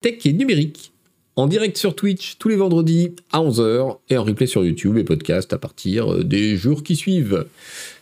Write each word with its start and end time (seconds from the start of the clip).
tech 0.00 0.24
et 0.26 0.32
numérique, 0.32 0.92
en 1.34 1.46
direct 1.48 1.76
sur 1.76 1.96
Twitch 1.96 2.36
tous 2.38 2.48
les 2.48 2.56
vendredis 2.56 3.16
à 3.32 3.40
11h 3.40 3.98
et 4.08 4.16
en 4.16 4.22
replay 4.22 4.46
sur 4.46 4.64
YouTube 4.64 4.96
et 4.96 5.02
podcast 5.02 5.52
à 5.52 5.58
partir 5.58 6.12
euh, 6.12 6.24
des 6.24 6.56
jours 6.56 6.84
qui 6.84 6.94
suivent. 6.94 7.46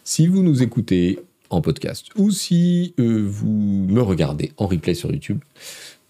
Si 0.04 0.26
vous 0.26 0.42
nous 0.42 0.62
écoutez 0.62 1.18
en 1.48 1.62
podcast 1.62 2.08
ou 2.16 2.30
si 2.30 2.94
euh, 2.98 3.24
vous 3.26 3.86
me 3.88 4.02
regardez 4.02 4.52
en 4.58 4.66
replay 4.66 4.92
sur 4.92 5.10
YouTube, 5.10 5.38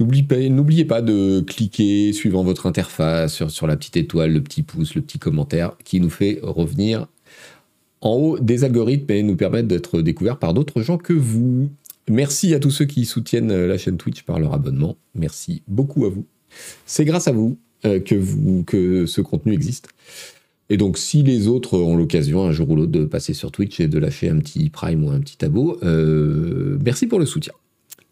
n'oubliez 0.01 0.85
pas, 0.85 1.03
de 1.03 1.41
cliquer 1.41 2.12
suivant 2.12 2.43
votre 2.43 2.66
interface 2.66 3.34
sur, 3.34 3.50
sur 3.53 3.68
la 3.68 3.77
petite 3.77 3.96
étoile, 3.96 4.32
le 4.32 4.43
petit 4.43 4.62
pouce, 4.62 4.96
le 4.96 5.03
petit 5.03 5.21
commentaire 5.21 5.77
qui 5.84 6.00
nous 6.00 6.11
fait 6.11 6.41
revenir 6.43 7.07
en 8.00 8.11
haut 8.11 8.39
des 8.39 8.64
algorithmes 8.64 9.12
et 9.12 9.23
nous 9.23 9.37
permettre 9.37 9.68
d'être 9.68 10.00
découverts 10.00 10.39
par 10.39 10.53
d'autres 10.53 10.82
gens 10.82 10.98
que 10.98 11.12
vous. 11.12 11.71
Merci 12.09 12.54
à 12.54 12.61
tous 12.61 12.70
ceux 12.70 12.84
qui 12.84 13.04
soutiennent 13.04 13.50
euh, 13.50 13.66
la 13.66 13.79
chaîne 13.79 13.96
Twitch 13.96 14.22
par 14.22 14.39
leur 14.39 14.54
abonnement. 14.54 14.96
Merci 15.14 15.62
beaucoup 15.66 16.04
à 16.07 16.09
vous. 16.09 16.27
C'est 16.86 17.04
grâce 17.04 17.27
à 17.27 17.32
vous 17.32 17.59
euh, 17.84 17.98
que, 18.00 18.14
vous, 18.14 18.62
que 18.64 19.07
ce 19.07 19.21
contenu 19.21 19.53
existe. 19.53 19.89
Et 20.68 20.76
donc, 20.76 20.98
si 20.98 21.22
les 21.22 21.48
autres 21.48 21.79
ont 21.79 21.96
l'occasion 21.96 22.45
un 22.45 22.53
jour 22.53 22.71
ou 22.71 22.76
l'autre 22.76 22.93
de 22.93 23.04
passer 23.04 23.34
sur 23.34 23.53
Twitch 23.53 23.81
et 23.81 23.89
de 23.89 23.98
lâcher 23.98 24.29
un 24.29 24.39
petit 24.39 24.68
Prime 24.71 25.04
ou 25.04 25.11
un 25.11 25.21
petit 25.21 25.45
abo, 25.45 25.79
euh, 25.82 26.79
merci 26.84 27.07
pour 27.07 27.18
le 27.18 27.26
soutien. 27.26 27.53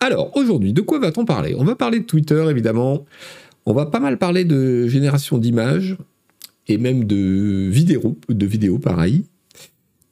Alors, 0.00 0.36
aujourd'hui, 0.36 0.72
de 0.72 0.80
quoi 0.80 0.98
va-t-on 0.98 1.24
parler? 1.24 1.54
On 1.56 1.64
va 1.64 1.74
parler 1.74 2.00
de 2.00 2.04
Twitter, 2.04 2.44
évidemment. 2.50 3.06
On 3.66 3.72
va 3.72 3.86
pas 3.86 4.00
mal 4.00 4.18
parler 4.18 4.44
de 4.44 4.86
génération 4.86 5.38
d'images 5.38 5.96
et 6.68 6.78
même 6.78 7.04
de 7.04 7.68
vidéos, 7.70 8.18
de 8.28 8.46
vidéos 8.46 8.78
pareil. 8.78 9.24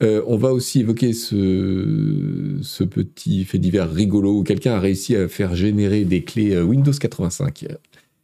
Euh, 0.02 0.22
on 0.26 0.36
va 0.36 0.52
aussi 0.52 0.80
évoquer 0.80 1.12
ce, 1.12 2.84
petit 2.84 3.44
fait 3.44 3.58
divers 3.58 3.90
rigolo 3.90 4.38
où 4.38 4.42
quelqu'un 4.42 4.74
a 4.74 4.80
réussi 4.80 5.14
à 5.14 5.28
faire 5.28 5.54
générer 5.54 6.04
des 6.04 6.24
clés 6.24 6.54
euh, 6.54 6.62
Windows 6.62 6.92
85, 6.92 7.66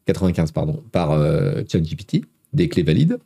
95 0.06 0.50
pardon, 0.50 0.82
par 0.90 1.12
euh, 1.12 1.62
ChatGPT, 1.70 2.24
des 2.52 2.68
clés 2.68 2.82
valides. 2.82 3.18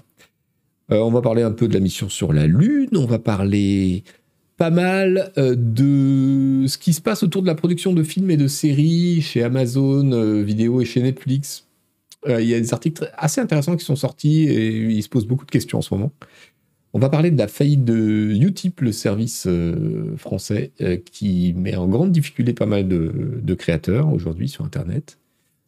on 0.90 1.10
va 1.10 1.23
parler 1.23 1.43
un 1.43 1.52
peu 1.52 1.66
de 1.66 1.74
la 1.74 1.80
mission 1.80 2.10
sur 2.10 2.32
la 2.32 2.46
Lune, 2.46 2.90
on 2.95 3.07
va 3.07 3.18
parler 3.18 4.04
pas 4.59 4.71
mal 4.71 5.32
de 5.37 6.66
ce 6.66 6.77
qui 6.77 6.93
se 6.93 7.01
passe 7.01 7.23
autour 7.23 7.40
de 7.40 7.46
la 7.46 7.55
production 7.55 7.95
de 7.95 8.02
films 8.02 8.30
et 8.30 8.37
de 8.37 8.46
séries 8.49 9.23
chez 9.23 9.43
Amazon 9.43 10.43
Vidéo 10.43 10.82
et 10.82 10.84
chez 10.84 11.01
Netflix. 11.01 11.66
Il 12.29 12.45
y 12.45 12.55
a 12.55 12.60
des 12.60 12.73
articles 12.73 13.10
assez 13.16 13.40
intéressants 13.40 13.77
qui 13.77 13.84
sont 13.84 13.96
sortis 13.96 14.45
et 14.45 14.68
ils 14.68 15.02
se 15.02 15.09
posent 15.09 15.27
beaucoup 15.27 15.46
de 15.46 15.51
questions 15.51 15.79
en 15.79 15.82
ce 15.82 15.93
moment. 15.95 16.12
On 16.95 16.98
va 16.98 17.09
parler 17.09 17.30
de 17.30 17.38
la 17.38 17.48
faillite 17.48 17.85
de 17.85 18.35
Utip, 18.38 18.82
le 18.82 18.93
service 18.93 19.46
euh, 19.46 20.15
français, 20.18 20.73
euh, 20.82 20.99
qui 20.99 21.54
met 21.57 21.74
en 21.74 21.88
grande 21.88 22.12
difficulté 22.12 22.52
pas 22.52 22.66
mal 22.66 22.87
de, 22.87 23.54
créateurs 23.54 24.12
aujourd'hui 24.12 24.49
sur 24.49 24.65
Internet. 24.65 25.18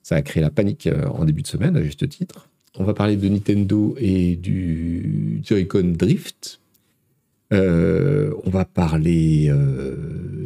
Ça 0.03 0.17
a 0.17 0.23
créé 0.23 0.43
la 0.43 0.51
panique 0.51 0.87
euh, 0.87 1.07
en 1.07 1.25
début 1.25 1.41
de 1.41 1.47
semaine, 1.47 1.77
à 1.77 1.83
juste 1.83 2.07
titre. 2.09 2.51
On 2.77 2.85
va 2.85 2.93
parler 2.93 3.17
de 3.17 3.27
Nintendo 3.27 3.95
et 3.99 4.37
du 4.37 5.41
Joy-Con 5.45 5.95
Drift. 5.97 6.61
on 7.53 8.51
va 8.51 8.65
parler 8.65 9.49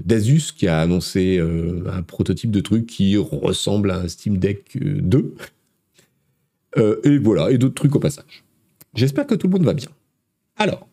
d'Asus 0.04 0.52
qui 0.54 0.68
a 0.68 0.80
annoncé 0.80 1.40
un 1.40 2.02
prototype 2.02 2.50
de 2.50 2.60
truc 2.60 2.86
qui 2.86 3.16
ressemble 3.16 3.90
à 3.90 4.00
un 4.00 4.08
Steam 4.08 4.36
Deck 4.36 4.76
2. 4.76 5.34
et 6.76 7.18
voilà, 7.18 7.50
et 7.50 7.56
d'autres 7.56 7.76
trucs 7.76 7.96
au 7.96 7.98
passage. 7.98 8.44
J'espère 8.94 9.26
que 9.26 9.34
tout 9.34 9.46
le 9.46 9.52
monde 9.52 9.64
va 9.64 9.72
bien. 9.72 9.88
Alors. 10.58 10.88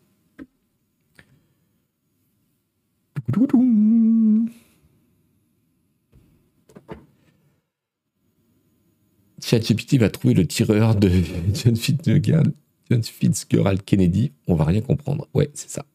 ChatGPT 9.41 9.97
va 9.97 10.09
trouver 10.09 10.33
le 10.33 10.47
tireur 10.47 10.95
de 10.95 11.09
John 11.53 11.75
Fitzgerald, 11.75 12.53
John 12.89 13.77
Kennedy. 13.85 14.31
On 14.47 14.55
va 14.55 14.65
rien 14.65 14.81
comprendre. 14.81 15.27
Ouais, 15.33 15.49
c'est 15.53 15.69
ça. 15.69 15.85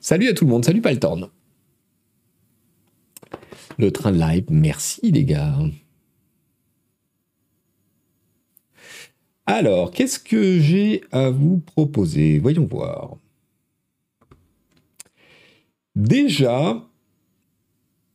Salut 0.00 0.28
à 0.28 0.34
tout 0.34 0.44
le 0.44 0.50
monde, 0.50 0.64
salut 0.64 0.80
Paltorn. 0.80 1.28
Le 3.78 3.90
train 3.90 4.12
live, 4.12 4.44
merci 4.50 5.10
les 5.10 5.24
gars. 5.24 5.58
Alors, 9.46 9.92
qu'est-ce 9.92 10.18
que 10.18 10.58
j'ai 10.58 11.02
à 11.12 11.30
vous 11.30 11.58
proposer? 11.58 12.40
Voyons 12.40 12.66
voir. 12.66 13.16
Déjà, 15.94 16.82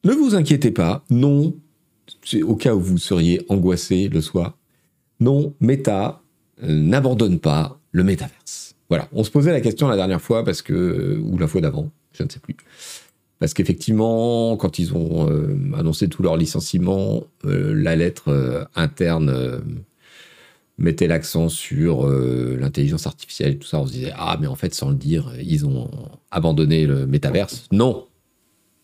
ne 0.03 0.11
vous 0.11 0.35
inquiétez 0.35 0.71
pas, 0.71 1.03
non, 1.09 1.55
au 2.43 2.55
cas 2.55 2.75
où 2.75 2.81
vous 2.81 2.97
seriez 2.97 3.41
angoissé 3.47 4.09
le 4.09 4.19
soir, 4.19 4.57
non, 5.19 5.53
Meta 5.61 6.21
euh, 6.63 6.67
n'abandonne 6.67 7.39
pas 7.39 7.79
le 7.91 8.03
métaverse. 8.03 8.75
Voilà, 8.89 9.07
on 9.13 9.23
se 9.23 9.31
posait 9.31 9.51
la 9.51 9.61
question 9.61 9.87
la 9.87 9.95
dernière 9.95 10.21
fois, 10.21 10.43
parce 10.43 10.61
que, 10.61 11.17
ou 11.23 11.37
la 11.37 11.47
fois 11.47 11.61
d'avant, 11.61 11.91
je 12.11 12.23
ne 12.23 12.29
sais 12.29 12.39
plus. 12.39 12.57
Parce 13.39 13.53
qu'effectivement, 13.53 14.57
quand 14.57 14.79
ils 14.79 14.93
ont 14.93 15.29
euh, 15.29 15.55
annoncé 15.77 16.09
tout 16.09 16.23
leur 16.23 16.35
licenciement, 16.35 17.23
euh, 17.45 17.73
la 17.73 17.95
lettre 17.95 18.67
interne 18.75 19.61
mettait 20.81 21.07
l'accent 21.07 21.49
sur 21.49 22.05
euh, 22.05 22.57
l'intelligence 22.59 23.07
artificielle 23.07 23.57
tout 23.57 23.67
ça, 23.67 23.79
on 23.79 23.87
se 23.87 23.93
disait 23.93 24.11
ah 24.15 24.37
mais 24.39 24.47
en 24.47 24.55
fait 24.55 24.73
sans 24.73 24.89
le 24.89 24.95
dire, 24.95 25.33
ils 25.41 25.65
ont 25.65 25.89
abandonné 26.31 26.85
le 26.85 27.07
métaverse. 27.07 27.67
Non, 27.71 28.07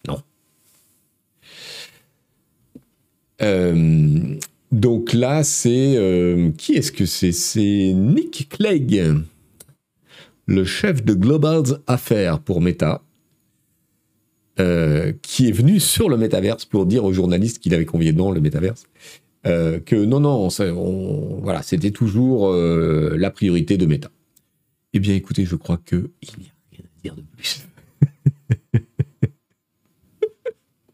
non. 0.07 0.21
Euh, 3.41 4.35
donc 4.71 5.13
là, 5.13 5.43
c'est 5.43 5.95
euh, 5.97 6.51
qui 6.57 6.73
est-ce 6.73 6.91
que 6.91 7.05
c'est? 7.05 7.31
C'est 7.31 7.93
Nick 7.95 8.49
Clegg, 8.49 9.15
le 10.45 10.65
chef 10.65 11.03
de 11.03 11.13
Global 11.13 11.63
Affairs 11.87 12.39
pour 12.39 12.61
Meta. 12.61 13.01
qui 15.21 15.47
est 15.47 15.51
venu 15.51 15.79
sur 15.79 16.09
le 16.09 16.17
métaverse 16.17 16.65
pour 16.65 16.87
dire 16.87 17.05
aux 17.05 17.13
journalistes 17.13 17.59
qu'il 17.59 17.75
avait 17.75 17.85
convié 17.85 18.11
dans 18.11 18.31
le 18.31 18.41
métaverse 18.41 18.87
euh, 19.45 19.79
que 19.79 19.95
non, 19.95 20.19
non, 20.19 20.49
voilà, 21.41 21.61
c'était 21.61 21.91
toujours 21.91 22.49
euh, 22.49 23.15
la 23.17 23.29
priorité 23.29 23.77
de 23.77 23.85
Meta. 23.85 24.09
Eh 24.93 24.99
bien, 24.99 25.13
écoutez, 25.13 25.45
je 25.45 25.55
crois 25.55 25.77
que 25.77 26.09
il 26.21 26.29
n'y 26.39 26.47
a 26.47 26.53
rien 26.71 26.83
à 26.85 27.01
dire 27.01 27.15
de 27.15 27.23
plus. 27.35 27.67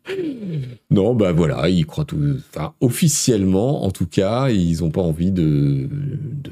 non, 0.92 1.16
bah 1.16 1.32
voilà, 1.32 1.70
ils 1.70 1.86
croient 1.86 2.06
tout. 2.06 2.20
Enfin, 2.38 2.74
officiellement, 2.82 3.86
en 3.86 3.92
tout 3.92 4.08
cas, 4.08 4.50
ils 4.50 4.80
n'ont 4.82 4.92
pas 4.92 5.02
envie 5.02 5.32
de, 5.32 5.88
de, 5.90 6.52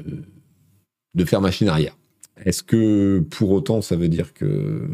de 1.14 1.24
faire 1.24 1.40
machine 1.40 1.68
arrière. 1.68 1.96
Est-ce 2.44 2.62
que 2.62 3.24
pour 3.30 3.50
autant, 3.50 3.82
ça 3.82 3.96
veut 3.96 4.08
dire 4.08 4.32
que 4.32 4.88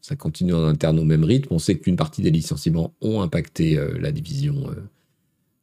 ça 0.00 0.16
continue 0.16 0.54
en 0.54 0.64
interne 0.64 0.98
au 0.98 1.04
même 1.04 1.24
rythme? 1.24 1.54
On 1.54 1.58
sait 1.58 1.78
qu'une 1.78 1.96
partie 1.96 2.22
des 2.22 2.30
licenciements 2.30 2.94
ont 3.00 3.20
impacté 3.20 3.78
euh, 3.78 3.98
la 4.00 4.10
division 4.10 4.70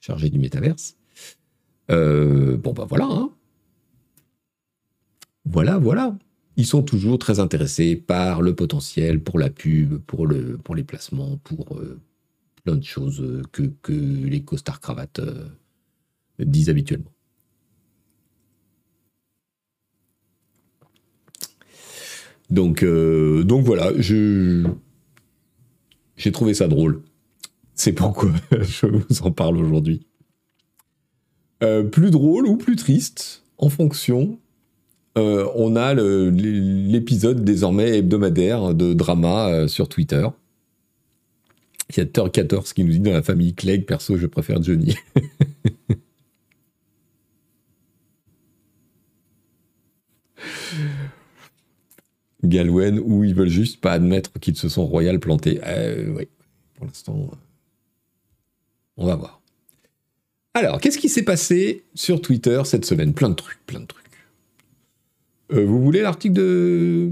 chargé 0.07 0.29
du 0.29 0.39
métaverse. 0.39 0.95
Euh, 1.91 2.55
bon, 2.57 2.71
bah 2.71 2.85
voilà. 2.87 3.05
Hein. 3.05 3.29
Voilà, 5.45 5.77
voilà. 5.77 6.17
Ils 6.55 6.65
sont 6.65 6.81
toujours 6.81 7.19
très 7.19 7.39
intéressés 7.39 7.95
par 7.95 8.41
le 8.41 8.55
potentiel, 8.55 9.21
pour 9.21 9.37
la 9.37 9.49
pub, 9.49 9.97
pour, 9.99 10.25
le, 10.25 10.57
pour 10.57 10.75
les 10.75 10.83
placements, 10.83 11.37
pour 11.43 11.77
euh, 11.77 11.99
plein 12.63 12.77
de 12.77 12.83
choses 12.83 13.43
que, 13.51 13.63
que 13.81 13.91
les 13.91 14.43
costards 14.43 14.79
cravates 14.79 15.19
euh, 15.19 15.49
disent 16.39 16.69
habituellement. 16.69 17.11
Donc, 22.49 22.85
donc 22.85 23.65
voilà, 23.65 23.91
je, 23.99 24.65
j'ai 26.15 26.31
trouvé 26.31 26.53
ça 26.53 26.69
drôle. 26.69 27.03
C'est 27.75 27.91
pourquoi 27.91 28.31
je 28.61 28.85
vous 28.85 29.21
en 29.21 29.31
parle 29.31 29.57
aujourd'hui. 29.57 30.06
Euh, 31.63 31.83
plus 31.83 32.11
drôle 32.11 32.45
ou 32.45 32.55
plus 32.55 32.75
triste, 32.75 33.43
en 33.57 33.69
fonction. 33.69 34.37
Euh, 35.17 35.49
on 35.55 35.75
a 35.75 35.95
l'épisode 35.95 37.43
désormais 37.43 37.97
hebdomadaire 37.97 38.75
de 38.75 38.93
drama 38.93 39.49
euh, 39.49 39.67
sur 39.67 39.89
Twitter. 39.89 40.27
Il 41.89 41.97
y 41.97 42.01
a 42.01 42.05
Thor14 42.05 42.73
qui 42.73 42.83
nous 42.83 42.91
dit 42.91 42.99
dans 42.99 43.13
la 43.13 43.23
famille 43.23 43.55
Clegg, 43.55 43.85
perso, 43.85 44.17
je 44.17 44.27
préfère 44.27 44.61
Johnny. 44.61 44.95
Galwen, 52.43 52.99
où 52.99 53.23
ils 53.23 53.33
veulent 53.33 53.49
juste 53.49 53.81
pas 53.81 53.93
admettre 53.93 54.39
qu'ils 54.39 54.57
se 54.57 54.69
sont 54.69 54.85
royal 54.85 55.19
plantés. 55.19 55.59
oui, 56.15 56.27
pour 56.75 56.85
l'instant. 56.85 57.31
On 58.97 59.07
va 59.07 59.15
voir. 59.15 59.41
Alors, 60.57 60.81
qu'est-ce 60.81 60.97
qui 60.97 61.07
s'est 61.07 61.21
passé 61.21 61.83
sur 61.93 62.19
Twitter 62.19 62.59
cette 62.65 62.83
semaine? 62.83 63.13
Plein 63.13 63.29
de 63.29 63.35
trucs, 63.35 63.63
plein 63.67 63.79
de 63.79 63.85
trucs. 63.85 64.03
Euh, 65.53 65.63
vous 65.63 65.79
voulez 65.79 66.01
l'article 66.01 66.33
de, 66.33 67.11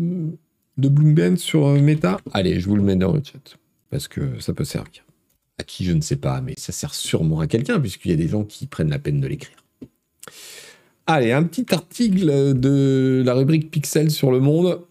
Bloomberg 0.77 1.35
sur 1.35 1.67
euh, 1.67 1.79
Meta? 1.79 2.17
Allez, 2.33 2.59
je 2.59 2.67
vous 2.67 2.75
le 2.75 2.81
mets 2.81 2.95
dans 2.95 3.13
le 3.13 3.21
chat, 3.23 3.59
parce 3.91 4.07
que 4.07 4.39
ça 4.39 4.51
peut 4.53 4.63
servir. 4.63 5.05
À 5.59 5.63
qui 5.63 5.85
je 5.85 5.91
ne 5.91 6.01
sais 6.01 6.15
pas, 6.15 6.41
mais 6.41 6.55
ça 6.57 6.71
sert 6.71 6.95
sûrement 6.95 7.39
à 7.39 7.45
quelqu'un, 7.45 7.79
puisqu'il 7.79 8.09
y 8.09 8.13
a 8.15 8.17
des 8.17 8.27
gens 8.27 8.45
qui 8.45 8.65
prennent 8.65 8.89
la 8.89 8.97
peine 8.97 9.21
de 9.21 9.27
l'écrire. 9.27 9.63
Allez, 11.05 11.31
un 11.31 11.43
petit 11.43 11.67
article 11.71 12.59
de 12.59 13.21
la 13.23 13.35
rubrique 13.35 13.69
Pixel 13.69 14.09
sur 14.09 14.31
le 14.31 14.39
monde. 14.39 14.81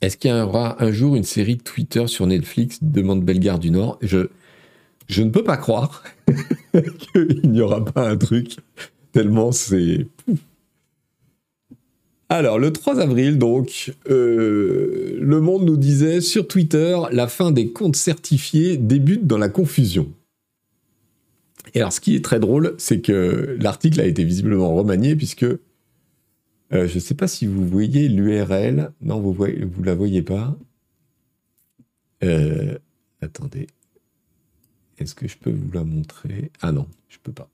Est-ce 0.00 0.16
qu'il 0.16 0.30
y 0.30 0.34
aura 0.34 0.82
un 0.82 0.90
jour 0.90 1.16
une 1.16 1.24
série 1.24 1.58
Twitter 1.58 2.06
sur 2.06 2.26
Netflix? 2.26 2.78
Demande 2.80 3.22
Bellegarde 3.22 3.60
du 3.60 3.70
Nord 3.70 3.98
je, 4.00 4.28
je 5.06 5.22
ne 5.22 5.30
peux 5.30 5.44
pas 5.44 5.56
croire 5.56 6.02
qu'il 6.72 7.50
n'y 7.50 7.60
aura 7.60 7.84
pas 7.84 8.08
un 8.08 8.16
truc, 8.16 8.56
tellement 9.12 9.52
c'est... 9.52 10.06
Alors, 12.30 12.58
le 12.58 12.72
3 12.72 13.00
avril, 13.00 13.38
donc, 13.38 13.94
euh, 14.08 15.18
Le 15.20 15.40
Monde 15.40 15.64
nous 15.66 15.76
disait 15.76 16.20
sur 16.20 16.48
Twitter, 16.48 16.98
la 17.12 17.28
fin 17.28 17.52
des 17.52 17.70
comptes 17.70 17.96
certifiés 17.96 18.76
débute 18.76 19.26
dans 19.26 19.38
la 19.38 19.50
confusion. 19.50 20.10
Et 21.74 21.80
alors, 21.80 21.92
ce 21.92 22.00
qui 22.00 22.16
est 22.16 22.24
très 22.24 22.40
drôle, 22.40 22.74
c'est 22.78 23.00
que 23.00 23.56
l'article 23.60 24.00
a 24.00 24.06
été 24.06 24.24
visiblement 24.24 24.74
remanié, 24.74 25.16
puisque 25.16 25.44
euh, 25.44 25.58
je 26.70 26.94
ne 26.94 27.00
sais 27.00 27.14
pas 27.14 27.28
si 27.28 27.46
vous 27.46 27.66
voyez 27.66 28.08
l'URL. 28.08 28.92
Non, 29.00 29.20
vous 29.20 29.46
ne 29.46 29.84
la 29.84 29.94
voyez 29.94 30.22
pas. 30.22 30.56
Euh, 32.22 32.78
attendez. 33.20 33.66
Est-ce 34.98 35.14
que 35.14 35.28
je 35.28 35.36
peux 35.36 35.50
vous 35.50 35.72
la 35.72 35.84
montrer? 35.84 36.50
Ah 36.60 36.72
non, 36.72 36.86
je 37.08 37.18
peux 37.22 37.32
pas. 37.32 37.48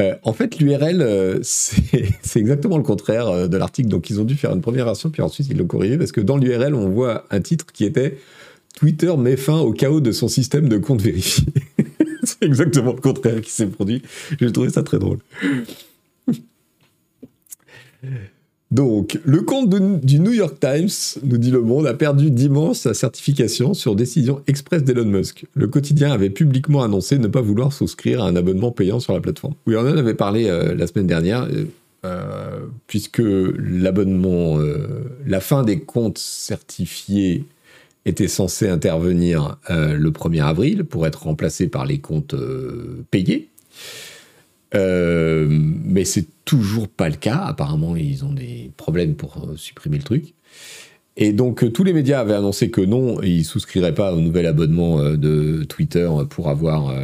Euh, 0.00 0.14
en 0.22 0.32
fait, 0.32 0.58
l'URL, 0.58 1.02
euh, 1.02 1.38
c'est 1.42 2.36
exactement 2.36 2.78
le 2.78 2.82
contraire 2.82 3.28
euh, 3.28 3.48
de 3.48 3.56
l'article. 3.56 3.88
Donc, 3.88 4.08
ils 4.10 4.20
ont 4.20 4.24
dû 4.24 4.36
faire 4.36 4.52
une 4.52 4.62
première 4.62 4.86
version, 4.86 5.10
puis 5.10 5.22
ensuite, 5.22 5.48
ils 5.50 5.56
l'ont 5.56 5.66
corrigé, 5.66 5.98
parce 5.98 6.12
que 6.12 6.20
dans 6.20 6.38
l'URL, 6.38 6.74
on 6.74 6.88
voit 6.88 7.26
un 7.30 7.40
titre 7.40 7.66
qui 7.72 7.84
était 7.84 8.18
Twitter 8.74 9.14
met 9.18 9.36
fin 9.36 9.58
au 9.58 9.72
chaos 9.72 10.00
de 10.00 10.12
son 10.12 10.28
système 10.28 10.68
de 10.68 10.78
compte 10.78 11.02
vérifié. 11.02 11.44
c'est 12.22 12.42
exactement 12.42 12.92
le 12.94 13.00
contraire 13.00 13.40
qui 13.42 13.50
s'est 13.50 13.66
produit. 13.66 14.02
J'ai 14.40 14.50
trouvé 14.50 14.70
ça 14.70 14.82
très 14.82 14.98
drôle. 14.98 15.18
Donc, 18.72 19.20
le 19.26 19.42
compte 19.42 19.68
du 19.68 20.18
New 20.18 20.32
York 20.32 20.56
Times, 20.58 20.88
nous 21.24 21.36
dit 21.36 21.50
Le 21.50 21.60
Monde, 21.60 21.86
a 21.86 21.92
perdu 21.92 22.30
dimanche 22.30 22.78
sa 22.78 22.94
certification 22.94 23.74
sur 23.74 23.94
décision 23.94 24.40
express 24.46 24.82
d'Elon 24.82 25.04
Musk. 25.04 25.44
Le 25.52 25.68
quotidien 25.68 26.10
avait 26.10 26.30
publiquement 26.30 26.82
annoncé 26.82 27.18
ne 27.18 27.26
pas 27.26 27.42
vouloir 27.42 27.74
souscrire 27.74 28.22
à 28.22 28.28
un 28.28 28.34
abonnement 28.34 28.72
payant 28.72 28.98
sur 28.98 29.12
la 29.12 29.20
plateforme. 29.20 29.52
Oui, 29.66 29.76
on 29.76 29.80
en 29.80 29.98
avait 29.98 30.14
parlé 30.14 30.48
euh, 30.48 30.74
la 30.74 30.86
semaine 30.86 31.06
dernière, 31.06 31.42
euh, 31.42 31.66
euh, 32.06 32.60
puisque 32.86 33.20
l'abonnement, 33.22 34.58
la 35.26 35.40
fin 35.40 35.64
des 35.64 35.80
comptes 35.80 36.16
certifiés 36.16 37.44
était 38.06 38.26
censé 38.26 38.70
intervenir 38.70 39.58
le 39.68 40.10
1er 40.10 40.44
avril 40.44 40.84
pour 40.84 41.06
être 41.06 41.24
remplacé 41.24 41.68
par 41.68 41.84
les 41.84 41.98
comptes 41.98 42.34
payés. 43.10 43.50
Mais 44.74 46.04
c'est 46.06 46.26
toujours 46.44 46.88
pas 46.88 47.08
le 47.08 47.16
cas. 47.16 47.36
Apparemment, 47.36 47.96
ils 47.96 48.24
ont 48.24 48.32
des 48.32 48.70
problèmes 48.76 49.14
pour 49.14 49.36
euh, 49.38 49.56
supprimer 49.56 49.98
le 49.98 50.02
truc. 50.02 50.34
Et 51.16 51.32
donc, 51.32 51.62
euh, 51.62 51.70
tous 51.70 51.84
les 51.84 51.92
médias 51.92 52.20
avaient 52.20 52.34
annoncé 52.34 52.70
que 52.70 52.80
non, 52.80 53.20
ils 53.22 53.44
souscriraient 53.44 53.94
pas 53.94 54.14
au 54.14 54.20
nouvel 54.20 54.46
abonnement 54.46 55.02
de 55.02 55.64
Twitter 55.64 56.08
pour 56.30 56.48
avoir 56.48 56.94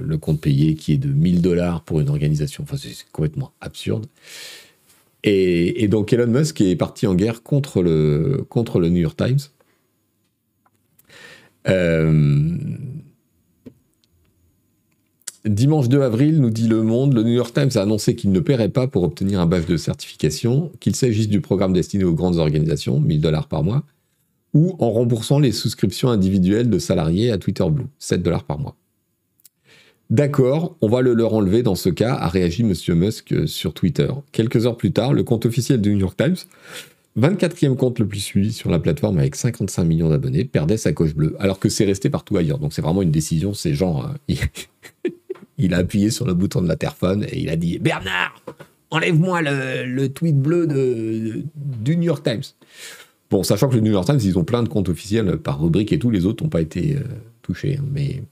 le, 0.00 0.16
compte 0.18 0.40
payé 0.40 0.74
qui 0.76 0.92
est 0.92 0.98
de 0.98 1.08
1000 1.08 1.42
dollars 1.42 1.82
pour 1.82 2.00
une 2.00 2.08
organisation. 2.08 2.62
Enfin, 2.62 2.76
c'est 2.76 2.94
complètement 3.12 3.52
absurde. 3.60 4.06
Et, 5.24 5.88
donc, 5.88 6.12
Elon 6.12 6.26
Musk 6.26 6.60
est 6.60 6.76
parti 6.76 7.06
en 7.06 7.14
guerre 7.14 7.42
contre 7.42 7.82
le, 7.82 8.44
contre 8.48 8.78
le 8.78 8.90
New 8.90 9.00
York 9.00 9.16
Times. 9.16 9.38
Euh, 11.66 12.58
Dimanche 15.46 15.90
2 15.90 16.00
avril, 16.00 16.40
nous 16.40 16.48
dit 16.48 16.68
Le 16.68 16.82
Monde, 16.82 17.12
le 17.12 17.22
New 17.22 17.32
York 17.32 17.52
Times 17.52 17.70
a 17.74 17.82
annoncé 17.82 18.16
qu'il 18.16 18.32
ne 18.32 18.40
paierait 18.40 18.70
pas 18.70 18.88
pour 18.88 19.02
obtenir 19.02 19.40
un 19.40 19.46
badge 19.46 19.66
de 19.66 19.76
certification, 19.76 20.72
qu'il 20.80 20.96
s'agisse 20.96 21.28
du 21.28 21.42
programme 21.42 21.74
destiné 21.74 22.04
aux 22.04 22.14
grandes 22.14 22.38
organisations, 22.38 22.98
1000 22.98 23.20
dollars 23.20 23.46
par 23.46 23.62
mois, 23.62 23.82
ou 24.54 24.74
en 24.78 24.90
remboursant 24.90 25.38
les 25.38 25.52
souscriptions 25.52 26.08
individuelles 26.08 26.70
de 26.70 26.78
salariés 26.78 27.30
à 27.30 27.36
Twitter 27.36 27.64
Blue, 27.68 27.84
7 27.98 28.22
dollars 28.22 28.44
par 28.44 28.58
mois. 28.58 28.74
D'accord, 30.08 30.78
on 30.80 30.88
va 30.88 31.02
le 31.02 31.12
leur 31.12 31.34
enlever 31.34 31.62
dans 31.62 31.74
ce 31.74 31.90
cas, 31.90 32.14
a 32.14 32.28
réagi 32.28 32.62
M. 32.62 32.72
Musk 32.94 33.46
sur 33.46 33.74
Twitter. 33.74 34.08
Quelques 34.32 34.64
heures 34.64 34.78
plus 34.78 34.92
tard, 34.92 35.12
le 35.12 35.24
compte 35.24 35.44
officiel 35.44 35.82
du 35.82 35.92
New 35.92 36.00
York 36.00 36.16
Times, 36.16 36.36
24e 37.18 37.76
compte 37.76 37.98
le 37.98 38.08
plus 38.08 38.20
suivi 38.20 38.50
sur 38.50 38.70
la 38.70 38.78
plateforme 38.78 39.18
avec 39.18 39.36
55 39.36 39.84
millions 39.84 40.08
d'abonnés, 40.08 40.44
perdait 40.44 40.78
sa 40.78 40.94
coche 40.94 41.14
bleue, 41.14 41.36
alors 41.38 41.58
que 41.58 41.68
c'est 41.68 41.84
resté 41.84 42.08
partout 42.08 42.38
ailleurs. 42.38 42.58
Donc 42.58 42.72
c'est 42.72 42.82
vraiment 42.82 43.02
une 43.02 43.10
décision, 43.10 43.52
c'est 43.52 43.74
genre... 43.74 44.10
Il 45.58 45.74
a 45.74 45.78
appuyé 45.78 46.10
sur 46.10 46.26
le 46.26 46.34
bouton 46.34 46.62
de 46.62 46.68
l'interphone 46.68 47.24
et 47.28 47.40
il 47.40 47.48
a 47.48 47.56
dit 47.56 47.78
Bernard, 47.78 48.42
enlève-moi 48.90 49.42
le, 49.42 50.06
tweet 50.08 50.36
bleu 50.36 50.66
du 50.66 51.96
New 51.96 52.04
York 52.04 52.24
Times. 52.24 52.42
Bon, 53.30 53.42
sachant 53.42 53.68
que 53.68 53.74
le 53.74 53.80
New 53.80 53.92
York 53.92 54.06
Times, 54.06 54.20
ils 54.22 54.38
ont 54.38 54.44
plein 54.44 54.62
de 54.62 54.68
comptes 54.68 54.88
officiels 54.88 55.38
par 55.38 55.60
rubrique 55.60 55.92
et 55.92 55.98
tout, 55.98 56.10
les 56.10 56.26
autres 56.26 56.44
n'ont 56.44 56.50
pas 56.50 56.60
été 56.60 56.96
euh, 56.96 57.00
touchés. 57.42 57.78
Hein, 57.80 57.84
mais... 57.92 58.22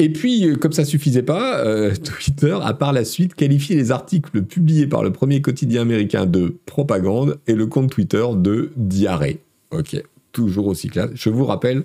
Et 0.00 0.10
puis, 0.10 0.48
euh, 0.48 0.54
comme 0.54 0.72
ça 0.72 0.84
suffisait 0.84 1.22
pas, 1.22 1.58
euh, 1.58 1.94
Twitter 2.04 2.56
a 2.62 2.72
par 2.72 2.92
la 2.92 3.04
suite 3.04 3.34
qualifié 3.34 3.76
les 3.76 3.90
articles 3.90 4.42
publiés 4.42 4.86
par 4.86 5.02
le 5.02 5.12
premier 5.12 5.42
quotidien 5.42 5.82
américain 5.82 6.24
de 6.24 6.56
propagande 6.64 7.38
et 7.46 7.54
le 7.54 7.66
compte 7.66 7.90
Twitter 7.90 8.24
de 8.36 8.70
diarrhée. 8.76 9.40
Ok, 9.72 10.02
toujours 10.32 10.68
aussi 10.68 10.88
classe. 10.88 11.10
Je 11.14 11.28
vous 11.30 11.44
rappelle 11.44 11.84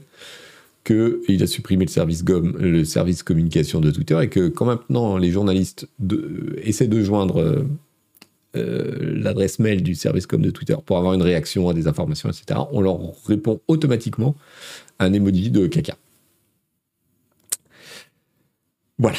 qu'il 0.83 1.41
a 1.41 1.47
supprimé 1.47 1.85
le 1.85 1.91
service, 1.91 2.23
le 2.25 2.83
service 2.83 3.23
communication 3.23 3.79
de 3.79 3.91
Twitter 3.91 4.19
et 4.21 4.29
que 4.29 4.49
quand 4.49 4.65
maintenant 4.65 5.17
les 5.17 5.31
journalistes 5.31 5.87
essaient 6.61 6.87
de 6.87 7.01
joindre 7.01 7.37
euh, 7.37 7.63
euh, 8.55 9.15
l'adresse 9.15 9.59
mail 9.59 9.81
du 9.81 9.95
service 9.95 10.27
com 10.27 10.41
de 10.41 10.51
Twitter 10.51 10.75
pour 10.85 10.97
avoir 10.97 11.13
une 11.13 11.21
réaction 11.21 11.69
à 11.69 11.73
des 11.73 11.87
informations, 11.87 12.29
etc., 12.29 12.59
on 12.71 12.81
leur 12.81 12.99
répond 13.25 13.61
automatiquement 13.67 14.35
un 14.99 15.13
emoji 15.13 15.51
de 15.51 15.67
caca. 15.67 15.97
Voilà. 18.99 19.17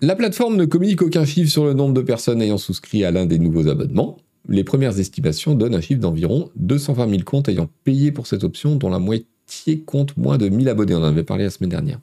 La 0.00 0.16
plateforme 0.16 0.56
ne 0.56 0.64
communique 0.64 1.02
aucun 1.02 1.24
chiffre 1.24 1.50
sur 1.50 1.64
le 1.64 1.74
nombre 1.74 1.94
de 1.94 2.02
personnes 2.02 2.42
ayant 2.42 2.58
souscrit 2.58 3.04
à 3.04 3.10
l'un 3.10 3.26
des 3.26 3.38
nouveaux 3.38 3.68
abonnements. 3.68 4.18
Les 4.48 4.64
premières 4.64 4.98
estimations 4.98 5.54
donnent 5.54 5.74
un 5.74 5.80
chiffre 5.80 6.00
d'environ 6.00 6.50
220 6.56 7.10
000 7.10 7.22
comptes 7.22 7.48
ayant 7.48 7.68
payé 7.84 8.10
pour 8.10 8.26
cette 8.26 8.42
option, 8.42 8.74
dont 8.74 8.90
la 8.90 8.98
moitié 8.98 9.26
compte 9.86 10.16
moins 10.16 10.38
de 10.38 10.48
1000 10.48 10.68
abonnés. 10.68 10.94
On 10.94 10.98
en 10.98 11.04
avait 11.04 11.24
parlé 11.24 11.44
la 11.44 11.50
semaine 11.50 11.70
dernière. 11.70 12.00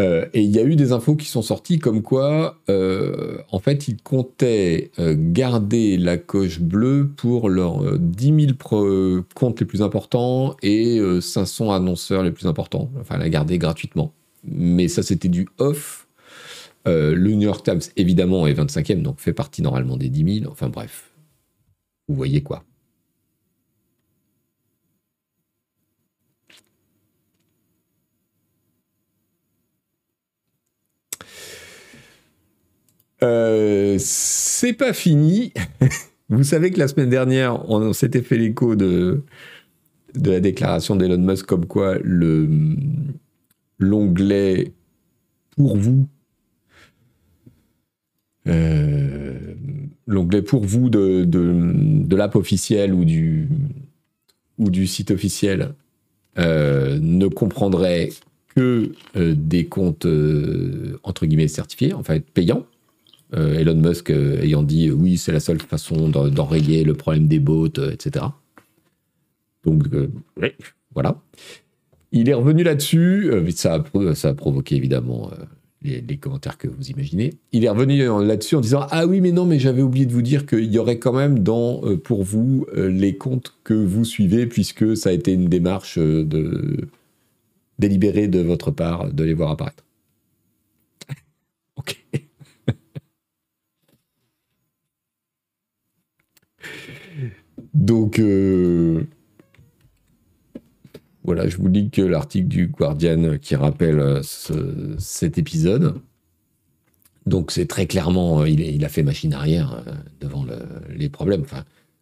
Euh, 0.00 0.26
et 0.32 0.40
il 0.40 0.50
y 0.50 0.58
a 0.58 0.64
eu 0.64 0.76
des 0.76 0.92
infos 0.92 1.14
qui 1.14 1.26
sont 1.26 1.42
sorties 1.42 1.78
comme 1.78 2.02
quoi, 2.02 2.58
euh, 2.70 3.38
en 3.50 3.58
fait, 3.58 3.88
ils 3.88 4.00
comptaient 4.00 4.90
euh, 4.98 5.14
garder 5.16 5.98
la 5.98 6.16
coche 6.16 6.60
bleue 6.60 7.10
pour 7.16 7.50
leurs 7.50 7.98
10 7.98 8.56
000 8.60 9.24
comptes 9.34 9.60
les 9.60 9.66
plus 9.66 9.82
importants 9.82 10.56
et 10.62 11.00
500 11.20 11.72
annonceurs 11.72 12.22
les 12.22 12.30
plus 12.30 12.46
importants. 12.46 12.90
Enfin, 13.00 13.18
la 13.18 13.28
garder 13.28 13.58
gratuitement. 13.58 14.14
Mais 14.44 14.88
ça, 14.88 15.02
c'était 15.02 15.28
du 15.28 15.48
off. 15.58 16.06
le 16.86 17.34
New 17.34 17.42
York 17.42 17.64
Times, 17.64 17.80
évidemment, 17.96 18.46
est 18.46 18.54
25e, 18.54 19.02
donc 19.02 19.20
fait 19.20 19.34
partie 19.34 19.60
normalement 19.60 19.96
des 19.96 20.08
10 20.08 20.40
000. 20.40 20.50
Enfin, 20.50 20.68
bref. 20.68 21.10
Vous 22.08 22.14
voyez 22.14 22.42
quoi. 22.42 22.64
Euh, 33.22 33.96
c'est 33.98 34.72
pas 34.72 34.92
fini. 34.92 35.52
Vous 36.28 36.44
savez 36.44 36.70
que 36.70 36.78
la 36.78 36.88
semaine 36.88 37.10
dernière, 37.10 37.68
on, 37.68 37.92
s'était 37.92 38.22
fait 38.22 38.38
l'écho 38.38 38.76
de, 38.76 39.22
la 40.14 40.40
déclaration 40.40 40.96
d'Elon 40.96 41.18
Musk 41.18 41.46
comme 41.46 41.66
quoi 41.66 41.98
le 42.02 42.48
l'onglet 43.78 44.72
pour 45.56 45.76
vous 45.76 46.06
euh, 48.46 49.54
l'onglet 50.06 50.42
pour 50.42 50.64
vous 50.64 50.90
de, 50.90 51.24
de, 51.24 52.16
l'app 52.16 52.36
officielle 52.36 52.92
ou 52.92 53.04
du, 53.04 53.48
site 54.86 55.10
officiel 55.10 55.74
euh, 56.38 56.98
ne 57.00 57.26
comprendrait 57.26 58.10
que 58.54 58.92
des 59.14 59.66
comptes 59.66 60.06
entre 61.02 61.26
guillemets 61.26 61.48
certifiés, 61.48 61.94
en 61.94 62.02
fait 62.02 62.28
payants, 62.30 62.66
Elon 63.32 63.76
Musk 63.76 64.10
euh, 64.10 64.42
ayant 64.42 64.62
dit 64.62 64.88
euh, 64.88 64.92
oui, 64.92 65.18
c'est 65.18 65.32
la 65.32 65.40
seule 65.40 65.60
façon 65.60 66.08
d'enrayer 66.08 66.84
le 66.84 66.94
problème 66.94 67.28
des 67.28 67.38
bots, 67.38 67.68
etc. 67.68 68.26
Donc, 69.64 69.84
voilà. 70.94 71.20
Il 72.12 72.28
est 72.28 72.34
revenu 72.34 72.62
là-dessus. 72.62 73.30
ça, 73.54 73.84
a, 73.94 74.14
ça 74.14 74.30
a 74.30 74.34
provoqué 74.34 74.74
évidemment 74.74 75.30
les, 75.82 76.16
commentaires 76.16 76.56
que 76.56 76.66
vous 76.66 76.88
imaginez. 76.90 77.34
Il 77.52 77.64
est 77.64 77.68
revenu 77.68 77.98
là-dessus 78.24 78.56
en 78.56 78.60
disant 78.60 78.86
Ah 78.90 79.06
oui, 79.06 79.20
mais 79.20 79.32
non, 79.32 79.44
mais 79.44 79.58
j'avais 79.58 79.82
oublié 79.82 80.06
de 80.06 80.12
vous 80.12 80.22
dire 80.22 80.46
qu'il 80.46 80.72
y 80.72 80.78
aurait 80.78 80.98
quand 80.98 81.12
même 81.12 81.40
dans, 81.40 81.82
pour 81.98 82.24
vous, 82.24 82.66
les 82.74 83.16
comptes 83.16 83.54
que 83.62 83.74
vous 83.74 84.04
suivez, 84.04 84.46
puisque 84.46 84.96
ça 84.96 85.10
a 85.10 85.12
été 85.12 85.32
une 85.32 85.46
démarche 85.46 85.98
de 85.98 86.88
délibérée 87.78 88.28
de 88.28 88.40
votre 88.40 88.70
part 88.70 89.12
de 89.12 89.24
les 89.24 89.34
voir 89.34 89.50
apparaître. 89.50 89.84
ok. 91.76 92.02
Donc, 97.80 98.18
euh, 98.18 99.04
voilà, 101.24 101.48
je 101.48 101.56
vous 101.56 101.68
lis 101.68 101.88
que 101.88 102.02
l'article 102.02 102.46
du 102.46 102.66
Guardian 102.66 103.38
qui 103.38 103.56
rappelle 103.56 103.98
euh, 103.98 104.22
cet 104.98 105.38
épisode. 105.38 105.94
Donc, 107.24 107.50
c'est 107.50 107.64
très 107.64 107.86
clairement, 107.86 108.42
euh, 108.42 108.50
il, 108.50 108.84
a 108.84 108.88
fait 108.90 109.02
machine 109.02 109.32
arrière 109.32 109.82
devant 110.20 110.44
les 110.90 111.08
problèmes. 111.08 111.44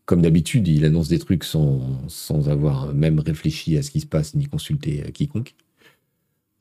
Comme 0.04 0.20
d'habitude, 0.20 0.66
il 0.66 0.84
annonce 0.84 1.08
des 1.08 1.20
trucs 1.20 1.44
sans, 1.44 1.80
sans, 2.08 2.48
avoir 2.48 2.92
même 2.92 3.20
réfléchi 3.20 3.78
à 3.78 3.82
ce 3.82 3.92
qui 3.92 4.00
se 4.00 4.06
passe 4.06 4.34
ni 4.34 4.46
consulté 4.46 5.04
quiconque. 5.12 5.54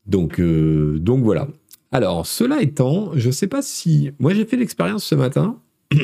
Donc, 0.05 0.39
donc 0.39 1.23
voilà. 1.23 1.47
Alors, 1.91 2.27
cela 2.27 2.61
étant, 2.61 3.13
je 3.15 3.27
ne 3.27 3.31
sais 3.31 3.47
pas 3.47 3.63
si. 3.63 4.11
Moi, 4.19 4.35
j'ai 4.35 4.45
fait 4.45 4.57
l'expérience 4.57 5.05
ce 5.05 5.15
matin, 5.15 5.59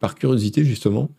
par 0.00 0.16
curiosité 0.16 0.64
justement, 0.64 1.10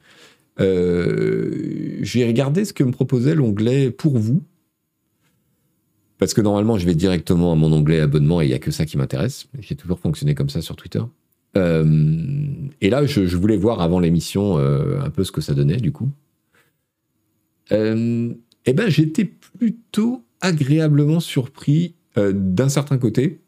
euh, 0.60 1.98
j'ai 2.01 2.25
regardé 2.25 2.66
ce 2.66 2.74
que 2.74 2.84
me 2.84 2.92
proposait 2.92 3.36
l'onglet 3.36 3.92
pour 3.92 4.18
vous. 4.18 4.44
Parce 6.18 6.34
que 6.34 6.42
normalement, 6.42 6.78
je 6.78 6.86
vais 6.86 6.96
directement 6.96 7.54
à 7.54 7.56
mon 7.56 7.72
onglet 7.72 8.01
abonnement 8.01 8.42
et 8.42 8.46
il 8.46 8.50
n'y 8.50 8.54
a 8.54 8.60
que 8.60 8.72
ça 8.72 8.86
qui 8.86 8.98
m'intéresse. 8.98 9.48
J'ai 9.60 9.75
toujours 9.75 10.00
fonctionné 10.00 10.36
comme 10.36 10.50
ça 10.50 10.62
sur 10.62 10.75
Twitter. 10.75 11.01
Euh, 11.56 12.28
et 12.82 12.89
là, 12.89 13.06
je, 13.06 13.36
voulais 13.38 13.56
voir 13.56 13.80
avant 13.80 14.00
l'émission 14.00 14.58
euh, 14.58 15.00
un 15.01 15.10
peu 15.10 15.24
ce 15.24 15.32
que 15.32 15.42
ça 15.42 15.54
donnait, 15.54 15.78
du 15.78 15.94
coup. 15.94 16.10
eh 17.72 18.74
ben, 18.74 18.89
j'étais 18.89 19.25
plutôt 19.25 20.24
agréablement 20.42 21.20
surpris 21.20 21.96
d'un 22.18 22.70
certain 22.70 22.98
côté. 22.98 23.39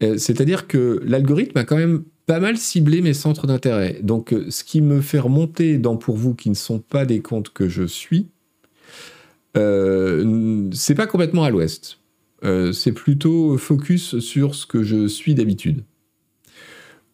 C'est-à-dire 0.00 0.66
que 0.66 1.00
l'algorithme 1.04 1.56
a 1.56 1.64
quand 1.64 1.76
même 1.76 2.04
pas 2.30 2.38
mal 2.38 2.56
ciblé 2.56 3.02
mes 3.02 3.12
centres 3.12 3.48
d'intérêt. 3.48 3.98
Donc, 4.04 4.32
euh, 4.32 4.48
ce 4.50 4.62
qui 4.62 4.82
me 4.82 5.00
fait 5.00 5.18
remonter 5.18 5.78
dans 5.78 5.96
pour 5.96 6.16
vous 6.16 6.32
qui 6.32 6.48
ne 6.48 6.54
sont 6.54 6.78
pas 6.78 7.04
des 7.04 7.22
comptes 7.22 7.52
que 7.52 7.68
je 7.68 7.82
suis, 7.82 8.28
euh, 9.56 10.70
c'est 10.72 10.94
pas 10.94 11.08
complètement 11.08 11.42
à 11.42 11.50
l'ouest. 11.50 11.98
Euh, 12.44 12.70
c'est 12.70 12.92
plutôt 12.92 13.58
focus 13.58 14.20
sur 14.20 14.54
ce 14.54 14.64
que 14.64 14.84
je 14.84 15.08
suis 15.08 15.34
d'habitude. 15.34 15.82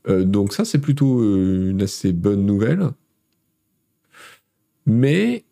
donc 0.07 0.53
ça, 0.53 0.67
c'est 0.67 0.81
plutôt 0.81 1.23
une 1.23 1.81
assez 1.81 2.13
bonne 2.13 2.45
nouvelle. 2.45 2.91
Mais 4.85 5.45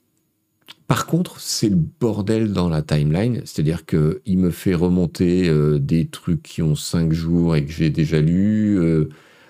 par 0.89 1.07
contre, 1.07 1.41
c'est 1.41 1.71
le 1.71 1.79
bordel 2.01 2.53
dans 2.53 2.69
la 2.69 2.83
timeline. 2.83 3.41
C'est-à-dire 3.47 3.87
qu'il 3.87 4.39
me 4.39 4.51
fait 4.51 4.75
remonter 4.75 5.51
des 5.81 6.07
trucs 6.07 6.43
qui 6.43 6.61
ont 6.61 6.77
5 6.77 7.15
jours 7.15 7.57
et 7.57 7.65
que 7.65 7.73
j'ai 7.73 7.89
déjà 7.89 8.21
lus. 8.21 9.09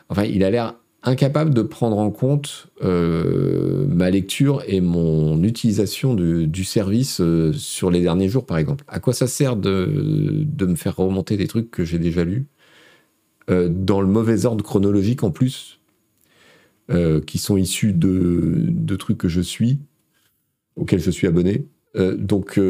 Enfin, 0.09 0.25
il 0.25 0.45
a 0.45 0.51
l'air 0.51 0.75
incapable 1.05 1.53
de 1.53 1.63
prendre 1.63 1.99
en 1.99 2.11
compte 2.11 2.69
euh, 2.83 3.87
ma 3.87 4.11
lecture 4.11 4.63
et 4.67 4.81
mon 4.81 5.43
utilisation 5.43 6.15
du 6.15 6.65
service 6.65 7.21
euh, 7.21 7.53
sur 7.53 7.91
les 7.91 8.01
derniers 8.01 8.29
jours, 8.29 8.47
par 8.47 8.59
exemple. 8.59 8.85
À 8.89 9.01
quoi 9.01 9.13
ça 9.13 9.27
sert 9.27 9.57
de, 9.57 10.47
me 10.61 10.75
faire 10.75 10.97
remonter 10.97 11.37
des 11.37 11.47
trucs 11.47 11.71
que 11.71 11.85
j'ai 11.85 11.99
déjà 11.99 12.25
lus 12.25 12.47
euh, 13.51 13.69
dans 13.69 14.01
le 14.01 14.07
mauvais 14.07 14.47
ordre 14.47 14.65
chronologique 14.65 15.23
en 15.23 15.31
plus, 15.31 15.81
qui 17.27 17.39
sont 17.39 17.57
issus 17.57 17.95
de, 17.95 18.67
de, 18.69 18.97
trucs 18.97 19.17
que 19.17 19.29
je 19.29 19.41
suis, 19.41 19.79
auxquels 20.77 21.01
je 21.01 21.11
suis 21.11 21.27
abonné. 21.27 21.65
donc, 21.95 22.61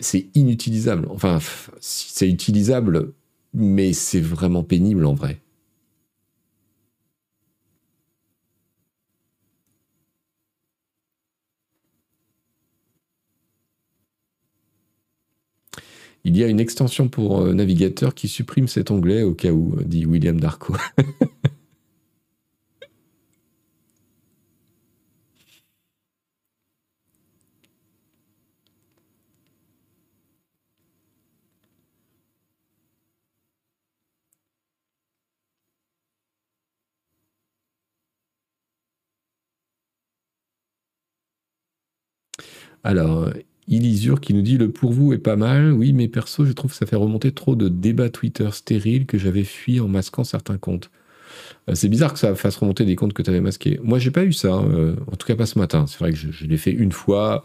c'est 0.00 0.26
inutilisable. 0.34 1.06
Enfin, 1.08 1.38
c'est 1.80 2.28
utilisable, 2.28 3.14
mais 3.54 3.94
c'est 3.94 4.20
vraiment 4.20 4.62
pénible 4.62 5.06
en 5.06 5.14
vrai. 5.14 5.40
Il 16.24 16.36
y 16.36 16.44
a 16.44 16.48
une 16.48 16.60
extension 16.60 17.08
pour 17.08 17.40
euh, 17.40 17.54
navigateur 17.54 18.14
qui 18.14 18.28
supprime 18.28 18.68
cet 18.68 18.90
onglet 18.90 19.22
au 19.22 19.34
cas 19.34 19.50
où, 19.52 19.76
dit 19.84 20.06
William 20.06 20.38
Darko. 20.40 20.76
Alors, 42.84 43.30
Ilisure 43.68 44.20
qui 44.20 44.32
nous 44.32 44.42
dit 44.42 44.56
le 44.56 44.70
pour 44.70 44.92
vous 44.92 45.12
est 45.12 45.18
pas 45.18 45.36
mal. 45.36 45.72
Oui, 45.72 45.92
mais 45.92 46.08
perso, 46.08 46.44
je 46.44 46.52
trouve 46.52 46.70
que 46.70 46.76
ça 46.76 46.86
fait 46.86 46.96
remonter 46.96 47.32
trop 47.32 47.54
de 47.54 47.68
débats 47.68 48.08
Twitter 48.08 48.48
stériles 48.52 49.06
que 49.06 49.18
j'avais 49.18 49.44
fui 49.44 49.78
en 49.80 49.88
masquant 49.88 50.24
certains 50.24 50.56
comptes. 50.56 50.90
Euh, 51.68 51.74
c'est 51.74 51.88
bizarre 51.88 52.12
que 52.12 52.18
ça 52.18 52.34
fasse 52.34 52.56
remonter 52.56 52.84
des 52.84 52.96
comptes 52.96 53.12
que 53.12 53.22
tu 53.22 53.30
avais 53.30 53.40
masqués. 53.40 53.78
Moi, 53.82 53.98
j'ai 53.98 54.10
pas 54.10 54.24
eu 54.24 54.32
ça. 54.32 54.54
Euh, 54.54 54.96
en 55.12 55.16
tout 55.16 55.26
cas, 55.26 55.36
pas 55.36 55.46
ce 55.46 55.58
matin. 55.58 55.86
C'est 55.86 55.98
vrai 55.98 56.12
que 56.12 56.18
je, 56.18 56.46
l'ai 56.46 56.56
fait 56.56 56.72
une 56.72 56.92
fois, 56.92 57.44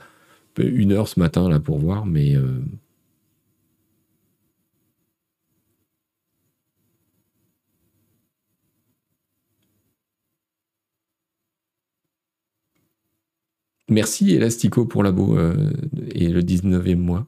une 0.58 0.94
heure 0.94 1.08
ce 1.08 1.20
matin, 1.20 1.50
là, 1.50 1.60
pour 1.60 1.78
voir, 1.78 2.06
mais. 2.06 2.36
Euh, 2.36 2.62
Merci 13.94 14.34
Elastico 14.34 14.86
pour 14.86 15.04
l'abo 15.04 15.38
euh, 15.38 15.70
et 16.16 16.30
le 16.30 16.42
19e 16.42 16.96
mois. 16.96 17.28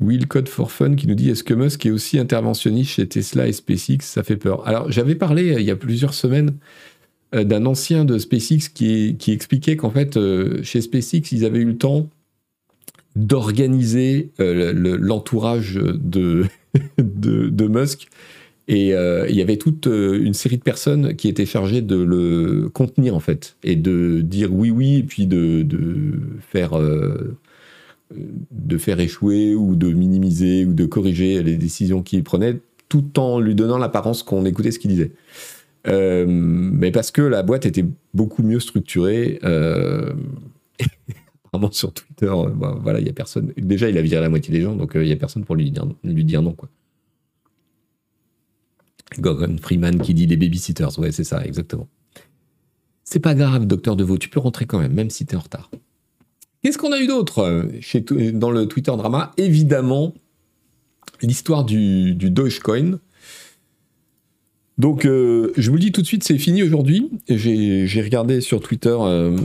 Will 0.00 0.26
Code 0.26 0.48
for 0.48 0.72
Fun 0.72 0.96
qui 0.96 1.06
nous 1.06 1.14
dit 1.14 1.30
est-ce 1.30 1.44
que 1.44 1.54
Musk 1.54 1.86
est 1.86 1.92
aussi 1.92 2.18
interventionniste 2.18 2.92
chez 2.92 3.06
Tesla 3.06 3.46
et 3.46 3.52
SpaceX? 3.52 3.98
Ça 4.00 4.24
fait 4.24 4.36
peur. 4.36 4.66
Alors 4.66 4.90
j'avais 4.90 5.14
parlé 5.14 5.52
euh, 5.52 5.60
il 5.60 5.66
y 5.66 5.70
a 5.70 5.76
plusieurs 5.76 6.14
semaines 6.14 6.56
euh, 7.32 7.44
d'un 7.44 7.64
ancien 7.64 8.04
de 8.04 8.18
SpaceX 8.18 8.70
qui, 8.74 9.16
expliquait 9.28 9.76
qu'en 9.76 9.90
fait 9.90 10.18
chez 10.64 10.80
SpaceX 10.80 11.30
ils 11.30 11.44
avaient 11.44 11.60
eu 11.60 11.66
le 11.66 11.78
temps 11.78 12.10
d'organiser 13.14 14.32
l'entourage 14.38 15.74
de, 15.74 16.46
Musk 17.68 18.08
et 18.72 18.94
euh, 18.94 19.26
il 19.28 19.34
y 19.34 19.42
avait 19.42 19.56
toute 19.56 19.88
euh, 19.88 20.24
une 20.24 20.32
série 20.32 20.56
de 20.56 20.62
personnes 20.62 21.16
qui 21.16 21.26
étaient 21.26 21.44
chargées 21.44 21.82
de 21.82 21.96
le 21.96 22.68
contenir, 22.72 23.16
en 23.16 23.20
fait, 23.20 23.56
et 23.64 23.74
de 23.74 24.20
dire 24.20 24.54
oui, 24.54 24.70
oui, 24.70 24.98
et 24.98 25.02
puis 25.02 25.26
de, 25.26 25.66
faire, 26.40 26.78
euh, 26.78 27.36
de 28.12 28.78
faire 28.78 29.00
échouer 29.00 29.56
ou 29.56 29.74
de 29.74 29.92
minimiser 29.92 30.66
ou 30.66 30.72
de 30.72 30.86
corriger 30.86 31.42
les 31.42 31.56
décisions 31.56 32.04
qu'il 32.04 32.22
prenait, 32.22 32.60
tout 32.88 33.18
en 33.18 33.40
lui 33.40 33.56
donnant 33.56 33.76
l'apparence 33.76 34.22
qu'on 34.22 34.44
écoutait 34.44 34.70
ce 34.70 34.78
qu'il 34.78 34.92
disait. 34.92 35.10
mais 35.84 36.92
parce 36.92 37.10
que 37.10 37.22
la 37.22 37.42
boîte 37.42 37.66
était 37.66 37.86
beaucoup 38.14 38.44
mieux 38.44 38.60
structurée. 38.60 39.40
Apparemment 41.46 41.72
sur 41.72 41.92
Twitter, 41.92 42.32
voilà, 42.82 43.00
il 43.00 43.06
y 43.08 43.10
a 43.10 43.12
personne. 43.12 43.52
Déjà, 43.56 43.90
il 43.90 43.98
a 43.98 44.02
viré 44.02 44.20
la 44.20 44.28
moitié 44.28 44.54
des 44.54 44.60
gens, 44.60 44.76
donc 44.76 44.92
il 44.94 45.08
y 45.08 45.12
a 45.12 45.16
personne 45.16 45.44
pour 45.44 45.56
lui 45.56 45.72
dire, 45.72 45.84
lui 46.04 46.24
dire 46.24 46.40
non, 46.40 46.52
quoi. 46.52 46.68
Gordon 49.18 49.56
Freeman 49.60 50.00
qui 50.00 50.14
dit 50.14 50.26
les 50.26 50.36
babysitters. 50.36 50.98
Ouais, 50.98 51.12
c'est 51.12 51.24
ça, 51.24 51.44
exactement. 51.44 51.88
C'est 53.04 53.20
pas 53.20 53.34
grave, 53.34 53.66
docteur 53.66 53.96
Deveau, 53.96 54.18
tu 54.18 54.28
peux 54.28 54.40
rentrer 54.40 54.66
quand 54.66 54.78
même, 54.78 54.92
même 54.92 55.10
si 55.10 55.26
tu 55.26 55.34
es 55.34 55.36
en 55.36 55.40
retard. 55.40 55.70
Qu'est-ce 56.62 56.78
qu'on 56.78 56.92
a 56.92 57.00
eu 57.00 57.06
d'autre 57.06 57.40
euh, 57.40 58.32
dans 58.32 58.50
le 58.50 58.66
Twitter 58.66 58.92
drama? 58.96 59.32
Évidemment, 59.36 60.14
l'histoire 61.22 61.64
du, 61.64 62.14
Dogecoin. 62.14 63.00
Donc, 64.78 65.04
euh, 65.04 65.52
je 65.56 65.70
vous 65.70 65.76
le 65.76 65.80
dis 65.80 65.92
tout 65.92 66.02
de 66.02 66.06
suite, 66.06 66.22
c'est 66.22 66.38
fini 66.38 66.62
aujourd'hui. 66.62 67.10
J'ai 67.28 68.02
regardé 68.02 68.40
sur 68.40 68.60
Twitter, 68.60 68.96
euh, 69.00 69.36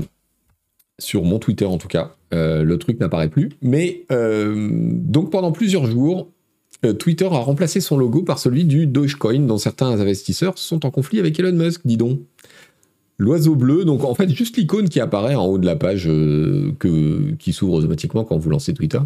sur 1.00 1.24
mon 1.24 1.40
Twitter 1.40 1.66
en 1.66 1.78
tout 1.78 1.88
cas, 1.88 2.16
le 2.32 2.76
truc 2.76 3.00
n'apparaît 3.00 3.30
plus. 3.30 3.50
Mais 3.62 4.06
donc 4.10 5.32
pendant 5.32 5.52
plusieurs 5.52 5.86
jours, 5.86 6.30
euh, 6.30 6.35
Twitter 6.94 7.26
a 7.26 7.40
remplacé 7.40 7.82
son 7.82 7.98
logo 7.98 8.24
par 8.24 8.40
celui 8.40 8.66
du 8.66 8.88
Dogecoin, 8.88 9.40
dont 9.40 9.58
certains 9.58 10.00
investisseurs 10.00 10.58
sont 10.58 10.86
en 10.86 10.92
conflit 10.92 11.20
avec 11.20 11.40
Elon 11.40 11.54
Musk, 11.54 11.82
dis 11.86 11.98
donc. 11.98 12.20
L'oiseau 13.18 13.56
bleu, 13.56 13.86
donc 13.86 14.04
en 14.04 14.14
fait 14.14 14.30
juste 14.30 14.58
l'icône 14.58 14.90
qui 14.90 15.00
apparaît 15.00 15.36
en 15.36 15.46
haut 15.46 15.58
de 15.58 15.66
la 15.66 15.78
page 15.78 16.06
euh, 16.08 16.74
qui 17.40 17.54
s'ouvre 17.54 17.76
automatiquement 17.76 18.26
quand 18.26 18.38
vous 18.38 18.50
lancez 18.50 18.74
Twitter. 18.74 19.00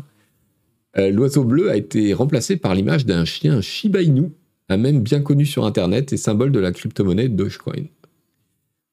L'oiseau 0.98 1.43
bleu 1.43 1.69
a 1.69 1.77
été 1.77 2.13
remplacé 2.13 2.57
par 2.57 2.74
l'image 2.74 3.05
d'un 3.05 3.24
chien 3.24 3.62
Shiba 3.62 4.01
Inu, 4.01 4.31
un 4.69 4.77
même 4.77 5.01
bien 5.01 5.21
connu 5.21 5.45
sur 5.45 5.65
Internet 5.65 6.12
et 6.13 6.17
symbole 6.17 6.51
de 6.51 6.59
la 6.59 6.71
crypto-monnaie 6.71 7.29
Dogecoin. 7.29 7.86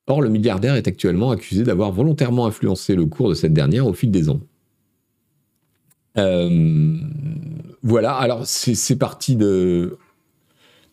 Or, 0.06 0.22
le 0.22 0.28
milliardaire 0.28 0.76
est 0.76 0.86
actuellement 0.86 1.30
accusé 1.30 1.64
d'avoir 1.64 1.92
volontairement 1.92 2.46
influencé 2.46 2.94
le 2.94 3.06
cours 3.06 3.28
de 3.28 3.34
cette 3.34 3.52
dernière 3.52 3.86
au 3.86 3.92
fil 3.92 4.10
des 4.10 4.28
ans. 4.28 4.40
Euh, 6.18 6.98
voilà, 7.82 8.14
alors 8.14 8.46
c'est 8.46 8.96
parti 8.96 9.36
de. 9.36 9.98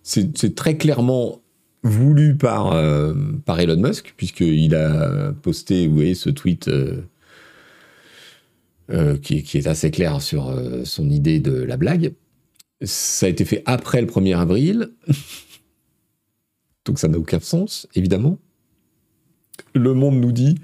C'est 0.03 0.55
très 0.55 0.77
clairement 0.77 1.41
voulu 1.83 2.35
par, 2.35 2.73
euh, 2.73 3.13
par 3.45 3.59
Elon 3.59 3.77
Musk, 3.77 4.13
puisqu'il 4.17 4.75
a 4.75 5.33
posté, 5.41 5.87
vous 5.87 5.95
voyez, 5.95 6.15
ce 6.15 6.29
tweet 6.29 6.67
euh, 6.67 7.03
qui, 9.21 9.43
qui, 9.43 9.57
est 9.57 9.67
assez 9.67 9.91
clair 9.91 10.21
sur 10.21 10.53
son 10.83 11.09
idée 11.09 11.39
de 11.39 11.53
la 11.53 11.77
blague. 11.77 12.13
Ça 12.81 13.27
a 13.27 13.29
été 13.29 13.45
fait 13.45 13.63
après 13.65 14.01
le 14.01 14.07
1er 14.07 14.37
avril, 14.37 14.91
donc 16.85 16.99
ça 16.99 17.07
n'a 17.07 17.17
aucun 17.17 17.39
sens, 17.39 17.87
évidemment. 17.95 18.39
Le 19.73 19.93
Monde 19.93 20.19
nous 20.19 20.33
dit 20.33 20.55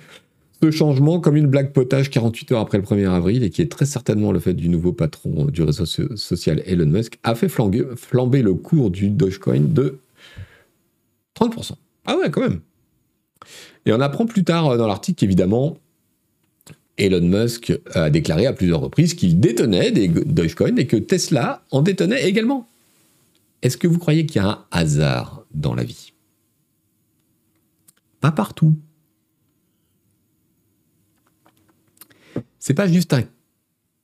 ce 0.61 0.71
changement 0.71 1.19
comme 1.19 1.37
une 1.37 1.47
blague 1.47 1.71
potage 1.71 2.09
48 2.09 2.51
heures 2.51 2.59
après 2.59 2.77
le 2.77 2.83
1er 2.83 3.09
avril 3.09 3.43
et 3.43 3.49
qui 3.49 3.61
est 3.61 3.71
très 3.71 3.85
certainement 3.85 4.31
le 4.31 4.39
fait 4.39 4.53
du 4.53 4.69
nouveau 4.69 4.91
patron 4.91 5.45
du 5.45 5.63
réseau 5.63 5.85
social 5.85 6.61
Elon 6.65 6.87
Musk 6.87 7.17
a 7.23 7.35
fait 7.35 7.49
flamber, 7.49 8.41
le 8.41 8.53
cours 8.53 8.91
du 8.91 9.09
Dogecoin 9.09 9.61
de 9.61 9.99
30%. 11.39 11.73
Ah 12.05 12.17
ouais, 12.17 12.29
quand 12.29 12.41
même. 12.41 12.59
Et 13.85 13.93
on 13.93 14.01
apprend 14.01 14.25
plus 14.25 14.43
tard 14.43 14.77
dans 14.77 14.87
l'article 14.87 15.19
qu'évidemment, 15.19 15.77
Elon 16.97 17.21
Musk 17.21 17.71
a 17.93 18.09
déclaré 18.09 18.45
à 18.45 18.51
plusieurs 18.51 18.81
reprises 18.81 19.13
qu'il 19.13 19.39
détenait 19.39 19.91
des 19.91 20.09
Dogecoin 20.09 20.75
et 20.75 20.87
que 20.87 20.97
Tesla 20.97 21.63
en 21.71 21.81
détenait 21.81 22.27
également. 22.27 22.67
Est-ce 23.61 23.77
que 23.77 23.87
vous 23.87 23.99
croyez 23.99 24.25
qu'il 24.25 24.41
y 24.41 24.45
a 24.45 24.49
un 24.49 24.65
hasard 24.71 25.45
dans 25.53 25.73
la 25.73 25.83
vie? 25.83 26.11
Pas 28.19 28.31
partout. 28.31 28.75
C'est 32.59 32.73
pas 32.73 32.87
juste 32.87 33.13
un 33.13 33.23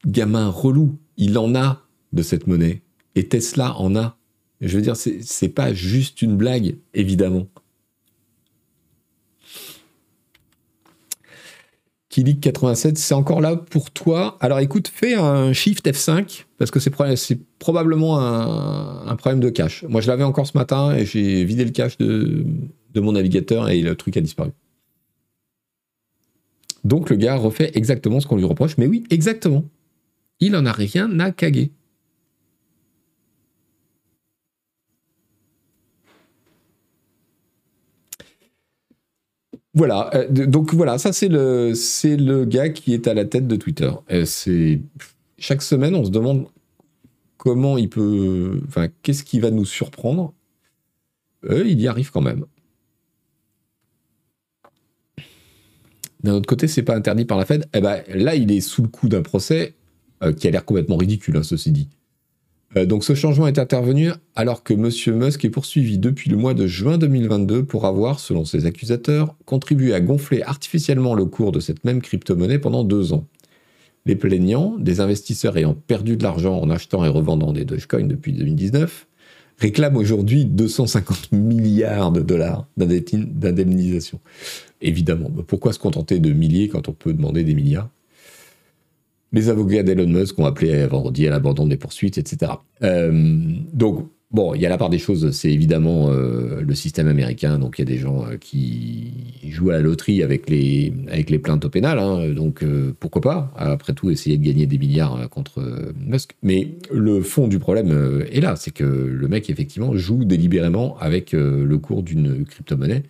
gamin 0.06 0.50
relou. 0.50 0.98
Il 1.18 1.38
en 1.38 1.54
a 1.56 1.84
de 2.14 2.22
cette 2.22 2.48
monnaie. 2.48 2.82
Et 3.16 3.28
Tesla 3.28 3.76
en 3.78 3.96
a. 3.96 4.18
Je 4.62 4.76
veux 4.76 4.82
dire, 4.82 4.96
c'est 4.96 5.50
pas 5.50 5.74
juste 5.74 6.22
une 6.22 6.38
blague, 6.38 6.78
évidemment. 6.94 7.48
Kilik 12.10 12.40
87, 12.40 12.98
c'est 12.98 13.14
encore 13.14 13.42
là 13.42 13.58
pour 13.58 13.92
toi. 13.92 14.38
Alors 14.40 14.60
écoute, 14.60 14.88
fais 14.88 15.16
un 15.16 15.52
Shift 15.52 15.86
F5 15.86 16.46
parce 16.58 16.72
que 16.72 16.80
c'est 16.80 16.90
probablement 17.60 18.20
un, 18.20 19.16
problème 19.18 19.42
de 19.42 19.50
cache. 19.50 19.84
Moi, 19.90 20.00
je 20.00 20.08
l'avais 20.08 20.24
encore 20.24 20.48
ce 20.48 20.58
matin 20.58 20.96
et 20.96 21.06
j'ai 21.06 21.44
vidé 21.44 21.66
le 21.66 21.72
cache 21.72 21.98
de 21.98 22.46
mon 22.96 23.12
navigateur 23.12 23.70
et 23.70 23.82
le 23.82 23.96
truc 23.96 24.16
a 24.16 24.22
disparu. 24.22 24.52
Donc 26.86 27.10
le 27.10 27.16
gars 27.16 27.36
refait 27.36 27.72
exactement 27.74 28.20
ce 28.20 28.28
qu'on 28.28 28.38
lui 28.38 28.46
reproche. 28.46 28.78
Mais 28.78 28.86
oui, 28.86 29.04
exactement. 29.10 29.66
Il 30.40 30.56
en 30.56 30.66
a 30.66 30.72
rien 30.72 31.20
à 31.20 31.32
caguer. 31.32 31.72
Voilà, 39.74 40.10
euh, 40.16 40.28
donc 40.30 40.74
voilà, 40.74 40.98
ça 40.98 41.12
c'est 41.12 41.28
le, 41.28 42.46
gars 42.46 42.70
qui 42.70 42.94
est 42.94 43.08
à 43.08 43.14
la 43.14 43.26
tête 43.26 43.46
de 43.46 43.58
Twitter. 43.58 43.92
c'est 44.26 44.82
chaque 45.38 45.62
semaine, 45.62 45.96
on 45.96 46.06
se 46.06 46.12
demande 46.12 46.48
comment 47.36 47.78
il 47.78 47.90
peut, 47.90 48.62
enfin, 48.68 48.88
qu'est-ce 49.02 49.24
qui 49.24 49.42
va 49.42 49.52
nous 49.52 49.66
surprendre. 49.66 50.34
Euh, 51.50 51.66
il 51.68 51.82
y 51.82 51.88
arrive 51.90 52.12
quand 52.12 52.22
même. 52.22 52.46
D'un 56.26 56.34
autre 56.34 56.48
côté, 56.48 56.68
c'est 56.68 56.82
pas 56.82 56.96
interdit 56.96 57.26
par 57.26 57.38
la 57.38 57.46
Fed. 57.46 57.68
Eh 57.76 57.82
ben, 57.82 58.02
là, 58.12 58.34
il 58.34 58.52
est 58.52 58.60
sous 58.60 58.82
le 58.82 58.88
coup 58.88 59.08
d'un 59.08 59.22
procès 59.22 59.76
euh, 60.24 60.34
qui 60.34 60.48
a 60.48 60.52
l'air 60.52 60.66
complètement 60.66 60.98
ridicule, 60.98 61.38
hein, 61.38 61.44
ceci 61.44 61.72
dit. 61.72 61.88
Euh, 62.76 62.88
donc 62.88 63.04
ce 63.04 63.14
changement 63.14 63.46
est 63.46 63.60
intervenu 63.60 64.10
alors 64.36 64.64
que 64.64 64.74
M. 64.74 64.90
Musk 65.20 65.46
est 65.46 65.52
poursuivi 65.52 66.00
depuis 66.00 66.32
le 66.32 66.38
mois 66.38 66.56
de 66.56 66.66
juin 66.66 66.98
2022 66.98 67.64
pour 67.64 67.86
avoir, 67.86 68.20
selon 68.20 68.44
ses 68.44 68.66
accusateurs, 68.66 69.36
contribué 69.46 69.94
à 69.94 70.02
gonfler 70.02 70.42
artificiellement 70.42 71.14
le 71.14 71.26
cours 71.26 71.52
de 71.52 71.60
cette 71.60 71.86
même 71.86 72.02
crypto-monnaie 72.02 72.58
pendant 72.58 72.84
deux 72.84 73.14
ans. 73.14 73.28
Les 74.08 74.16
plaignants, 74.16 74.78
des 74.80 75.02
investisseurs 75.02 75.58
ayant 75.58 75.76
perdu 75.76 76.18
de 76.18 76.24
l'argent 76.24 76.60
en 76.60 76.72
achetant 76.72 77.06
et 77.06 77.10
revendant 77.10 77.54
des 77.54 77.66
Dogecoin 77.66 78.08
depuis 78.08 78.34
2019, 78.34 79.06
réclament 79.58 79.98
aujourd'hui 79.98 80.46
250 80.46 81.32
milliards 81.32 82.12
de 82.12 82.22
dollars 82.22 82.68
d'indemnisation 82.78 84.20
évidemment. 84.82 85.30
Pourquoi 85.48 85.74
se 85.74 85.80
contenter 85.80 86.20
de 86.20 86.32
milliers 86.32 86.70
quand 86.70 86.88
on 86.88 86.94
peut 86.94 87.14
demander 87.14 87.44
des 87.44 87.56
milliards? 87.56 87.90
Les 89.32 89.50
avocats 89.50 89.84
d'Elon 89.84 90.08
Musk 90.08 90.40
ont 90.40 90.46
appelé 90.46 90.86
vendredi 90.86 91.28
à 91.28 91.30
l'abandon 91.30 91.68
des 91.68 91.78
poursuites, 91.78 92.18
etc. 92.18 92.54
Euh, 92.84 93.12
donc, 93.74 94.08
bon, 94.36 94.54
il 94.54 94.62
y 94.62 94.66
a 94.66 94.70
la 94.70 94.78
part 94.78 94.90
des 94.90 95.00
choses, 95.00 95.32
c'est 95.32 95.52
évidemment 95.52 96.12
euh, 96.12 96.62
le 96.62 96.76
système 96.76 97.08
américain. 97.08 97.58
Donc, 97.58 97.80
il 97.80 97.82
y 97.82 97.84
a 97.84 97.86
des 97.86 97.98
gens 97.98 98.26
euh, 98.26 98.38
qui 98.38 99.12
jouent 99.50 99.72
à 99.72 99.74
la 99.74 99.80
loterie 99.80 100.22
avec 100.22 100.50
les, 100.50 100.94
plaintes 101.42 101.66
au 101.66 101.70
pénal. 101.70 101.98
Hein. 101.98 102.30
donc, 102.34 102.64
pourquoi 103.00 103.22
pas 103.22 103.54
Après 103.56 103.94
tout, 103.94 104.12
essayer 104.12 104.38
de 104.38 104.46
gagner 104.46 104.68
des 104.68 104.78
milliards 104.78 105.30
contre 105.30 105.94
Musk. 105.98 106.36
Mais 106.44 106.76
le 106.92 107.22
fond 107.22 107.48
du 107.48 107.60
problème 107.60 108.26
est 108.32 108.42
là 108.42 108.56
c'est 108.56 108.72
que 108.72 108.84
le 108.84 109.28
mec, 109.28 109.50
effectivement, 109.50 109.96
joue 109.96 110.26
délibérément 110.26 110.98
avec 111.00 111.32
le 111.34 111.78
cours 111.78 112.04
d'une 112.04 112.46
crypto-monnaie 112.46 113.04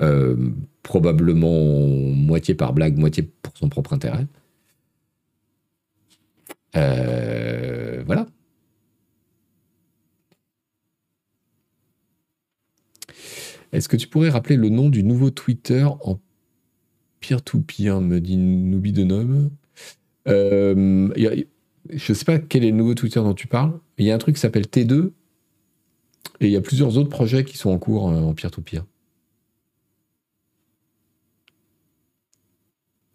euh, 0.00 0.36
probablement 0.82 1.76
moitié 2.14 2.54
par 2.54 2.72
blague, 2.72 2.98
moitié 2.98 3.22
pour 3.42 3.56
son 3.56 3.68
propre 3.68 3.92
intérêt. 3.92 4.26
Euh, 6.76 8.02
voilà. 8.06 8.26
Est-ce 13.72 13.88
que 13.88 13.96
tu 13.96 14.06
pourrais 14.06 14.28
rappeler 14.30 14.56
le 14.56 14.68
nom 14.68 14.90
du 14.90 15.02
nouveau 15.02 15.30
Twitter 15.30 15.84
en 15.84 16.18
peer-to-peer, 17.20 18.00
me 18.00 18.20
dit 18.20 18.36
Noubi 18.36 18.92
de 18.92 19.04
Nob? 19.04 19.50
Euh, 20.28 21.08
Je 21.88 22.12
ne 22.12 22.14
sais 22.14 22.24
pas 22.24 22.38
quel 22.38 22.64
est 22.64 22.70
le 22.70 22.76
nouveau 22.76 22.94
Twitter 22.94 23.20
dont 23.20 23.34
tu 23.34 23.46
parles. 23.46 23.78
Il 23.98 24.06
y 24.06 24.10
a 24.10 24.14
un 24.14 24.18
truc 24.18 24.36
qui 24.36 24.40
s'appelle 24.40 24.66
T2 24.66 25.12
et 26.40 26.46
il 26.46 26.50
y 26.50 26.56
a 26.56 26.60
plusieurs 26.60 26.96
autres 26.98 27.08
projets 27.08 27.44
qui 27.44 27.56
sont 27.56 27.70
en 27.70 27.78
cours 27.78 28.04
en 28.04 28.34
peer-to-peer. 28.34 28.84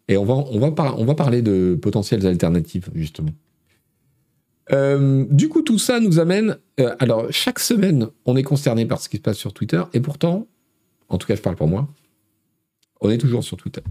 Et 0.08 0.17
on 0.17 0.24
va, 0.26 0.36
on 0.36 0.60
va, 0.60 0.96
on 0.98 1.06
va 1.06 1.15
parler 1.15 1.41
de 1.41 1.78
potentielles 1.82 2.26
alternatives, 2.26 2.89
justement. 2.96 3.32
Euh, 4.71 5.25
du 5.30 5.49
coup, 5.49 5.62
tout 5.62 5.80
ça 5.80 5.99
nous 5.99 6.19
amène. 6.19 6.58
Euh, 6.80 6.95
alors, 6.99 7.32
chaque 7.32 7.60
semaine, 7.60 8.08
on 8.25 8.36
est 8.36 8.43
concerné 8.43 8.86
par 8.86 9.01
ce 9.01 9.10
qui 9.10 9.17
se 9.17 9.21
passe 9.21 9.38
sur 9.38 9.53
Twitter, 9.53 9.82
et 9.93 9.99
pourtant, 9.99 10.47
en 11.10 11.17
tout 11.17 11.27
cas, 11.27 11.36
je 11.36 11.41
parle 11.41 11.56
pour 11.56 11.67
moi, 11.67 11.88
on 13.01 13.10
est 13.10 13.17
toujours 13.17 13.43
sur 13.43 13.58
Twitter. 13.58 13.82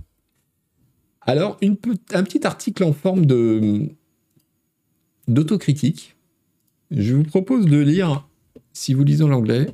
Alors, 1.22 1.58
un 1.62 2.22
petit 2.22 2.46
article 2.46 2.84
en 2.84 2.92
forme 2.92 3.26
de 3.26 3.88
d'autocritique. 5.28 6.16
Je 6.92 7.14
vous 7.14 7.24
propose 7.24 7.66
de 7.66 7.78
lire, 7.78 8.28
si 8.72 8.94
vous 8.94 9.02
lisez 9.02 9.26
l'anglais, 9.26 9.66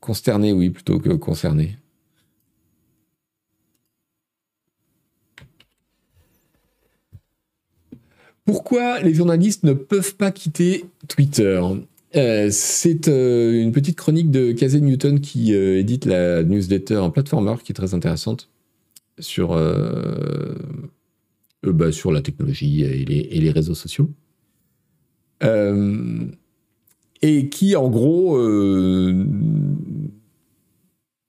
consterné, 0.00 0.52
oui, 0.52 0.70
plutôt 0.70 0.98
que 0.98 1.10
concerné. 1.10 1.78
Pourquoi 8.44 9.00
les 9.00 9.14
journalistes 9.14 9.62
ne 9.62 9.72
peuvent 9.72 10.16
pas 10.16 10.32
quitter 10.32 10.84
Twitter? 11.08 11.60
Euh, 12.14 12.48
c'est 12.50 13.08
euh, 13.08 13.62
une 13.62 13.72
petite 13.72 13.96
chronique 13.96 14.30
de 14.30 14.52
Casey 14.52 14.80
Newton 14.80 15.20
qui 15.20 15.54
euh, 15.54 15.78
édite 15.78 16.04
la 16.04 16.42
newsletter 16.42 17.08
Platformer 17.12 17.54
qui 17.64 17.72
est 17.72 17.74
très 17.74 17.94
intéressante 17.94 18.50
sur, 19.18 19.56
bah, 21.62 21.92
sur 21.92 22.12
la 22.12 22.22
technologie 22.22 22.82
et 22.82 23.40
les 23.40 23.50
réseaux 23.50 23.74
sociaux. 23.74 24.10
et 27.22 27.48
qui 27.48 27.76
en 27.76 27.88
gros 27.88 28.36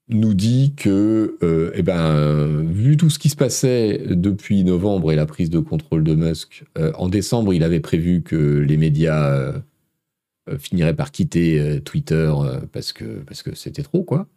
nous 0.09 0.33
dit 0.33 0.73
que, 0.75 1.37
euh, 1.43 1.71
eh 1.75 1.81
ben, 1.81 2.63
vu 2.63 2.97
tout 2.97 3.09
ce 3.09 3.19
qui 3.19 3.29
se 3.29 3.35
passait 3.35 4.03
depuis 4.09 4.63
novembre 4.63 5.11
et 5.11 5.15
la 5.15 5.25
prise 5.25 5.49
de 5.49 5.59
contrôle 5.59 6.03
de 6.03 6.13
Musk, 6.13 6.65
euh, 6.77 6.91
en 6.95 7.07
décembre, 7.07 7.53
il 7.53 7.63
avait 7.63 7.79
prévu 7.79 8.21
que 8.21 8.35
les 8.35 8.77
médias 8.77 9.29
euh, 9.29 9.59
finiraient 10.57 10.95
par 10.95 11.11
quitter 11.11 11.79
Twitter 11.85 12.33
parce 12.73 12.91
que 12.91 13.05
parce 13.25 13.43
que 13.43 13.55
c'était 13.55 13.83
trop, 13.83 14.03
quoi. 14.03 14.27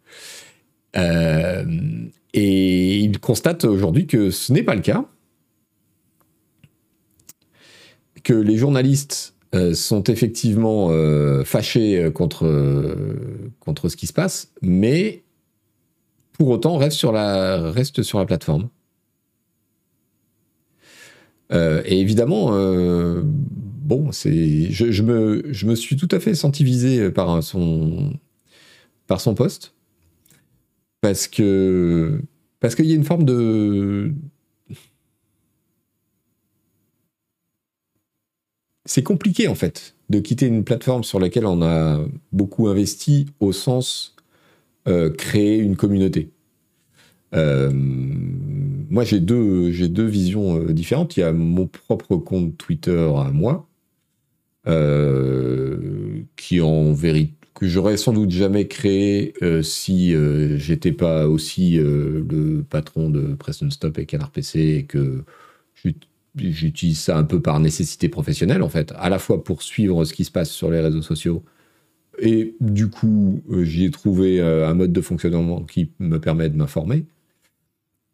et 0.95 2.97
il 2.99 3.19
constate 3.19 3.65
aujourd'hui 3.65 4.07
que 4.07 4.31
ce 4.31 4.53
n'est 4.53 4.63
pas 4.63 4.75
le 4.75 4.81
cas. 4.81 5.05
que 8.23 8.33
les 8.33 8.57
journalistes 8.57 9.35
sont 9.73 10.03
effectivement 10.03 10.91
fâchés 11.43 12.09
contre, 12.13 12.95
contre 13.59 13.89
ce 13.89 13.97
qui 13.97 14.07
se 14.07 14.13
passe, 14.13 14.53
mais 14.61 15.23
pour 16.37 16.49
autant 16.49 16.77
restent 16.77 16.97
sur 16.97 17.11
la, 17.11 17.73
plateforme. 18.27 18.69
et 21.51 21.99
évidemment, 21.99 22.51
bon, 23.21 24.11
c'est, 24.11 24.69
je, 24.71 25.01
me, 25.01 25.43
je 25.51 25.65
me 25.65 25.75
suis 25.75 25.95
tout 25.95 26.09
à 26.11 26.19
fait 26.19 26.35
senti 26.35 26.63
visé 26.63 27.09
par 27.09 27.41
son, 27.41 28.13
par 29.07 29.21
son 29.21 29.33
poste, 29.33 29.73
parce 31.01 31.27
que 31.27 32.21
parce 32.59 32.75
qu'il 32.75 32.85
y 32.85 32.91
a 32.91 32.95
une 32.95 33.03
forme 33.03 33.23
de 33.23 34.13
c'est 38.85 39.03
compliqué 39.03 39.47
en 39.47 39.55
fait 39.55 39.95
de 40.09 40.19
quitter 40.19 40.47
une 40.47 40.63
plateforme 40.63 41.03
sur 41.03 41.19
laquelle 41.19 41.45
on 41.45 41.61
a 41.61 42.05
beaucoup 42.31 42.67
investi 42.67 43.27
au 43.39 43.51
sens 43.51 44.16
euh, 44.87 45.09
créer 45.09 45.57
une 45.57 45.75
communauté. 45.75 46.31
Euh, 47.35 47.69
moi, 47.73 49.03
j'ai 49.03 49.19
deux, 49.19 49.71
deux 49.89 50.05
visions 50.05 50.61
euh, 50.61 50.73
différentes. 50.73 51.17
Il 51.17 51.21
y 51.21 51.23
a 51.23 51.33
mon 51.33 51.67
propre 51.67 52.15
compte 52.15 52.57
Twitter 52.57 53.09
à 53.17 53.31
moi, 53.31 53.67
qui 56.35 56.61
en 56.61 56.93
vérité 56.93 57.33
que 57.53 57.67
j'aurais 57.67 57.97
sans 57.97 58.13
doute 58.13 58.29
jamais 58.29 58.67
créé 58.67 59.33
si 59.63 60.13
j'étais 60.57 60.91
pas 60.91 61.27
aussi 61.27 61.77
le 61.77 62.63
patron 62.69 63.09
de 63.09 63.33
Preston 63.33 63.71
Stop 63.71 63.97
et 63.97 64.05
Canard 64.05 64.29
PC 64.29 64.59
et 64.59 64.83
que 64.83 65.23
j'utilise 66.35 66.99
ça 66.99 67.17
un 67.17 67.23
peu 67.23 67.41
par 67.41 67.59
nécessité 67.59 68.09
professionnelle, 68.09 68.61
en 68.61 68.69
fait, 68.69 68.93
à 68.97 69.09
la 69.09 69.19
fois 69.19 69.43
pour 69.43 69.63
suivre 69.63 70.03
ce 70.05 70.13
qui 70.13 70.25
se 70.25 70.31
passe 70.31 70.51
sur 70.51 70.69
les 70.69 70.81
réseaux 70.81 71.01
sociaux. 71.01 71.43
Et 72.19 72.55
du 72.59 72.89
coup, 72.89 73.41
euh, 73.51 73.63
j'y 73.63 73.85
ai 73.85 73.91
trouvé 73.91 74.39
euh, 74.39 74.67
un 74.67 74.73
mode 74.73 74.91
de 74.91 75.01
fonctionnement 75.01 75.61
qui 75.61 75.91
me 75.99 76.19
permet 76.19 76.49
de 76.49 76.55
m'informer. 76.55 77.05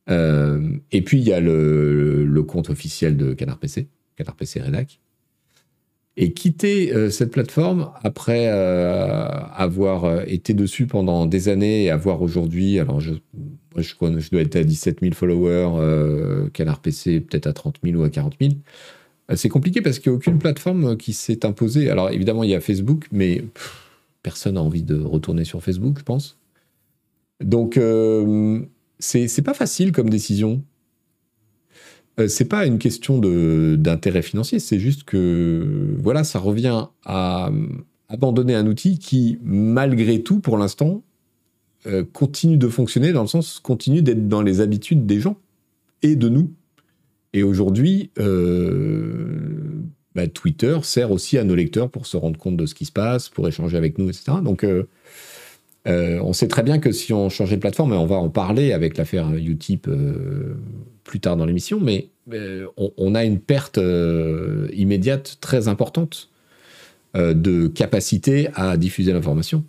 Euh, 0.10 0.78
et 0.92 1.02
puis, 1.02 1.20
il 1.20 1.28
y 1.28 1.34
a 1.34 1.40
le, 1.40 2.44
compte 2.48 2.70
officiel 2.70 3.16
de 3.16 3.34
Canard 3.34 3.58
PC, 3.58 3.88
Canard 4.18 4.36
PC 4.36 4.62
Redac. 4.62 5.00
Et 6.16 6.34
quitter 6.34 7.10
cette 7.10 7.32
plateforme 7.32 7.90
après 8.04 8.48
avoir 8.48 10.22
été 10.28 10.54
dessus 10.54 10.86
pendant 10.86 11.26
des 11.26 11.50
années 11.50 11.86
et 11.86 11.90
avoir 11.90 12.22
aujourd'hui, 12.22 12.78
alors 12.78 13.00
je, 13.00 13.14
je, 13.78 13.96
je, 14.00 14.30
dois 14.30 14.42
être 14.42 14.56
à 14.58 14.64
17 14.64 15.00
000 15.02 15.16
followers, 15.16 16.50
Canard 16.54 16.82
PC 16.82 17.20
peut-être 17.20 17.48
à 17.48 17.54
30 17.54 17.80
000 17.84 18.00
ou 18.00 18.04
à 18.04 18.12
40 18.12 18.36
000. 18.40 18.54
Euh, 19.32 19.36
c'est 19.36 19.50
compliqué 19.50 19.82
parce 19.82 20.00
qu'il 20.00 20.12
n'y 20.12 20.16
a 20.16 20.18
aucune 20.18 20.40
plateforme 20.40 20.98
qui 20.98 21.14
s'est 21.14 21.46
imposée. 21.46 21.90
Alors 21.90 22.10
évidemment, 22.10 22.44
il 22.44 22.50
y 22.50 22.56
a 22.56 22.62
Facebook, 22.62 23.08
mais 23.12 23.44
personne 24.24 24.56
n'a 24.56 24.62
envie 24.62 24.84
de 24.84 25.00
retourner 25.00 25.44
sur 25.44 25.62
Facebook, 25.62 26.00
je 26.00 26.04
pense. 26.04 26.40
Donc, 27.42 27.78
euh, 27.78 28.62
c'est 29.00 29.44
pas 29.44 29.54
facile 29.54 29.92
comme 29.92 30.10
décision. 30.10 30.64
Euh, 32.20 32.28
c'est 32.28 32.46
pas 32.46 32.66
une 32.66 32.78
question 32.78 33.20
d'intérêt 33.20 34.22
financier, 34.22 34.60
c'est 34.60 34.80
juste 34.80 35.04
que 35.04 35.96
voilà, 36.00 36.24
ça 36.24 36.40
revient 36.40 36.86
à 37.06 37.52
abandonner 38.08 38.54
un 38.56 38.68
outil 38.68 39.00
qui, 39.00 39.40
malgré 39.44 40.22
tout, 40.22 40.40
pour 40.40 40.58
l'instant, 40.58 41.04
euh, 41.86 42.06
continue 42.14 42.58
de 42.58 42.70
fonctionner 42.70 43.12
dans 43.12 43.24
le 43.24 43.28
sens 43.28 43.60
continue 43.60 44.02
d'être 44.02 44.30
dans 44.30 44.42
les 44.42 44.62
habitudes 44.62 45.06
des 45.06 45.20
gens 45.20 45.38
et 46.02 46.16
de 46.16 46.30
nous. 46.30 46.54
Et 47.34 47.44
aujourd'hui, 47.44 48.10
euh, 48.20 49.82
bah, 50.16 50.28
Twitter 50.28 50.78
sert 50.84 51.12
aussi 51.12 51.38
à 51.38 51.44
nos 51.44 51.56
lecteurs 51.56 51.90
pour 51.90 52.06
se 52.06 52.18
rendre 52.18 52.38
compte 52.38 52.58
de 52.58 52.66
ce 52.66 52.76
qui 52.76 52.86
se 52.86 52.92
passe, 52.92 53.30
pour 53.30 53.48
échanger 53.48 53.78
avec 53.78 53.98
nous, 53.98 54.10
etc. 54.10 54.38
Donc, 54.44 54.64
euh, 54.64 54.84
on 55.86 56.34
sait 56.34 56.48
très 56.48 56.64
bien 56.64 56.80
que 56.80 56.92
si 56.92 57.14
on 57.14 57.30
changeait 57.30 57.56
de 57.56 57.62
plateforme, 57.62 57.94
et 57.94 57.98
on 57.98 58.06
va 58.06 58.16
en 58.16 58.30
parler 58.30 58.72
avec 58.72 58.98
l'affaire 58.98 59.34
Utip 59.34 59.90
plus 61.04 61.20
tard 61.20 61.36
dans 61.36 61.46
l'émission, 61.46 61.80
mais 61.82 62.10
on, 62.78 63.16
a 63.16 63.26
une 63.26 63.40
perte 63.40 63.80
immédiate 64.72 65.38
très 65.42 65.68
importante 65.68 66.30
de 67.16 67.68
capacité 67.68 68.48
à 68.56 68.78
diffuser 68.78 69.12
l'information. 69.12 69.66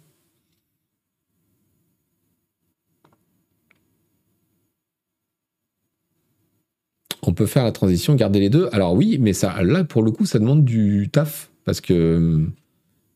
On 7.28 7.34
peut 7.34 7.46
faire 7.46 7.64
la 7.64 7.72
transition, 7.72 8.14
garder 8.14 8.40
les 8.40 8.50
deux. 8.50 8.68
Alors 8.72 8.94
oui, 8.94 9.18
mais 9.20 9.32
ça, 9.32 9.62
là, 9.62 9.84
pour 9.84 10.02
le 10.02 10.10
coup, 10.10 10.26
ça 10.26 10.38
demande 10.38 10.64
du 10.64 11.08
taf, 11.10 11.50
parce 11.64 11.80
que 11.80 12.16
hum, 12.16 12.52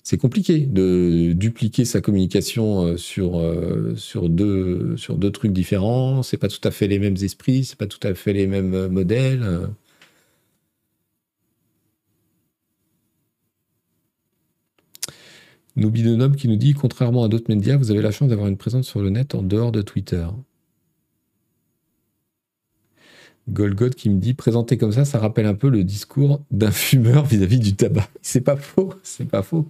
c'est 0.09 0.17
compliqué 0.17 0.61
de 0.61 1.35
dupliquer 1.35 1.85
sa 1.85 2.01
communication 2.01 2.87
euh, 2.87 2.97
sur, 2.97 3.39
euh, 3.39 3.95
sur, 3.95 4.31
deux, 4.31 4.97
sur 4.97 5.17
deux 5.19 5.31
trucs 5.31 5.53
différents. 5.53 6.23
C'est 6.23 6.39
pas 6.39 6.49
tout 6.49 6.61
à 6.65 6.71
fait 6.71 6.89
les 6.89 6.99
mêmes 6.99 7.17
esprits, 7.21 7.65
c'est 7.65 7.77
pas 7.77 7.87
tout 7.87 8.01
à 8.03 8.15
fait 8.15 8.33
les 8.33 8.47
mêmes 8.47 8.73
euh, 8.73 8.89
modèles. 8.89 9.45
Nob 15.77 16.37
qui 16.37 16.49
nous 16.49 16.57
dit 16.57 16.73
Contrairement 16.73 17.25
à 17.25 17.29
d'autres 17.29 17.55
médias, 17.55 17.77
vous 17.77 17.91
avez 17.91 18.01
la 18.01 18.11
chance 18.11 18.31
d'avoir 18.31 18.49
une 18.49 18.57
présence 18.57 18.87
sur 18.89 19.03
le 19.03 19.11
net 19.11 19.35
en 19.35 19.43
dehors 19.43 19.73
de 19.73 19.83
Twitter. 19.83 20.27
Golgot 23.49 23.91
qui 23.91 24.11
me 24.11 24.19
dit 24.21 24.35
présenté 24.35 24.77
comme 24.79 24.93
ça, 24.93 25.05
ça 25.05 25.19
rappelle 25.19 25.47
un 25.47 25.55
peu 25.55 25.69
le 25.69 25.85
discours 25.85 26.43
d'un 26.51 26.71
fumeur 26.73 27.25
vis-à-vis 27.25 27.59
du 27.61 27.75
tabac. 27.75 28.09
C'est 28.23 28.41
pas 28.43 28.57
faux, 28.57 28.95
c'est 29.03 29.29
pas 29.29 29.43
faux. 29.43 29.67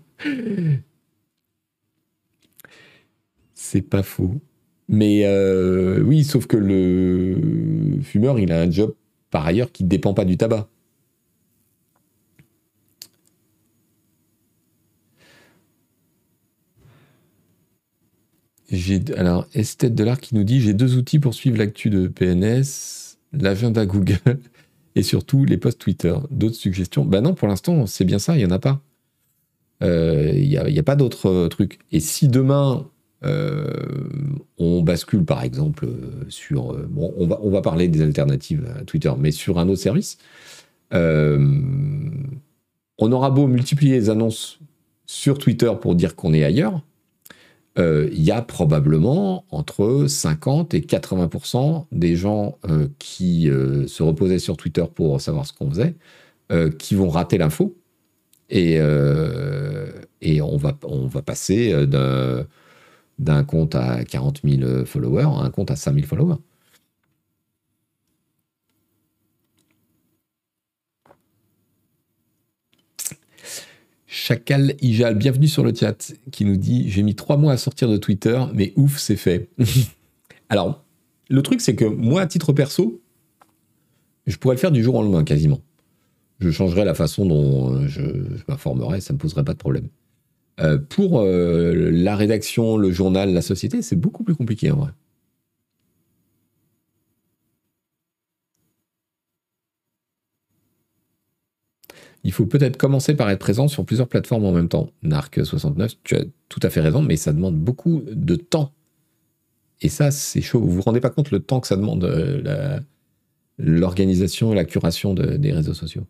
C'est 3.54 3.82
pas 3.82 4.02
faux. 4.02 4.40
Mais 4.88 5.22
euh, 5.26 6.00
oui, 6.02 6.24
sauf 6.24 6.46
que 6.46 6.56
le 6.56 8.00
fumeur, 8.02 8.38
il 8.38 8.52
a 8.52 8.60
un 8.60 8.70
job 8.70 8.94
par 9.30 9.46
ailleurs 9.46 9.72
qui 9.72 9.84
ne 9.84 9.88
dépend 9.88 10.14
pas 10.14 10.24
du 10.24 10.36
tabac. 10.36 10.68
J'ai 18.70 19.00
alors 19.16 19.46
Esthète 19.54 19.94
de 19.94 20.04
l'art 20.04 20.20
qui 20.20 20.34
nous 20.34 20.44
dit 20.44 20.60
j'ai 20.60 20.74
deux 20.74 20.96
outils 20.96 21.18
pour 21.18 21.32
suivre 21.34 21.56
l'actu 21.56 21.88
de 21.88 22.06
PNS 22.06 23.07
l'agenda 23.32 23.86
Google 23.86 24.18
et 24.94 25.02
surtout 25.02 25.44
les 25.44 25.56
posts 25.56 25.80
Twitter. 25.80 26.14
D'autres 26.30 26.56
suggestions? 26.56 27.04
Ben 27.04 27.20
non, 27.20 27.34
pour 27.34 27.48
l'instant, 27.48 27.86
c'est 27.86 28.04
bien 28.04 28.18
ça, 28.18 28.34
il 28.34 28.38
n'y 28.38 28.46
en 28.46 28.50
a 28.50 28.58
pas. 28.58 28.80
Il 29.80 29.86
euh, 29.86 30.32
n'y 30.32 30.78
a, 30.78 30.82
pas 30.82 30.96
d'autres 30.96 31.28
euh, 31.28 31.48
trucs. 31.48 31.78
Et 31.92 32.00
si 32.00 32.28
demain, 32.28 32.86
euh, 33.24 33.72
on 34.58 34.82
bascule 34.82 35.24
par 35.24 35.44
exemple 35.44 35.88
sur... 36.28 36.76
bon, 36.88 37.14
on 37.16 37.50
va 37.50 37.62
parler 37.62 37.88
des 37.88 38.02
alternatives 38.02 38.66
à 38.78 38.84
Twitter, 38.84 39.12
mais 39.18 39.30
sur 39.30 39.58
un 39.58 39.68
autre 39.68 39.80
service, 39.80 40.18
on 40.90 42.10
aura 43.00 43.30
beau 43.30 43.46
multiplier 43.46 43.92
les 43.92 44.10
annonces 44.10 44.58
sur 45.06 45.38
Twitter 45.38 45.72
pour 45.80 45.94
dire 45.94 46.16
qu'on 46.16 46.34
est 46.34 46.44
ailleurs, 46.44 46.82
euh, 47.78 48.08
il 48.12 48.22
y 48.22 48.32
a 48.32 48.42
probablement 48.42 49.44
entre 49.50 50.06
50 50.08 50.74
et 50.74 50.80
80% 50.80 51.86
des 51.92 52.16
gens 52.16 52.58
euh, 52.68 52.88
qui 52.98 53.48
euh, 53.48 53.86
se 53.86 54.02
reposaient 54.02 54.40
sur 54.40 54.56
Twitter 54.56 54.84
pour 54.92 55.20
savoir 55.20 55.46
ce 55.46 55.52
qu'on 55.52 55.70
faisait, 55.70 55.94
qui 56.78 56.94
vont 56.94 57.10
rater 57.10 57.36
l'info. 57.36 57.76
Et, 58.48 58.80
on, 58.80 60.56
va, 60.56 60.78
on 60.84 61.06
va 61.06 61.20
passer 61.20 61.86
d'un 63.18 63.44
compte 63.44 63.74
à 63.74 64.02
40 64.04 64.40
000 64.44 64.84
followers 64.86 65.24
à 65.24 65.44
un 65.44 65.50
compte 65.50 65.70
à 65.70 65.76
5 65.76 65.94
000 65.94 66.06
followers. 66.06 66.38
Chacal 74.28 74.74
Ijal, 74.82 75.14
bienvenue 75.14 75.48
sur 75.48 75.64
le 75.64 75.72
chat, 75.74 76.12
qui 76.30 76.44
nous 76.44 76.58
dit 76.58 76.90
J'ai 76.90 77.02
mis 77.02 77.14
trois 77.14 77.38
mois 77.38 77.54
à 77.54 77.56
sortir 77.56 77.88
de 77.88 77.96
Twitter, 77.96 78.38
mais 78.52 78.74
ouf, 78.76 78.98
c'est 78.98 79.16
fait. 79.16 79.48
Alors, 80.50 80.84
le 81.30 81.40
truc, 81.40 81.62
c'est 81.62 81.74
que 81.74 81.86
moi, 81.86 82.20
à 82.20 82.26
titre 82.26 82.52
perso, 82.52 83.00
je 84.26 84.36
pourrais 84.36 84.56
le 84.56 84.60
faire 84.60 84.70
du 84.70 84.82
jour 84.82 84.96
au 84.96 85.02
lendemain, 85.02 85.24
quasiment. 85.24 85.62
Je 86.40 86.50
changerais 86.50 86.84
la 86.84 86.92
façon 86.92 87.24
dont 87.24 87.74
euh, 87.74 87.88
je, 87.88 88.02
m'informerais, 88.48 89.00
ça 89.00 89.14
ne 89.14 89.16
me 89.16 89.18
poserait 89.18 89.44
pas 89.44 89.54
de 89.54 89.58
problème. 89.58 89.88
Euh, 90.60 90.76
pour 90.76 91.20
euh, 91.20 91.90
la 91.90 92.14
rédaction, 92.14 92.76
le 92.76 92.90
journal, 92.90 93.32
la 93.32 93.40
société, 93.40 93.80
c'est 93.80 93.96
beaucoup 93.96 94.24
plus 94.24 94.34
compliqué 94.34 94.70
en 94.70 94.76
vrai. 94.76 94.90
il 102.24 102.32
faut 102.32 102.46
peut-être 102.46 102.76
commencer 102.76 103.14
par 103.14 103.30
être 103.30 103.38
présent 103.38 103.68
sur 103.68 103.84
plusieurs 103.84 104.08
plateformes 104.08 104.44
en 104.44 104.52
même 104.52 104.68
temps. 104.68 104.90
Narc69, 105.04 105.96
tu 106.04 106.16
as 106.16 106.24
tout 106.48 106.60
à 106.62 106.70
fait 106.70 106.80
raison, 106.80 107.02
mais 107.02 107.16
ça 107.16 107.32
demande 107.32 107.56
beaucoup 107.56 108.02
de 108.10 108.36
temps. 108.36 108.72
Et 109.80 109.88
ça, 109.88 110.10
c'est 110.10 110.40
chaud. 110.40 110.60
Vous 110.60 110.70
vous 110.70 110.82
rendez 110.82 111.00
pas 111.00 111.10
compte 111.10 111.30
le 111.30 111.40
temps 111.40 111.60
que 111.60 111.66
ça 111.68 111.76
demande 111.76 112.04
euh, 112.04 112.80
l'organisation, 113.58 114.52
et 114.52 114.56
la, 114.56 114.64
curation 114.64 115.14
des 115.14 115.52
réseaux 115.52 115.74
sociaux? 115.74 116.06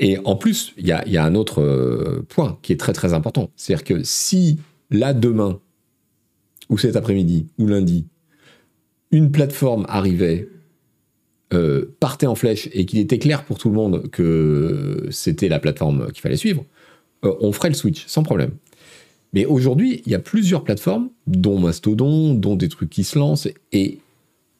Et 0.00 0.18
en 0.24 0.36
plus, 0.36 0.74
il 0.76 0.86
y 0.86 0.92
a, 0.92 1.24
un 1.24 1.34
autre 1.34 1.60
euh, 1.60 2.24
point 2.28 2.58
qui 2.62 2.72
est 2.72 2.76
très 2.76 2.92
très 2.92 3.14
important. 3.14 3.50
C'est-à-dire 3.56 3.84
que 3.84 4.02
si 4.04 4.60
là, 4.90 5.14
demain, 5.14 5.60
ou 6.68 6.78
cet 6.78 6.96
après-midi, 6.96 7.48
ou 7.58 7.66
lundi, 7.66 8.06
une 9.10 9.30
plateforme 9.30 9.86
arrivait, 9.88 10.48
euh, 11.54 11.96
partait 12.00 12.26
en 12.26 12.34
flèche 12.34 12.68
et 12.72 12.84
qu'il 12.84 12.98
était 12.98 13.18
clair 13.18 13.44
pour 13.44 13.58
tout 13.58 13.68
le 13.68 13.74
monde 13.74 14.08
que 14.10 15.06
c'était 15.10 15.48
la 15.48 15.58
plateforme 15.58 16.12
qu'il 16.12 16.20
fallait 16.20 16.36
suivre, 16.36 16.64
euh, 17.24 17.34
on 17.40 17.52
ferait 17.52 17.68
le 17.68 17.74
switch 17.74 18.06
sans 18.06 18.22
problème. 18.22 18.52
Mais 19.32 19.44
aujourd'hui, 19.44 20.02
il 20.06 20.12
y 20.12 20.14
a 20.14 20.18
plusieurs 20.20 20.64
plateformes, 20.64 21.10
dont 21.26 21.58
Mastodon, 21.58 22.34
dont 22.34 22.56
des 22.56 22.68
trucs 22.68 22.90
qui 22.90 23.04
se 23.04 23.18
lancent, 23.18 23.48
et 23.72 23.98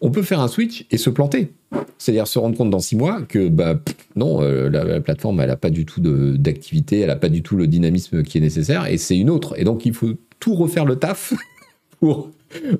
on 0.00 0.10
peut 0.10 0.22
faire 0.22 0.40
un 0.40 0.48
switch 0.48 0.86
et 0.90 0.98
se 0.98 1.10
planter. 1.10 1.52
C'est-à-dire 1.98 2.26
se 2.26 2.38
rendre 2.38 2.56
compte 2.56 2.70
dans 2.70 2.78
six 2.78 2.96
mois 2.96 3.22
que 3.22 3.48
bah, 3.48 3.80
non, 4.16 4.42
euh, 4.42 4.70
la, 4.70 5.00
plateforme, 5.00 5.40
elle 5.40 5.48
n'a 5.48 5.56
pas 5.56 5.70
du 5.70 5.84
tout 5.84 6.00
d'activité, 6.00 7.00
elle 7.00 7.08
n'a 7.08 7.16
pas 7.16 7.28
du 7.28 7.42
tout 7.42 7.56
le 7.56 7.66
dynamisme 7.66 8.22
qui 8.22 8.38
est 8.38 8.40
nécessaire, 8.40 8.86
et 8.86 8.96
c'est 8.96 9.18
une 9.18 9.30
autre. 9.30 9.58
Et 9.58 9.64
donc, 9.64 9.84
il 9.84 9.92
faut 9.92 10.14
tout 10.40 10.54
refaire 10.54 10.84
le 10.84 10.96
taf 10.96 11.34
pour 12.00 12.30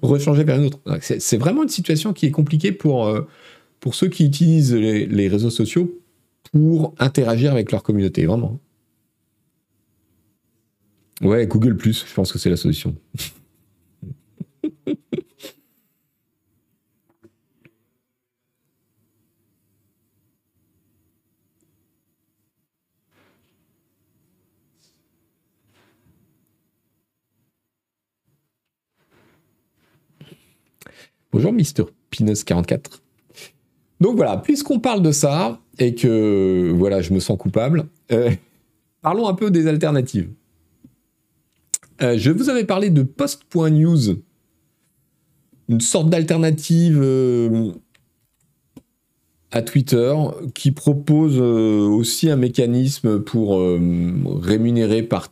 rechanger 0.02 0.44
vers 0.44 0.58
une 0.58 0.66
autre. 0.66 0.80
C'est 1.00 1.36
vraiment 1.36 1.62
une 1.62 1.68
situation 1.68 2.12
qui 2.12 2.26
est 2.26 2.30
compliquée 2.30 2.72
pour, 2.72 3.06
euh, 3.06 3.26
pour 3.80 3.94
ceux 3.94 4.08
qui 4.08 4.24
utilisent 4.24 4.74
les, 4.74 5.06
les 5.06 5.28
réseaux 5.28 5.50
sociaux 5.50 5.98
pour 6.52 6.94
interagir 6.98 7.52
avec 7.52 7.72
leur 7.72 7.82
communauté, 7.82 8.24
vraiment. 8.24 8.58
Ouais, 11.20 11.46
Google 11.46 11.76
je 11.82 12.14
pense 12.14 12.32
que 12.32 12.38
c'est 12.38 12.50
la 12.50 12.56
solution. 12.56 12.94
Bonjour 31.38 31.52
Mister 31.52 31.84
Pinus44. 32.10 32.98
Donc 34.00 34.16
voilà, 34.16 34.38
puisqu'on 34.38 34.80
parle 34.80 35.02
de 35.02 35.12
ça 35.12 35.60
et 35.78 35.94
que 35.94 36.74
voilà, 36.76 37.00
je 37.00 37.12
me 37.12 37.20
sens 37.20 37.38
coupable, 37.38 37.86
euh, 38.10 38.32
parlons 39.02 39.28
un 39.28 39.34
peu 39.34 39.52
des 39.52 39.68
alternatives. 39.68 40.30
Euh, 42.02 42.18
je 42.18 42.32
vous 42.32 42.48
avais 42.48 42.64
parlé 42.64 42.90
de 42.90 43.04
Post.news, 43.04 44.20
une 45.68 45.80
sorte 45.80 46.10
d'alternative 46.10 46.98
euh, 47.00 47.70
à 49.52 49.62
Twitter 49.62 50.12
qui 50.56 50.72
propose 50.72 51.38
aussi 51.38 52.30
un 52.30 52.36
mécanisme 52.36 53.20
pour 53.20 53.60
rémunérer 54.42 55.04
par, 55.04 55.28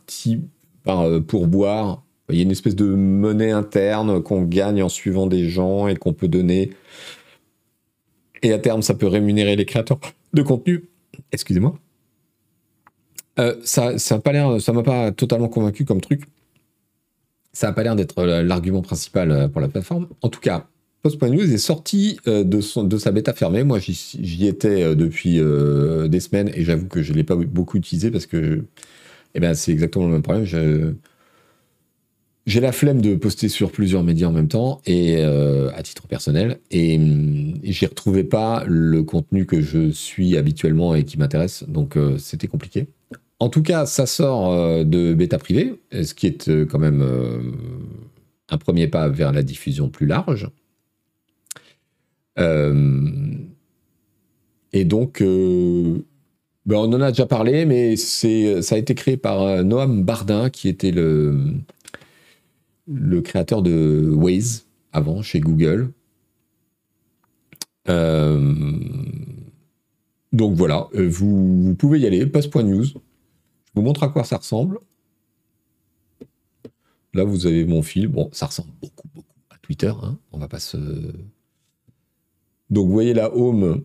par 0.85 1.21
pourboire 1.23 2.06
il 2.29 2.35
y 2.35 2.39
a 2.39 2.43
une 2.43 2.51
espèce 2.51 2.75
de 2.75 2.85
monnaie 2.85 3.51
interne 3.51 4.21
qu'on 4.21 4.41
gagne 4.43 4.83
en 4.83 4.89
suivant 4.89 5.27
des 5.27 5.47
gens 5.47 5.87
et 5.87 5.95
qu'on 5.95 6.13
peut 6.13 6.27
donner. 6.27 6.71
Et 8.43 8.51
à 8.51 8.59
terme, 8.59 8.81
ça 8.81 8.93
peut 8.93 9.07
rémunérer 9.07 9.55
les 9.55 9.65
créateurs 9.65 9.99
de 10.33 10.41
contenu. 10.41 10.89
Excusez-moi. 11.31 11.77
Euh, 13.39 13.55
ça, 13.63 13.97
ça 13.97 14.21
ça 14.59 14.73
m'a 14.73 14.83
pas 14.83 15.11
totalement 15.11 15.47
convaincu 15.47 15.85
comme 15.85 16.01
truc. 16.01 16.23
Ça 17.53 17.67
n'a 17.67 17.73
pas 17.73 17.83
l'air 17.83 17.95
d'être 17.95 18.23
l'argument 18.23 18.81
principal 18.81 19.31
euh, 19.31 19.47
pour 19.47 19.61
la 19.61 19.69
plateforme. 19.69 20.07
En 20.21 20.29
tout 20.29 20.39
cas, 20.39 20.67
Post.news 21.03 21.53
est 21.53 21.57
sorti 21.57 22.19
euh, 22.27 22.43
de, 22.43 22.59
son, 22.59 22.83
de 22.83 22.97
sa 22.97 23.11
bêta 23.11 23.33
fermée. 23.33 23.63
Moi, 23.63 23.79
j'y 23.79 24.47
étais 24.47 24.95
depuis 24.95 25.35
des 25.37 26.19
semaines 26.19 26.51
et 26.53 26.63
j'avoue 26.63 26.87
que 26.87 27.01
je 27.01 27.13
ne 27.13 27.17
l'ai 27.17 27.23
pas 27.23 27.35
beaucoup 27.35 27.77
utilisé 27.77 28.11
parce 28.11 28.25
que 28.25 28.65
eh 29.33 29.39
ben, 29.39 29.53
c'est 29.53 29.71
exactement 29.71 30.07
le 30.07 30.11
même 30.11 30.23
problème. 30.23 30.45
J'ai 32.47 32.61
la 32.61 32.71
flemme 32.71 33.01
de 33.01 33.13
poster 33.15 33.49
sur 33.49 33.71
plusieurs 33.71 34.03
médias 34.03 34.29
en 34.29 34.31
même 34.31 34.47
temps 34.47 34.81
et 34.85 35.17
euh, 35.17 35.69
à 35.75 35.83
titre 35.83 36.07
personnel 36.07 36.59
et, 36.71 36.95
hum, 36.95 37.55
j'y 37.61 37.85
retrouvais 37.85 38.23
pas 38.23 38.63
le 38.65 39.03
contenu 39.03 39.45
que 39.45 39.61
je 39.61 39.91
suis 39.91 40.37
habituellement 40.37 40.95
et 40.95 41.03
qui 41.03 41.19
m'intéresse 41.19 41.65
donc 41.67 41.97
euh, 41.97 42.17
c'était 42.17 42.47
compliqué. 42.47 42.87
En 43.39 43.49
tout 43.49 43.61
cas, 43.61 43.85
ça 43.85 44.07
sort 44.07 44.51
euh, 44.51 44.83
de 44.83 45.13
bêta 45.13 45.37
privée, 45.37 45.75
ce 45.91 46.15
qui 46.15 46.25
est 46.25 46.49
quand 46.65 46.79
même 46.79 47.05
un 48.49 48.57
premier 48.57 48.87
pas 48.87 49.09
vers 49.09 49.31
la 49.31 49.43
diffusion 49.43 49.89
plus 49.89 50.07
large. 50.07 50.49
et 54.73 54.85
donc, 54.85 55.21
ben 55.21 56.75
on 56.75 56.93
en 56.93 57.01
a 57.01 57.11
déjà 57.11 57.27
parlé, 57.27 57.65
mais 57.65 57.95
c'est, 57.95 58.61
ça 58.63 58.75
a 58.75 58.77
été 58.79 58.95
créé 58.95 59.17
par 59.17 59.63
Noam 59.63 60.03
Bardin, 60.03 60.49
qui 60.49 60.67
était 60.67 60.91
le, 60.91 61.37
le 62.87 63.21
créateur 63.21 63.61
de 63.61 64.11
Waze 64.13 64.65
avant 64.91 65.21
chez 65.21 65.39
Google. 65.39 65.91
Euh, 67.89 68.55
donc 70.33 70.55
voilà, 70.55 70.87
euh, 70.95 71.07
vous, 71.07 71.75
pouvez 71.77 71.99
y 71.99 72.05
aller, 72.05 72.25
passe.news. 72.25 72.83
Je 72.83 72.93
vous 73.75 73.81
montre 73.81 74.03
à 74.03 74.09
quoi 74.09 74.23
ça 74.23 74.37
ressemble. 74.37 74.79
Là, 77.13 77.23
vous 77.23 77.45
avez 77.45 77.65
mon 77.65 77.81
fil. 77.81 78.07
Bon, 78.07 78.29
ça 78.31 78.47
ressemble 78.47 78.71
beaucoup, 78.81 79.07
beaucoup 79.15 79.27
à 79.49 79.57
Twitter. 79.61 79.93
Hein. 80.01 80.17
On 80.31 80.37
va 80.37 80.47
pas 80.47 80.59
se. 80.59 80.77
Donc, 82.69 82.87
vous 82.87 82.93
voyez 82.93 83.13
la 83.13 83.33
home, 83.33 83.83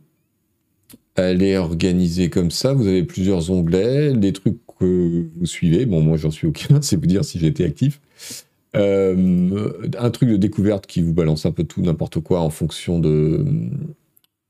elle 1.15 1.43
est 1.43 1.57
organisée 1.57 2.31
comme 2.31 2.51
ça. 2.51 2.75
Vous 2.75 2.87
avez 2.87 3.05
plusieurs 3.05 3.51
onglets, 3.51 4.13
les 4.13 4.33
trucs 4.33 4.59
que 4.79 5.29
vous 5.37 5.47
suivez. 5.47 5.87
Bon, 5.87 6.03
moi, 6.03 6.17
j'en 6.17 6.31
suis 6.31 6.47
aucun, 6.47 6.81
c'est 6.83 6.97
vous 6.97 7.07
dire 7.07 7.25
si 7.25 7.45
été 7.45 7.65
actif. 7.65 8.01
Euh, 8.75 9.91
un 9.99 10.11
truc 10.11 10.31
de 10.31 10.37
découverte 10.37 10.87
qui 10.87 11.03
vous 11.03 11.13
balance 11.13 11.45
un 11.45 11.53
peu 11.53 11.65
tout, 11.65 11.83
n'importe 11.83 12.21
quoi 12.21 12.41
en 12.41 12.49
fonction 12.51 12.99
de, 12.99 13.45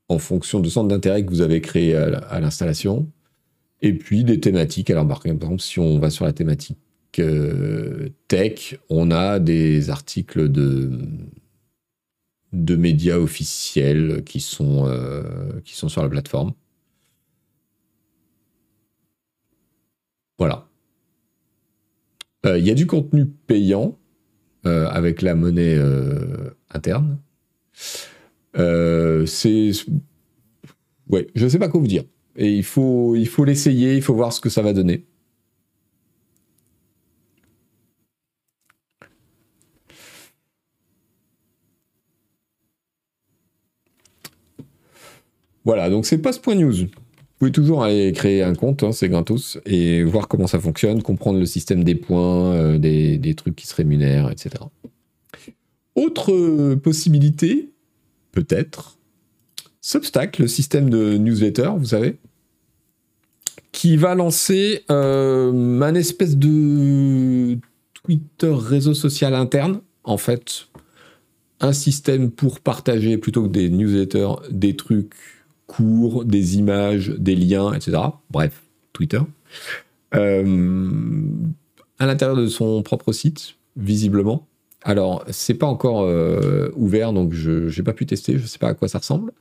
en 0.07 0.17
fonction 0.17 0.59
de 0.61 0.69
centre 0.69 0.87
d'intérêt 0.87 1.25
que 1.25 1.29
vous 1.29 1.41
avez 1.41 1.61
créé 1.61 1.95
à, 1.95 2.39
l'installation. 2.39 3.09
Et 3.81 3.93
puis 3.93 4.23
des 4.23 4.39
thématiques. 4.39 4.89
Alors, 4.89 5.07
par 5.07 5.25
exemple, 5.25 5.59
si 5.59 5.79
on 5.79 5.99
va 5.99 6.09
sur 6.09 6.25
la 6.25 6.31
thématique 6.33 6.79
euh, 7.19 8.09
tech, 8.29 8.79
on 8.89 9.11
a 9.11 9.39
des 9.39 9.89
articles 9.89 10.49
de, 10.49 10.89
de 12.53 12.75
médias 12.77 13.17
officiels 13.17 14.23
qui 14.25 14.39
sont, 14.39 14.85
euh, 14.87 15.23
qui 15.65 15.75
sont 15.75 15.89
sur 15.89 16.01
la 16.01 16.09
plateforme. 16.09 16.53
Voilà. 20.39 20.67
Il 22.45 22.65
y 22.65 22.71
a 22.71 22.73
du 22.73 22.87
contenu 22.87 23.25
payant 23.25 23.97
euh, 24.65 24.87
avec 24.89 25.21
la 25.21 25.35
monnaie 25.35 25.75
euh, 25.77 26.51
interne. 26.71 27.19
Euh, 28.57 29.25
c'est. 29.25 29.71
Ouais, 31.09 31.27
je 31.35 31.43
ne 31.45 31.49
sais 31.49 31.59
pas 31.59 31.69
quoi 31.69 31.79
vous 31.81 31.87
dire. 31.87 32.03
Et 32.35 32.51
il 32.53 32.63
faut 32.63 33.15
il 33.15 33.27
faut 33.27 33.45
l'essayer, 33.45 33.95
il 33.95 34.01
faut 34.01 34.15
voir 34.15 34.33
ce 34.33 34.41
que 34.41 34.49
ça 34.49 34.61
va 34.61 34.73
donner. 34.73 35.05
Voilà, 45.65 45.89
donc 45.89 46.05
c'est 46.05 46.17
Post.news 46.17 46.87
toujours 47.51 47.83
aller 47.83 48.11
créer 48.11 48.43
un 48.43 48.55
compte, 48.55 48.83
hein, 48.83 48.91
c'est 48.91 49.09
gratos, 49.09 49.59
et 49.65 50.03
voir 50.03 50.27
comment 50.27 50.47
ça 50.47 50.59
fonctionne, 50.59 51.01
comprendre 51.01 51.39
le 51.39 51.45
système 51.45 51.83
des 51.83 51.95
points, 51.95 52.53
euh, 52.53 52.77
des, 52.77 53.35
trucs 53.35 53.55
qui 53.55 53.67
se 53.67 53.75
rémunèrent, 53.75 54.29
etc. 54.29 54.51
Autre 55.95 56.75
possibilité, 56.75 57.69
peut-être, 58.31 58.97
Substack, 59.81 60.39
le 60.39 60.47
système 60.47 60.89
de 60.89 61.17
newsletter, 61.17 61.71
vous 61.77 61.87
savez, 61.87 62.17
qui 63.71 63.97
va 63.97 64.15
lancer 64.15 64.83
euh, 64.89 65.81
un 65.81 65.95
espèce 65.95 66.37
de 66.37 67.57
Twitter 67.93 68.53
réseau 68.53 68.93
social 68.93 69.33
interne, 69.35 69.81
en 70.03 70.17
fait, 70.17 70.67
un 71.59 71.73
système 71.73 72.31
pour 72.31 72.59
partager 72.59 73.17
plutôt 73.17 73.43
que 73.43 73.49
des 73.49 73.69
newsletters, 73.69 74.35
des 74.51 74.75
trucs 74.75 75.15
cours, 75.67 76.25
des 76.25 76.57
images, 76.57 77.09
des 77.17 77.35
liens, 77.35 77.73
etc. 77.73 77.97
Bref, 78.29 78.63
Twitter. 78.93 79.21
Euh, 80.15 80.43
à 81.99 82.05
l'intérieur 82.05 82.37
de 82.37 82.47
son 82.47 82.81
propre 82.83 83.11
site, 83.11 83.55
visiblement. 83.75 84.47
Alors, 84.83 85.23
c'est 85.29 85.53
pas 85.53 85.65
encore 85.65 86.01
euh, 86.01 86.69
ouvert, 86.75 87.13
donc 87.13 87.33
je 87.33 87.75
n'ai 87.75 87.83
pas 87.83 87.93
pu 87.93 88.05
tester, 88.05 88.37
je 88.37 88.45
sais 88.45 88.59
pas 88.59 88.69
à 88.69 88.73
quoi 88.73 88.87
ça 88.87 88.99
ressemble. 88.99 89.31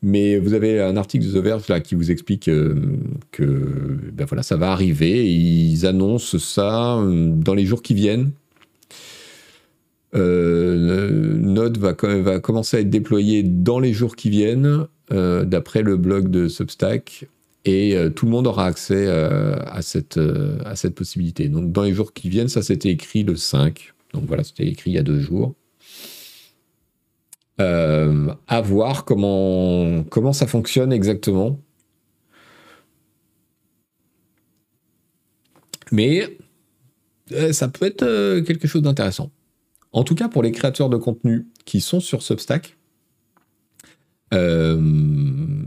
Mais 0.00 0.38
vous 0.38 0.54
avez 0.54 0.80
un 0.80 0.96
article 0.96 1.26
de 1.26 1.32
The 1.32 1.42
Verge 1.42 1.66
là 1.68 1.80
qui 1.80 1.96
vous 1.96 2.12
explique 2.12 2.48
euh, 2.48 2.76
que 3.32 3.98
ben 4.12 4.26
voilà, 4.26 4.44
ça 4.44 4.56
va 4.56 4.70
arriver. 4.70 5.28
ils 5.28 5.86
annoncent 5.86 6.38
ça 6.38 7.02
dans 7.04 7.54
les 7.54 7.66
jours 7.66 7.82
qui 7.82 7.94
viennent. 7.94 8.30
Node 10.14 11.78
va, 11.78 11.94
va 12.22 12.40
commencer 12.40 12.76
à 12.78 12.80
être 12.80 12.90
déployé 12.90 13.42
dans 13.42 13.78
les 13.78 13.92
jours 13.92 14.16
qui 14.16 14.30
viennent. 14.30 14.86
Euh, 15.10 15.46
d'après 15.46 15.82
le 15.82 15.96
blog 15.96 16.28
de 16.28 16.48
Substack. 16.48 17.26
et 17.64 17.96
tout 18.14 18.26
le 18.26 18.30
monde 18.30 18.46
aura 18.46 18.66
accès 18.66 19.08
à, 19.08 19.82
cette, 19.82 20.20
à 20.64 20.76
cette 20.76 20.94
possibilité. 20.94 21.48
Donc 21.48 21.72
dans 21.72 21.82
les 21.82 21.92
jours 21.92 22.12
qui 22.12 22.28
viennent, 22.28 22.48
ça 22.48 22.62
c'était 22.62 22.90
écrit 22.90 23.24
le 23.24 23.36
5. 23.36 23.94
Donc 24.14 24.24
voilà, 24.26 24.44
c'était 24.44 24.66
écrit 24.66 24.90
il 24.90 24.94
y 24.94 24.98
a 24.98 25.02
deux 25.02 25.20
jours. 25.20 25.54
à 27.58 28.60
voir 28.62 29.04
comment, 29.04 30.04
comment 30.04 30.32
ça 30.32 30.46
fonctionne 30.46 30.92
exactement. 30.92 31.58
Mais 35.92 36.38
euh, 37.32 37.52
ça 37.52 37.68
peut 37.68 37.86
être 37.86 38.02
euh, 38.02 38.42
quelque 38.42 38.68
chose 38.68 38.82
d'intéressant. 38.82 39.30
En 39.92 40.04
tout 40.04 40.14
cas, 40.14 40.28
pour 40.28 40.42
les 40.42 40.52
créateurs 40.52 40.88
de 40.88 40.96
contenu 40.96 41.46
qui 41.64 41.80
sont 41.80 42.00
sur 42.00 42.22
Substack, 42.22 42.76
euh, 44.34 44.78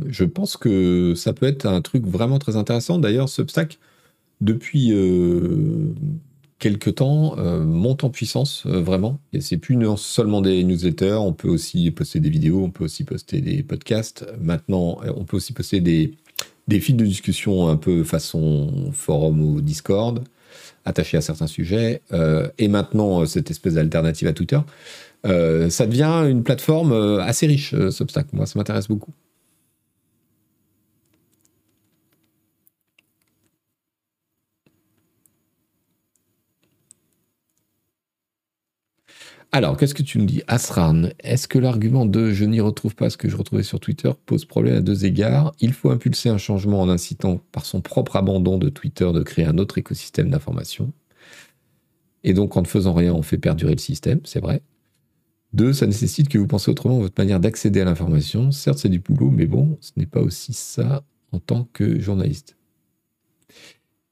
je 0.07 0.23
pense 0.23 0.57
que 0.57 1.13
ça 1.15 1.33
peut 1.33 1.47
être 1.47 1.65
un 1.65 1.81
truc 1.81 2.05
vraiment 2.05 2.37
très 2.37 2.55
intéressant. 2.55 2.99
D'ailleurs, 2.99 3.29
Substack, 3.29 3.79
depuis 4.39 4.93
quelques 6.59 6.95
temps, 6.95 7.35
monte 7.37 8.03
en 8.03 8.09
puissance 8.09 8.65
vraiment. 8.65 9.19
Et 9.33 9.41
c'est 9.41 9.57
plus 9.57 9.77
seulement 9.97 10.41
des 10.41 10.63
newsletters, 10.63 11.17
on 11.19 11.33
peut 11.33 11.49
aussi 11.49 11.89
poster 11.91 12.19
des 12.19 12.29
vidéos, 12.29 12.63
on 12.63 12.69
peut 12.69 12.83
aussi 12.83 13.03
poster 13.03 13.41
des 13.41 13.63
podcasts. 13.63 14.25
Maintenant, 14.39 14.99
on 15.15 15.25
peut 15.25 15.37
aussi 15.37 15.53
poster 15.53 15.79
des, 15.79 16.15
des 16.67 16.79
de 16.79 17.05
discussion 17.05 17.67
un 17.67 17.77
peu 17.77 18.03
façon 18.03 18.91
forum 18.93 19.41
ou 19.41 19.61
Discord, 19.61 20.23
attachés 20.85 21.17
à 21.17 21.21
certains 21.21 21.47
sujets, 21.47 22.01
euh, 22.13 22.47
et 22.57 22.67
maintenant 22.67 23.21
euh, 23.21 23.25
cette 23.25 23.51
espèce 23.51 23.75
d'alternative 23.75 24.27
à 24.27 24.33
Twitter. 24.33 24.59
Euh, 25.25 25.69
ça 25.69 25.85
devient 25.85 26.25
une 26.29 26.43
plateforme 26.43 26.93
assez 27.21 27.45
riche, 27.45 27.75
Substack. 27.89 28.33
Moi, 28.33 28.45
ça 28.45 28.57
m'intéresse 28.57 28.87
beaucoup. 28.87 29.13
Alors, 39.53 39.75
qu'est-ce 39.75 39.93
que 39.93 40.01
tu 40.03 40.17
nous 40.17 40.25
dis 40.25 40.41
Asran, 40.47 41.09
est-ce 41.19 41.45
que 41.45 41.59
l'argument 41.59 42.05
de 42.05 42.31
je 42.31 42.45
n'y 42.45 42.61
retrouve 42.61 42.95
pas 42.95 43.09
ce 43.09 43.17
que 43.17 43.27
je 43.27 43.35
retrouvais 43.35 43.63
sur 43.63 43.81
Twitter 43.81 44.09
pose 44.25 44.45
problème 44.45 44.77
à 44.77 44.81
deux 44.81 45.03
égards? 45.03 45.51
Il 45.59 45.73
faut 45.73 45.91
impulser 45.91 46.29
un 46.29 46.37
changement 46.37 46.79
en 46.81 46.87
incitant 46.87 47.41
par 47.51 47.65
son 47.65 47.81
propre 47.81 48.15
abandon 48.15 48.57
de 48.57 48.69
Twitter 48.69 49.11
de 49.13 49.21
créer 49.21 49.43
un 49.45 49.57
autre 49.57 49.77
écosystème 49.77 50.29
d'information. 50.29 50.93
Et 52.23 52.33
donc, 52.33 52.55
en 52.55 52.61
ne 52.61 52.67
faisant 52.67 52.93
rien, 52.93 53.13
on 53.13 53.23
fait 53.23 53.37
perdurer 53.37 53.73
le 53.73 53.79
système, 53.79 54.21
c'est 54.23 54.39
vrai. 54.39 54.61
Deux, 55.51 55.73
ça 55.73 55.85
nécessite 55.85 56.29
que 56.29 56.37
vous 56.37 56.47
pensiez 56.47 56.71
autrement 56.71 56.99
votre 56.99 57.21
manière 57.21 57.41
d'accéder 57.41 57.81
à 57.81 57.85
l'information. 57.85 58.51
Certes, 58.51 58.77
c'est 58.77 58.87
du 58.87 58.99
boulot, 58.99 59.31
mais 59.31 59.47
bon, 59.47 59.77
ce 59.81 59.91
n'est 59.97 60.05
pas 60.05 60.21
aussi 60.21 60.53
ça 60.53 61.03
en 61.33 61.39
tant 61.39 61.67
que 61.73 61.99
journaliste 61.99 62.55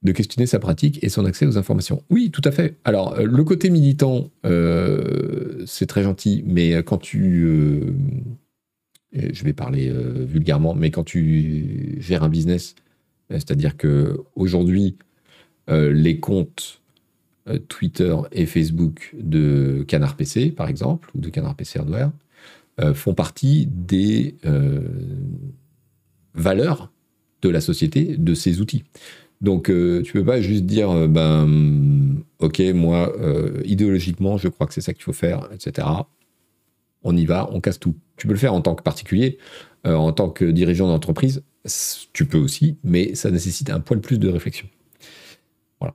de 0.02 0.12
questionner 0.12 0.46
sa 0.46 0.58
pratique 0.58 1.02
et 1.04 1.08
son 1.08 1.24
accès 1.26 1.46
aux 1.46 1.58
informations. 1.58 2.02
Oui, 2.08 2.30
tout 2.30 2.40
à 2.44 2.50
fait. 2.50 2.76
Alors, 2.84 3.18
euh, 3.18 3.24
le 3.24 3.44
côté 3.44 3.70
militant, 3.70 4.30
euh, 4.46 5.62
c'est 5.66 5.86
très 5.86 6.02
gentil, 6.02 6.42
mais 6.46 6.82
quand 6.82 6.98
tu... 6.98 7.44
Euh, 7.44 7.92
je 9.12 9.42
vais 9.42 9.52
parler 9.52 9.92
vulgairement, 9.92 10.72
mais 10.72 10.92
quand 10.92 11.02
tu 11.02 11.96
gères 11.98 12.22
un 12.22 12.28
business, 12.28 12.76
c'est-à-dire 13.28 13.76
que 13.76 14.20
aujourd'hui, 14.36 14.98
les 15.66 16.20
comptes 16.20 16.80
Twitter 17.66 18.14
et 18.30 18.46
Facebook 18.46 19.16
de 19.20 19.84
Canard 19.88 20.16
PC, 20.16 20.52
par 20.52 20.68
exemple, 20.68 21.10
ou 21.16 21.20
de 21.20 21.28
Canard 21.28 21.56
PC 21.56 21.80
Hardware, 21.80 22.12
font 22.94 23.14
partie 23.14 23.66
des 23.66 24.36
valeurs 26.34 26.92
de 27.42 27.48
la 27.48 27.60
société, 27.60 28.16
de 28.16 28.34
ces 28.34 28.60
outils. 28.60 28.84
Donc, 29.40 29.70
euh, 29.70 30.02
tu 30.02 30.12
peux 30.12 30.24
pas 30.24 30.40
juste 30.40 30.64
dire, 30.64 30.90
euh, 30.90 31.06
ben, 31.08 32.22
ok, 32.40 32.60
moi, 32.74 33.14
euh, 33.18 33.62
idéologiquement, 33.64 34.36
je 34.36 34.48
crois 34.48 34.66
que 34.66 34.74
c'est 34.74 34.82
ça 34.82 34.92
qu'il 34.92 35.02
faut 35.02 35.14
faire, 35.14 35.48
etc. 35.52 35.88
On 37.02 37.16
y 37.16 37.24
va, 37.24 37.48
on 37.52 37.60
casse 37.60 37.78
tout. 37.78 37.94
Tu 38.16 38.26
peux 38.26 38.34
le 38.34 38.38
faire 38.38 38.52
en 38.52 38.60
tant 38.60 38.74
que 38.74 38.82
particulier, 38.82 39.38
en 39.84 40.12
tant 40.12 40.28
que 40.28 40.44
dirigeant 40.44 40.88
d'entreprise, 40.88 41.42
tu 42.12 42.26
peux 42.26 42.38
aussi, 42.38 42.76
mais 42.84 43.14
ça 43.14 43.30
nécessite 43.30 43.70
un 43.70 43.80
poil 43.80 44.00
plus 44.00 44.18
de 44.18 44.28
réflexion. 44.28 44.68
Voilà. 45.80 45.94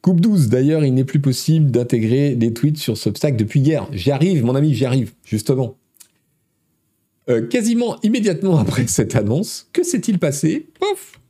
Coupe 0.00 0.20
12, 0.22 0.48
d'ailleurs, 0.48 0.84
il 0.84 0.94
n'est 0.94 1.04
plus 1.04 1.20
possible 1.20 1.70
d'intégrer 1.70 2.34
des 2.34 2.54
tweets 2.54 2.78
sur 2.78 2.96
Substack 2.96 3.36
depuis 3.36 3.60
hier. 3.60 3.86
J'y 3.92 4.10
arrive, 4.10 4.44
mon 4.44 4.54
ami, 4.54 4.72
j'y 4.72 4.86
arrive, 4.86 5.12
justement. 5.24 5.76
Euh, 7.28 7.46
quasiment 7.46 7.98
immédiatement 8.02 8.58
après 8.58 8.86
cette 8.86 9.14
annonce, 9.14 9.68
que 9.72 9.82
s'est-il 9.82 10.18
passé 10.18 10.66
Pouf 10.78 11.20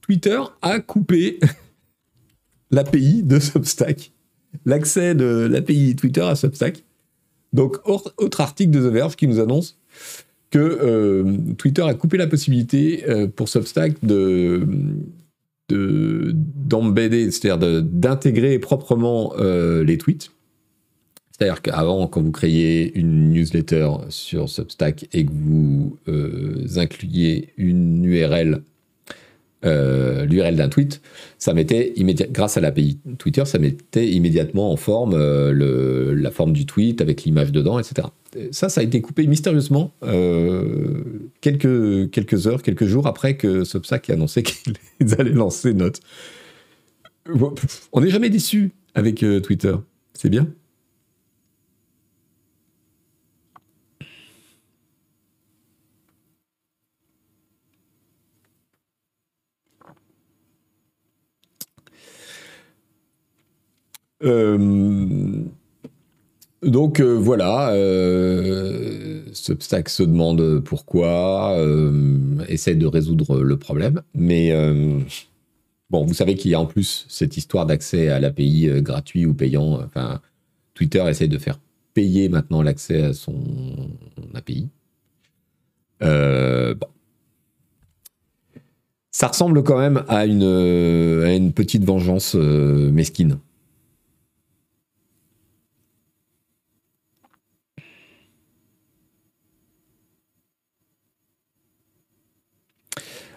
Twitter 0.00 0.40
a 0.62 0.80
coupé 0.80 1.38
l'API 2.70 3.22
de 3.22 3.38
Substack, 3.38 4.12
l'accès 4.64 5.14
de 5.14 5.48
l'API 5.50 5.96
Twitter 5.96 6.22
à 6.22 6.34
Substack. 6.34 6.84
Donc, 7.52 7.78
autre 7.84 8.40
article 8.40 8.70
de 8.70 8.80
The 8.80 8.92
Verge 8.92 9.16
qui 9.16 9.26
nous 9.26 9.40
annonce 9.40 9.78
que 10.50 10.58
euh, 10.58 11.36
Twitter 11.58 11.82
a 11.82 11.94
coupé 11.94 12.16
la 12.16 12.26
possibilité 12.26 13.04
euh, 13.08 13.26
pour 13.28 13.48
Substack 13.48 14.04
de 14.04 14.66
d'embedder, 15.72 17.30
c'est-à-dire 17.30 17.84
d'intégrer 17.84 18.58
proprement 18.58 19.34
les 19.36 19.98
tweets. 19.98 20.32
C'est-à-dire 21.40 21.62
qu'avant, 21.62 22.06
quand 22.06 22.20
vous 22.20 22.32
créiez 22.32 22.92
une 22.98 23.30
newsletter 23.30 23.88
sur 24.10 24.50
Substack 24.50 25.08
et 25.14 25.24
que 25.24 25.30
vous 25.32 25.96
euh, 26.06 26.66
incluiez 26.76 27.54
une 27.56 28.04
URL, 28.04 28.60
euh, 29.64 30.26
l'URL 30.26 30.56
d'un 30.56 30.68
tweet, 30.68 31.00
ça 31.38 31.54
mettait 31.54 31.94
grâce 32.30 32.58
à 32.58 32.60
l'API 32.60 32.98
Twitter, 33.16 33.46
ça 33.46 33.58
mettait 33.58 34.10
immédiatement 34.10 34.70
en 34.70 34.76
forme 34.76 35.14
euh, 35.14 36.14
la 36.14 36.30
forme 36.30 36.52
du 36.52 36.66
tweet 36.66 37.00
avec 37.00 37.24
l'image 37.24 37.52
dedans, 37.52 37.78
etc. 37.78 38.08
Ça, 38.50 38.68
ça 38.68 38.82
a 38.82 38.84
été 38.84 39.00
coupé 39.00 39.26
mystérieusement 39.26 39.94
quelques, 41.40 42.10
quelques 42.10 42.48
heures, 42.48 42.62
quelques 42.62 42.84
jours 42.84 43.06
après 43.06 43.38
que 43.38 43.64
Substack 43.64 44.10
ait 44.10 44.12
annoncé 44.12 44.42
qu'ils 44.42 45.14
allaient 45.18 45.30
lancer 45.30 45.72
Note. 45.72 46.00
On 47.92 48.00
n'est 48.02 48.10
jamais 48.10 48.28
déçu 48.28 48.72
avec 48.94 49.24
Twitter. 49.42 49.74
C'est 50.12 50.28
bien. 50.28 50.46
Donc 66.62 67.00
euh, 67.00 67.14
voilà, 67.14 67.70
euh, 67.70 69.22
Substack 69.32 69.88
se 69.88 70.02
demande 70.02 70.60
pourquoi, 70.60 71.56
essaie 72.48 72.74
de 72.74 72.86
résoudre 72.86 73.40
le 73.40 73.56
problème, 73.56 74.02
mais 74.14 74.52
bon, 75.88 76.04
vous 76.04 76.14
savez 76.14 76.34
qu'il 76.34 76.50
y 76.50 76.54
a 76.54 76.60
en 76.60 76.66
plus 76.66 77.06
cette 77.08 77.36
histoire 77.36 77.66
d'accès 77.66 78.08
à 78.08 78.20
l'API 78.20 78.68
gratuit 78.82 79.24
ou 79.26 79.34
payant. 79.34 79.80
Twitter 80.74 81.04
essaie 81.08 81.28
de 81.28 81.38
faire 81.38 81.58
payer 81.94 82.28
maintenant 82.28 82.62
l'accès 82.62 83.02
à 83.02 83.12
son 83.14 83.42
API. 84.34 84.68
bon. 86.00 86.86
Ça 89.12 89.26
ressemble 89.26 89.64
quand 89.64 89.78
même 89.78 90.04
à 90.08 90.24
une 90.26 91.52
petite 91.52 91.84
vengeance 91.84 92.34
mesquine. 92.34 93.38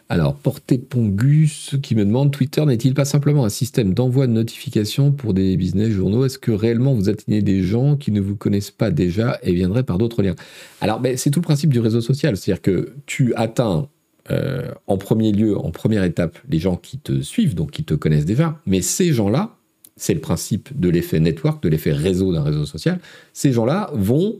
Alors, 0.10 0.36
Porté 0.36 0.78
Pongus 0.78 1.76
qui 1.82 1.96
me 1.96 2.06
demande 2.06 2.32
Twitter 2.32 2.64
n'est-il 2.66 2.94
pas 2.94 3.06
simplement 3.06 3.46
un 3.46 3.50
système 3.50 3.94
d'envoi 3.94 4.28
de 4.28 4.34
notifications 4.34 5.12
pour 5.12 5.34
des 5.34 5.58
business 5.58 5.90
journaux? 5.90 6.26
Est-ce 6.26 6.38
que 6.38 6.52
réellement 6.52 6.94
vous 6.94 7.10
atteignez 7.10 7.42
des 7.42 7.64
gens 7.64 7.96
qui 7.96 8.12
ne 8.12 8.22
vous 8.22 8.36
connaissent 8.36 8.72
pas 8.72 8.92
déjà 8.92 9.40
et 9.44 9.54
viendraient 9.54 9.84
par 9.84 9.98
d'autres 9.98 10.22
liens? 10.22 10.36
Alors, 10.82 11.00
ben, 11.00 11.18
c'est 11.18 11.32
tout 11.32 11.40
le 11.40 11.46
principe 11.46 11.72
du 11.72 11.80
réseau 11.80 12.02
social. 12.02 12.38
C'est-à-dire 12.38 12.62
que 12.62 12.94
tu 13.06 13.34
atteins 13.36 13.88
euh, 14.32 14.72
en 14.88 14.98
premier 14.98 15.32
lieu, 15.32 15.58
en 15.58 15.72
première 15.72 16.04
étape, 16.04 16.38
les 16.50 16.60
gens 16.60 16.76
qui 16.76 16.98
te 16.98 17.22
suivent, 17.22 17.56
donc 17.56 17.72
qui 17.72 17.84
te 17.84 17.94
connaissent 17.94 18.26
déjà. 18.26 18.60
Mais 18.66 18.82
ces 18.82 19.14
gens-là, 19.14 19.58
c'est 19.96 20.14
le 20.14 20.22
principe 20.22 20.80
de 20.80 20.90
l'effet 20.90 21.20
network, 21.20 21.64
de 21.64 21.70
l'effet 21.70 21.92
réseau 21.92 22.34
d'un 22.34 22.44
réseau 22.44 22.66
social. 22.66 23.00
Ces 23.34 23.52
gens-là 23.52 23.90
vont 23.94 24.40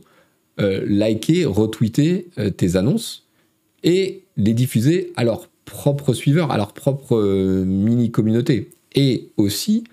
euh, 0.60 0.84
liker, 0.86 1.44
retweeter 1.44 2.28
euh, 2.38 2.50
tes 2.50 2.76
annonces 2.76 3.26
et 3.82 4.22
les 4.36 4.54
diffuser 4.54 5.12
à 5.16 5.24
leur 5.24 5.48
propres 5.64 6.12
suiveurs, 6.12 6.50
à 6.50 6.56
leur 6.56 6.72
propre 6.72 7.16
euh, 7.16 7.64
mini-communauté. 7.64 8.70
Et 8.94 9.30
aussi, 9.36 9.84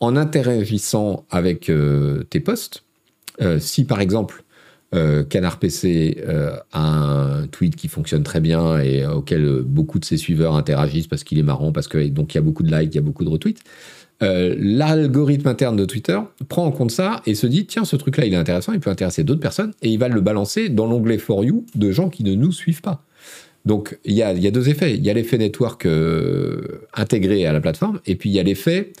en 0.00 0.16
interagissant 0.16 1.24
avec 1.30 1.70
euh, 1.70 2.24
tes 2.24 2.40
posts, 2.40 2.84
euh, 3.40 3.58
si 3.58 3.84
par 3.84 4.00
exemple 4.00 4.44
Canard 5.30 5.58
PC 5.58 6.22
a 6.72 6.86
un 6.86 7.46
tweet 7.46 7.76
qui 7.76 7.88
fonctionne 7.88 8.24
très 8.24 8.40
bien 8.40 8.78
et 8.78 9.06
auquel 9.06 9.62
beaucoup 9.62 9.98
de 9.98 10.04
ses 10.04 10.18
suiveurs 10.18 10.54
interagissent 10.54 11.06
parce 11.06 11.24
qu'il 11.24 11.38
est 11.38 11.42
marrant, 11.42 11.72
parce 11.72 11.88
que 11.88 11.96
il 11.96 12.08
y 12.08 12.36
a 12.36 12.40
beaucoup 12.42 12.62
de 12.62 12.70
likes, 12.70 12.92
il 12.92 12.96
y 12.96 12.98
a 12.98 13.02
beaucoup 13.02 13.24
de 13.24 13.30
retweets. 13.30 13.60
L'algorithme 14.20 15.48
interne 15.48 15.76
de 15.76 15.86
Twitter 15.86 16.18
prend 16.50 16.66
en 16.66 16.72
compte 16.72 16.90
ça 16.90 17.22
et 17.24 17.34
se 17.34 17.46
dit 17.46 17.64
tiens 17.64 17.86
ce 17.86 17.96
truc 17.96 18.18
là 18.18 18.26
il 18.26 18.34
est 18.34 18.36
intéressant, 18.36 18.74
il 18.74 18.80
peut 18.80 18.90
intéresser 18.90 19.24
d'autres 19.24 19.40
personnes 19.40 19.72
et 19.80 19.88
il 19.88 19.98
va 19.98 20.08
le 20.08 20.20
balancer 20.20 20.68
dans 20.68 20.86
l'onglet 20.86 21.16
For 21.16 21.42
You 21.42 21.64
de 21.74 21.90
gens 21.90 22.10
qui 22.10 22.22
ne 22.22 22.34
nous 22.34 22.52
suivent 22.52 22.82
pas. 22.82 23.02
Donc 23.64 23.98
il 24.04 24.14
y 24.14 24.22
a, 24.22 24.50
deux 24.50 24.68
effets. 24.68 24.94
Il 24.94 25.04
y 25.04 25.10
a 25.10 25.14
l'effet 25.14 25.38
network 25.38 25.86
euh, 25.86 26.82
intégré 26.94 27.46
à 27.46 27.52
la 27.52 27.60
plateforme, 27.60 28.00
et 28.06 28.16
puis 28.16 28.30
il 28.30 28.32
y 28.32 28.40
a 28.40 28.42
l'effet 28.42 28.92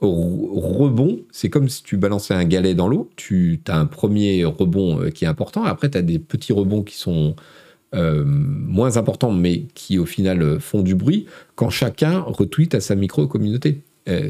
rebond. 0.00 1.20
C'est 1.32 1.50
comme 1.50 1.68
si 1.68 1.82
tu 1.82 1.96
balançais 1.96 2.34
un 2.34 2.44
galet 2.44 2.74
dans 2.74 2.88
l'eau. 2.88 3.10
Tu 3.16 3.60
as 3.66 3.78
un 3.78 3.86
premier 3.86 4.44
rebond 4.44 5.00
euh, 5.00 5.10
qui 5.10 5.24
est 5.24 5.28
important, 5.28 5.64
après 5.64 5.90
tu 5.90 5.98
as 5.98 6.02
des 6.02 6.18
petits 6.18 6.52
rebonds 6.52 6.82
qui 6.82 6.96
sont 6.96 7.36
euh, 7.94 8.24
moins 8.26 8.96
importants, 8.96 9.32
mais 9.32 9.62
qui 9.74 9.98
au 9.98 10.06
final 10.06 10.60
font 10.60 10.82
du 10.82 10.94
bruit, 10.94 11.26
quand 11.54 11.70
chacun 11.70 12.20
retweet 12.20 12.74
à 12.74 12.80
sa 12.80 12.94
micro-communauté. 12.96 13.82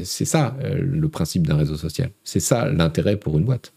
c'est 0.03 0.25
ça 0.25 0.57
le 0.61 1.07
principe 1.07 1.47
d'un 1.47 1.55
réseau 1.55 1.77
social. 1.77 2.11
C'est 2.23 2.39
ça 2.39 2.69
l'intérêt 2.69 3.17
pour 3.17 3.37
une 3.37 3.45
boîte. 3.45 3.73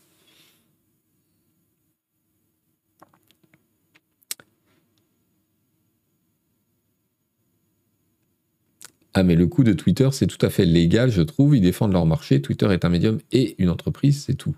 Ah, 9.15 9.23
mais 9.23 9.35
le 9.35 9.47
coup 9.47 9.63
de 9.63 9.73
Twitter, 9.73 10.09
c'est 10.13 10.27
tout 10.27 10.45
à 10.45 10.51
fait 10.51 10.65
légal, 10.65 11.11
je 11.11 11.23
trouve. 11.23 11.55
Ils 11.57 11.61
défendent 11.61 11.93
leur 11.93 12.07
marché. 12.07 12.41
Twitter 12.41 12.67
est 12.73 12.85
un 12.85 12.89
médium 12.89 13.19
et 13.31 13.55
une 13.59 13.69
entreprise, 13.69 14.25
c'est 14.25 14.35
tout. 14.35 14.57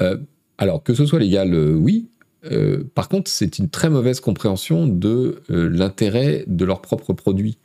Euh, 0.00 0.16
alors, 0.58 0.82
que 0.82 0.94
ce 0.94 1.06
soit 1.06 1.18
légal, 1.18 1.54
euh, 1.54 1.74
oui. 1.74 2.08
Euh, 2.50 2.84
par 2.94 3.08
contre, 3.08 3.30
c'est 3.30 3.58
une 3.58 3.68
très 3.68 3.90
mauvaise 3.90 4.20
compréhension 4.20 4.86
de 4.86 5.42
l'intérêt 5.48 6.44
de 6.46 6.64
leurs 6.64 6.80
propres 6.80 7.12
produits. 7.12 7.58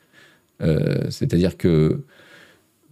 C'est-à-dire 1.09 1.57
que, 1.57 2.01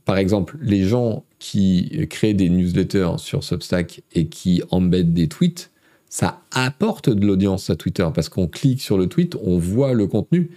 par 0.06 0.18
exemple, 0.18 0.58
les 0.62 0.84
gens 0.84 1.24
qui 1.40 2.08
créent 2.10 2.34
des 2.34 2.50
newsletters 2.50 3.18
sur 3.18 3.44
Substack 3.44 4.02
et 4.14 4.28
qui 4.28 4.62
embêtent 4.70 5.14
des 5.14 5.28
tweets, 5.28 5.72
ça 6.10 6.42
apporte 6.52 7.10
de 7.10 7.26
l'audience 7.26 7.70
à 7.70 7.76
Twitter 7.76 8.08
parce 8.14 8.30
qu'on 8.30 8.48
clique 8.48 8.82
sur 8.82 8.98
le 8.98 9.08
tweet, 9.08 9.36
on 9.42 9.58
voit 9.58 9.94
le 9.94 10.08
contenu. 10.08 10.52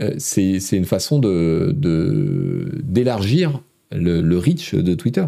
Euh, 0.00 0.14
c'est 0.18 0.58
une 0.72 0.84
façon 0.84 1.18
d'élargir 2.82 3.62
de, 3.90 4.20
le, 4.20 4.38
reach 4.38 4.74
de 4.74 4.94
Twitter. 4.94 5.26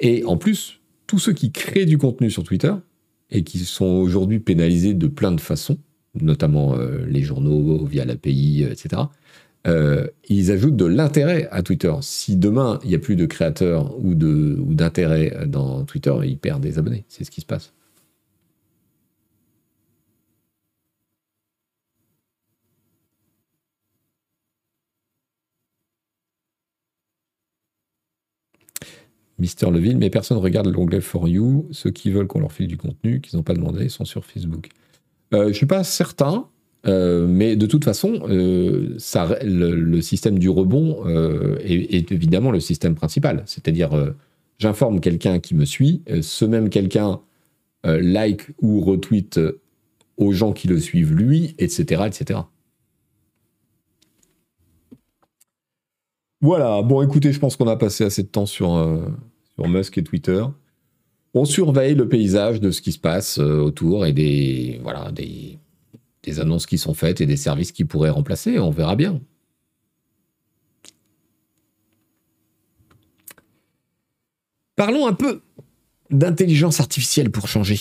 Et 0.00 0.24
en 0.24 0.36
plus, 0.36 0.80
tous 1.06 1.18
ceux 1.20 1.32
qui 1.32 1.52
créent 1.52 1.86
du 1.86 1.98
contenu 1.98 2.30
sur 2.30 2.42
Twitter 2.42 2.72
et 3.30 3.44
qui 3.44 3.60
sont 3.60 3.84
aujourd'hui 3.84 4.40
pénalisés 4.40 4.94
de 4.94 5.06
plein 5.06 5.32
de 5.32 5.40
façons, 5.40 5.78
notamment 6.20 6.74
euh, 6.76 7.06
les 7.06 7.22
journaux 7.22 7.84
via 7.86 8.04
l'API, 8.04 8.64
etc., 8.64 9.02
euh, 9.68 10.08
ils 10.28 10.50
ajoutent 10.50 10.74
de 10.74 10.86
l'intérêt 10.86 11.48
à 11.52 11.62
Twitter. 11.62 11.92
Si 12.00 12.36
demain, 12.36 12.80
il 12.82 12.88
n'y 12.88 12.96
a 12.96 12.98
plus 12.98 13.14
de 13.14 13.26
créateurs 13.26 13.96
ou 14.04 14.14
d'intérêt 14.16 15.46
dans 15.46 15.84
Twitter, 15.84 16.12
ils 16.24 16.36
perdent 16.36 16.62
des 16.62 16.78
abonnés. 16.78 17.04
C'est 17.08 17.22
ce 17.22 17.30
qui 17.30 17.42
se 17.42 17.46
passe. 17.46 17.72
Mister 29.42 29.68
Leville, 29.72 29.98
mais 29.98 30.08
personne 30.08 30.38
ne 30.38 30.42
regarde 30.42 30.68
l'onglet 30.68 31.00
For 31.00 31.26
You. 31.26 31.66
Ceux 31.72 31.90
qui 31.90 32.12
veulent 32.12 32.28
qu'on 32.28 32.38
leur 32.38 32.52
file 32.52 32.68
du 32.68 32.76
contenu, 32.76 33.20
qu'ils 33.20 33.36
n'ont 33.36 33.42
pas 33.42 33.54
demandé, 33.54 33.88
sont 33.88 34.04
sur 34.04 34.24
Facebook. 34.24 34.68
Euh, 35.34 35.42
je 35.42 35.48
ne 35.48 35.52
suis 35.52 35.66
pas 35.66 35.82
certain, 35.82 36.46
euh, 36.86 37.26
mais 37.26 37.56
de 37.56 37.66
toute 37.66 37.84
façon, 37.84 38.20
euh, 38.28 38.94
ça, 38.98 39.36
le, 39.42 40.00
système 40.00 40.38
du 40.38 40.48
rebond 40.48 41.04
est, 41.58 42.12
évidemment 42.12 42.52
le 42.52 42.60
système 42.60 42.94
principal. 42.94 43.42
C'est-à-dire, 43.46 44.14
j'informe 44.60 45.00
quelqu'un 45.00 45.40
qui 45.40 45.56
me 45.56 45.64
suit, 45.64 46.02
ce 46.20 46.44
même 46.44 46.70
quelqu'un 46.70 47.20
like 47.82 48.46
ou 48.60 48.80
retweet 48.80 49.40
aux 50.18 50.30
gens 50.30 50.52
qui 50.52 50.68
le 50.68 50.78
suivent 50.78 51.14
lui, 51.14 51.56
etc., 51.58 52.04
etc. 52.06 52.40
Voilà, 56.40 56.80
bon 56.82 57.02
écoutez, 57.02 57.32
je 57.32 57.40
pense 57.40 57.56
qu'on 57.56 57.66
a 57.66 57.76
passé 57.76 58.04
assez 58.04 58.22
de 58.22 58.28
temps 58.28 58.46
sur, 58.46 58.76
sur 59.54 59.68
Musk 59.68 59.98
et 59.98 60.04
Twitter. 60.04 60.44
On 61.34 61.44
surveille 61.44 61.94
le 61.94 62.08
paysage 62.08 62.60
de 62.60 62.70
ce 62.70 62.82
qui 62.82 62.92
se 62.92 62.98
passe 62.98 63.38
euh, 63.38 63.60
autour 63.60 64.04
et 64.04 64.12
des, 64.12 64.80
des 66.22 66.40
annonces 66.40 66.66
qui 66.66 66.78
sont 66.78 66.94
faites 66.94 67.20
et 67.20 67.26
des 67.26 67.36
services 67.36 67.72
qui 67.72 67.84
pourraient 67.84 68.10
remplacer. 68.10 68.58
On 68.58 68.70
verra 68.70 68.96
bien. 68.96 69.20
Parlons 74.76 75.06
un 75.06 75.12
peu 75.12 75.42
d'intelligence 76.10 76.80
artificielle 76.80 77.30
pour 77.30 77.48
changer. 77.48 77.78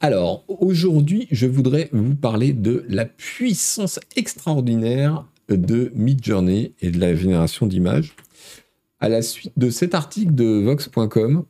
Alors, 0.00 0.44
aujourd'hui, 0.48 1.28
je 1.30 1.46
voudrais 1.46 1.88
vous 1.92 2.16
parler 2.16 2.52
de 2.52 2.84
la 2.88 3.04
puissance 3.04 4.00
extraordinaire 4.16 5.24
de 5.48 5.92
Midjourney 5.94 6.72
et 6.80 6.90
de 6.90 6.98
la 6.98 7.14
génération 7.14 7.66
d'images 7.66 8.14
à 9.02 9.08
la 9.08 9.20
suite 9.20 9.52
de 9.56 9.68
cet 9.68 9.96
article 9.96 10.32
de 10.32 10.44
Vox.com. 10.44 11.44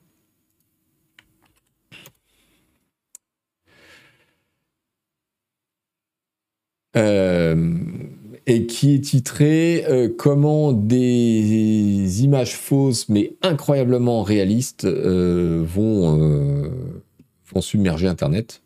Euh, 6.97 7.79
et 8.47 8.67
qui 8.67 8.95
est 8.95 9.01
titré 9.01 9.85
euh, 9.87 10.09
Comment 10.09 10.73
des 10.73 12.23
images 12.23 12.57
fausses 12.57 13.09
mais 13.09 13.37
incroyablement 13.43 14.23
réalistes 14.23 14.85
euh, 14.85 15.63
vont, 15.65 16.71
vont 17.53 17.61
submerger 17.61 18.09
Internet. 18.09 18.63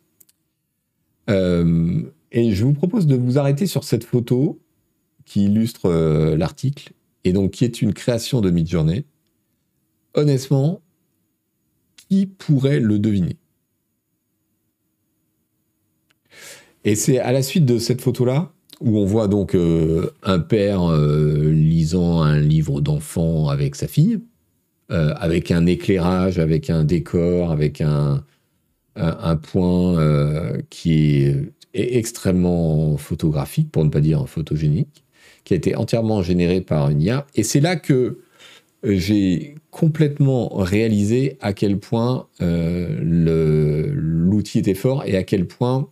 et 1.27 1.33
je 2.53 2.63
vous 2.63 2.73
propose 2.73 3.05
de 3.05 3.17
vous 3.17 3.37
arrêter 3.37 3.65
sur 3.67 3.83
cette 3.83 4.05
photo 4.05 4.59
qui 5.25 5.45
illustre 5.45 5.89
l'article 6.37 6.93
et 7.27 7.33
donc 7.33 7.51
qui 7.51 7.65
est 7.65 7.81
une 7.81 7.93
création 7.93 8.39
de 8.39 8.49
Midjourney, 8.49 9.05
honnêtement, 10.13 10.81
qui 11.97 12.25
pourrait 12.25 12.79
le 12.79 12.99
deviner? 12.99 13.37
Et 16.85 16.95
c'est 16.95 17.19
à 17.19 17.33
la 17.33 17.41
suite 17.41 17.65
de 17.65 17.79
cette 17.79 18.01
photo-là 18.01 18.53
où 18.79 18.97
on 18.97 19.05
voit 19.05 19.27
donc 19.27 19.55
euh, 19.55 20.11
un 20.23 20.39
père 20.39 20.89
euh, 20.89 21.51
lisant 21.51 22.21
un 22.21 22.39
livre 22.39 22.79
d'enfant 22.79 23.49
avec 23.49 23.75
sa 23.75 23.87
fille, 23.87 24.19
euh, 24.91 25.13
avec 25.17 25.51
un 25.51 25.65
éclairage, 25.65 26.39
avec 26.39 26.69
un 26.69 26.85
décor, 26.85 27.51
avec 27.51 27.81
un, 27.81 28.23
un 28.95 29.35
point 29.35 29.97
qui 30.69 31.23
est 31.23 31.53
extrêmement 31.73 32.95
photographique, 32.97 33.71
pour 33.71 33.83
ne 33.83 33.89
pas 33.89 33.99
dire 33.99 34.27
photogénique 34.29 35.03
qui 35.47 35.53
a 35.53 35.57
été 35.57 35.77
entièrement 35.77 36.21
généré 36.21 36.59
par 36.59 36.89
une 36.89 37.01
IA. 37.01 37.25
Et 37.33 37.43
c'est 37.43 37.61
là 37.61 37.77
que 37.77 38.19
euh, 38.83 38.97
j'ai 38.97 39.55
complètement 39.71 40.49
réalisé 40.57 41.37
à 41.39 41.53
quel 41.53 41.79
point 41.79 42.27
euh, 42.41 42.99
l'outil 43.93 44.59
était 44.59 44.73
fort 44.73 45.05
et 45.05 45.15
à 45.15 45.23
quel 45.23 45.47
point 45.47 45.87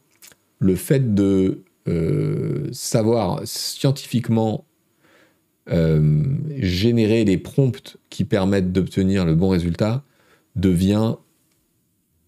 le 0.60 0.76
fait 0.76 1.16
de 1.16 1.64
euh, 1.88 2.68
savoir 2.74 3.42
scientifiquement 3.46 4.66
générer 6.60 7.26
des 7.26 7.40
prompts 7.40 7.98
qui 8.12 8.24
permettent 8.24 8.72
d'obtenir 8.72 9.26
le 9.26 9.34
bon 9.34 9.50
résultat 9.50 10.04
devient 10.56 11.16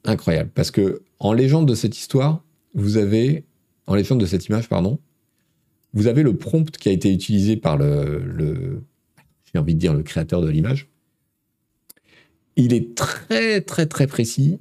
incroyable. 0.06 0.50
Parce 0.56 0.72
que 0.72 1.04
en 1.20 1.34
légende 1.34 1.68
de 1.68 1.76
cette 1.76 1.96
histoire, 1.96 2.42
vous 2.74 2.98
avez, 2.98 3.44
en 3.86 3.94
légende 3.94 4.20
de 4.20 4.26
cette 4.26 4.48
image, 4.48 4.68
pardon, 4.70 4.98
vous 5.94 6.08
avez 6.08 6.24
le 6.24 6.36
prompt 6.36 6.70
qui 6.78 6.90
a 6.90 6.92
été 6.92 7.12
utilisé 7.12 7.58
par 7.58 7.78
le, 7.78 8.84
j'ai 9.52 9.60
envie 9.60 9.76
de 9.76 9.80
dire 9.80 9.94
le 9.94 10.04
créateur 10.04 10.42
de 10.42 10.50
l'image. 10.50 10.88
Il 12.56 12.74
est 12.74 12.96
très 12.96 13.62
très 13.62 13.86
très 13.86 14.08
précis 14.08 14.60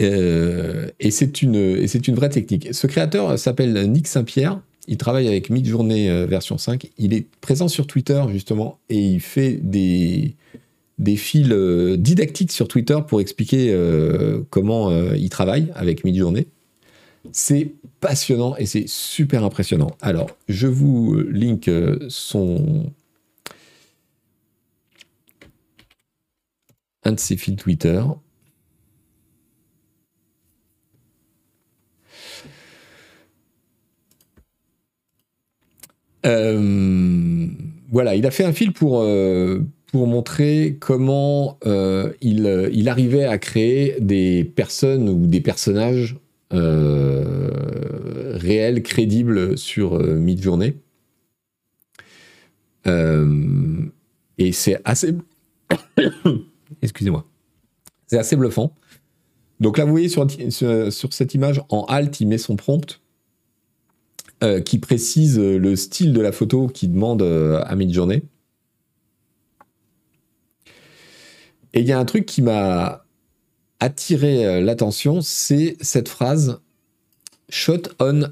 euh, 0.00 0.88
et 1.00 1.10
c'est 1.10 1.42
une 1.42 1.54
et 1.54 1.86
une 1.86 2.14
vraie 2.14 2.28
technique. 2.28 2.68
Ce 2.72 2.86
créateur 2.86 3.38
s'appelle 3.38 3.90
Nick 3.90 4.06
Saint-Pierre. 4.06 4.60
Il 4.86 4.98
travaille 4.98 5.28
avec 5.28 5.50
Midjourney 5.50 6.08
euh, 6.10 6.26
version 6.26 6.58
5. 6.58 6.90
Il 6.98 7.14
est 7.14 7.26
présent 7.40 7.68
sur 7.68 7.86
Twitter 7.86 8.22
justement 8.30 8.78
et 8.88 8.98
il 8.98 9.20
fait 9.20 9.58
des 9.62 10.34
des 10.98 11.16
fils 11.16 11.48
euh, 11.50 11.96
didactiques 11.96 12.52
sur 12.52 12.68
Twitter 12.68 12.98
pour 13.06 13.20
expliquer 13.20 13.74
comment 14.50 14.90
il 15.14 15.28
travaille 15.30 15.72
avec 15.74 16.04
Midjourney. 16.04 16.46
C'est 17.32 17.74
passionnant 18.00 18.56
et 18.56 18.66
c'est 18.66 18.86
super 18.88 19.44
impressionnant. 19.44 19.90
Alors, 20.02 20.30
je 20.48 20.66
vous 20.66 21.14
euh, 21.14 21.30
link 21.30 21.68
euh, 21.68 21.98
son. 22.08 22.92
un 27.06 27.12
de 27.12 27.20
ses 27.20 27.36
fils 27.36 27.56
Twitter. 27.56 28.02
Euh, 36.24 37.46
voilà, 37.90 38.14
il 38.14 38.24
a 38.26 38.30
fait 38.30 38.44
un 38.44 38.52
fil 38.52 38.72
pour, 38.72 39.02
montrer 39.92 40.78
comment 40.80 41.58
il, 42.22 42.88
arrivait 42.88 43.24
à 43.24 43.38
créer 43.38 43.96
des 44.00 44.44
personnes 44.44 45.08
ou 45.08 45.26
des 45.26 45.40
personnages 45.40 46.16
réels, 48.40 48.82
crédibles 48.82 49.58
sur 49.58 49.98
Midjourney. 49.98 50.74
et 52.86 54.52
c'est 54.52 54.80
assez... 54.84 55.14
Excusez-moi. 56.82 57.26
C'est 58.06 58.18
assez 58.18 58.36
bluffant. 58.36 58.74
Donc 59.60 59.78
là, 59.78 59.84
vous 59.84 59.92
voyez 59.92 60.08
sur, 60.08 60.26
cette 61.12 61.34
image, 61.34 61.62
en 61.68 61.84
alt, 61.84 62.20
il 62.20 62.28
met 62.28 62.38
son 62.38 62.56
prompt 62.56 63.00
euh, 64.42 64.60
qui 64.60 64.78
précise 64.78 65.38
le 65.38 65.76
style 65.76 66.12
de 66.12 66.20
la 66.20 66.32
photo 66.32 66.66
qu'il 66.66 66.92
demande 66.92 67.22
euh, 67.22 67.62
à 67.64 67.76
Midjourney. 67.76 68.22
Et 71.72 71.80
il 71.80 71.86
y 71.86 71.92
a 71.92 71.98
un 71.98 72.04
truc 72.04 72.26
qui 72.26 72.42
m'a 72.42 73.03
attiré 73.80 74.46
euh, 74.46 74.60
l'attention, 74.60 75.20
c'est 75.20 75.76
cette 75.80 76.08
phrase 76.08 76.60
Shot 77.48 77.82
on 78.00 78.22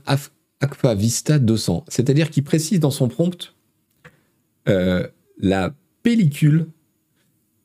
Aqua 0.60 0.94
Vista 0.94 1.38
200. 1.38 1.84
C'est-à-dire 1.88 2.30
qu'il 2.30 2.44
précise 2.44 2.80
dans 2.80 2.90
son 2.90 3.08
prompt 3.08 3.54
la 4.66 5.74
pellicule 6.04 6.68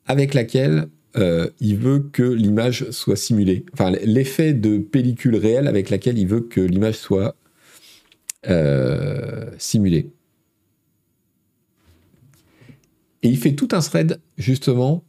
avec 0.08 0.34
laquelle 0.34 0.88
euh, 1.18 1.50
il 1.60 1.78
veut 1.78 2.00
que 2.12 2.24
l'image 2.24 2.90
soit 2.92 3.16
simulée. 3.16 3.66
Enfin, 3.74 3.92
l'effet 4.04 4.54
de 4.54 4.78
pellicule 4.78 5.36
réelle 5.36 5.68
avec 5.68 5.90
laquelle 5.90 6.18
il 6.18 6.28
veut 6.28 6.42
que 6.42 6.62
l'image 6.62 6.96
soit 6.96 7.36
euh, 8.48 9.50
simulée. 9.58 10.12
Et 13.24 13.30
il 13.30 13.38
fait 13.38 13.54
tout 13.54 13.70
un 13.72 13.80
thread, 13.80 14.20
justement. 14.38 15.04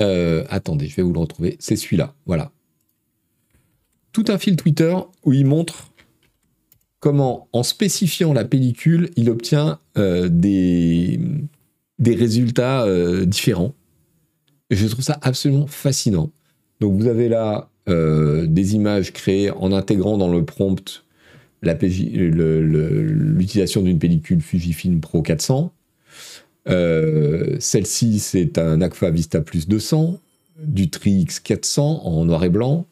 Euh, 0.00 0.44
attendez, 0.48 0.88
je 0.88 0.96
vais 0.96 1.02
vous 1.02 1.12
le 1.12 1.18
retrouver. 1.18 1.56
C'est 1.58 1.76
celui-là, 1.76 2.14
voilà. 2.26 2.52
Tout 4.12 4.24
un 4.28 4.38
fil 4.38 4.56
Twitter 4.56 4.96
où 5.24 5.32
il 5.32 5.46
montre 5.46 5.92
comment, 6.98 7.48
en 7.52 7.62
spécifiant 7.62 8.32
la 8.32 8.44
pellicule, 8.44 9.10
il 9.16 9.30
obtient 9.30 9.78
des 9.96 11.20
des 12.00 12.16
résultats 12.16 12.84
euh, 12.84 13.24
différents. 13.24 13.74
Je 14.70 14.86
trouve 14.86 15.04
ça 15.04 15.18
absolument 15.22 15.68
fascinant. 15.68 16.30
Donc 16.80 16.98
vous 16.98 17.06
avez 17.06 17.28
là 17.28 17.70
euh, 17.88 18.46
des 18.46 18.74
images 18.74 19.12
créées 19.12 19.50
en 19.50 19.72
intégrant 19.72 20.18
dans 20.18 20.32
le 20.32 20.44
prompt 20.44 21.04
l'utilisation 21.62 23.82
d'une 23.82 23.98
pellicule 23.98 24.40
Fujifilm 24.40 25.00
Pro 25.00 25.20
400. 25.20 25.74
Euh, 26.68 27.56
celle-ci, 27.58 28.18
c'est 28.18 28.58
un 28.58 28.80
Agfa 28.80 29.10
Vista 29.10 29.40
Plus 29.40 29.68
200, 29.68 30.18
du 30.62 30.90
Trix 30.90 31.26
400 31.42 32.02
en 32.04 32.24
noir 32.24 32.44
et 32.44 32.50
blanc. 32.50 32.86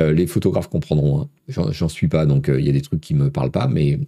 les 0.00 0.26
photographes 0.26 0.68
comprendront. 0.68 1.22
Hein. 1.22 1.28
J'en 1.48 1.88
suis 1.88 2.08
pas, 2.08 2.26
donc 2.26 2.50
il 2.54 2.64
y 2.64 2.68
a 2.68 2.72
des 2.72 2.82
trucs 2.82 3.00
qui 3.00 3.14
me 3.14 3.30
parlent 3.30 3.50
pas, 3.50 3.66
mais 3.66 3.98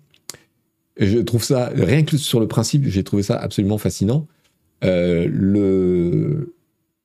je 1.01 1.19
trouve 1.19 1.43
ça, 1.43 1.71
rien 1.75 2.03
que 2.03 2.17
sur 2.19 2.41
le 2.41 2.47
principe, 2.47 2.85
j'ai 2.87 3.03
trouvé 3.03 3.23
ça 3.23 3.37
absolument 3.37 3.79
fascinant. 3.79 4.27
Euh, 4.85 5.27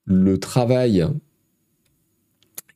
le, 0.06 0.38
travail 0.40 1.06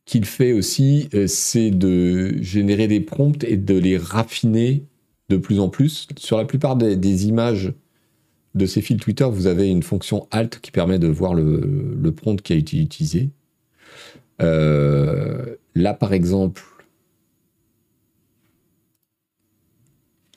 qu'il 0.05 0.25
fait 0.25 0.53
aussi, 0.53 1.09
euh, 1.13 1.27
c'est 1.27 1.71
de 1.71 2.41
générer 2.41 2.87
des 2.87 3.01
prompts 3.01 3.43
et 3.43 3.57
de 3.57 3.77
les 3.77 3.97
raffiner 3.97 4.83
de 5.29 5.37
plus 5.37 5.59
en 5.59 5.69
plus. 5.69 6.07
Sur 6.17 6.37
la 6.37 6.45
plupart 6.45 6.75
des, 6.75 7.27
images 7.27 7.73
de 8.55 8.65
ces 8.65 8.81
fils 8.81 8.97
Twitter, 8.97 9.25
vous 9.29 9.47
avez 9.47 9.69
une 9.69 9.83
fonction 9.83 10.27
Alt 10.31 10.59
qui 10.59 10.71
permet 10.71 10.99
de 10.99 11.07
voir 11.07 11.33
le, 11.33 12.11
prompt 12.15 12.41
qui 12.41 12.53
a 12.53 12.55
été 12.55 12.77
utilisé. 12.77 13.29
Euh, 14.41 15.55
là, 15.75 15.93
par 15.93 16.13
exemple, 16.13 16.63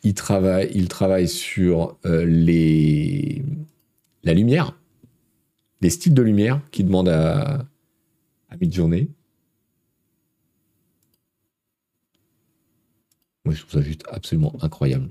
il 0.02 0.14
travaille, 0.14 0.70
il 0.74 0.88
travaille 0.88 1.28
sur 1.28 1.96
euh, 2.04 2.24
les, 2.24 3.42
la 4.24 4.34
lumière, 4.34 4.78
les 5.80 5.90
styles 5.90 6.14
de 6.14 6.22
lumière 6.22 6.60
qu'il 6.70 6.86
demande 6.86 7.08
à, 7.08 7.66
à 8.50 8.56
Midjourney. 8.60 9.08
Moi, 13.44 13.54
je 13.54 13.60
trouve 13.60 13.72
ça 13.72 13.82
juste 13.82 14.04
absolument 14.10 14.52
incroyable. 14.60 15.08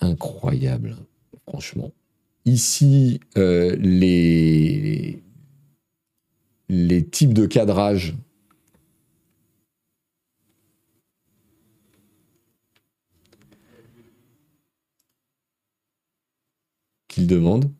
Incroyable, 0.00 0.96
franchement. 1.48 1.92
Ici, 2.44 3.20
euh, 3.36 3.76
les, 3.76 5.22
les 6.68 7.06
types 7.06 7.34
de 7.34 7.46
cadrage 7.46 8.14
demande. 17.26 17.70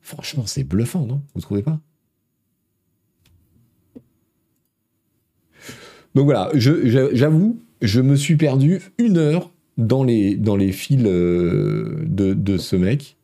Franchement, 0.00 0.46
c'est 0.46 0.64
bluffant, 0.64 1.06
non? 1.06 1.22
Vous 1.34 1.40
trouvez 1.40 1.62
pas? 1.62 1.80
Donc 6.14 6.24
voilà, 6.24 6.50
j'avoue, 6.54 7.62
je, 7.80 8.00
me 8.00 8.16
suis 8.16 8.36
perdu 8.36 8.80
une 8.98 9.18
heure 9.18 9.50
dans 9.76 10.04
les, 10.04 10.36
dans 10.36 10.56
fils 10.72 11.02
euh, 11.06 12.04
de, 12.06 12.56
ce 12.58 12.76
mec 12.76 13.16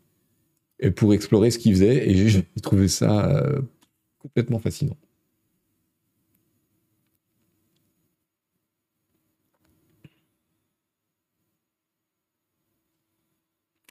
pour 0.97 1.15
explorer 1.15 1.51
ce 1.51 1.59
qu'il 1.59 1.73
faisait 1.73 2.09
et 2.09 2.29
j'ai 2.29 2.45
trouvé 2.63 2.89
ça 2.89 3.29
euh, 3.31 3.61
complètement 4.19 4.59
fascinant. 4.59 4.97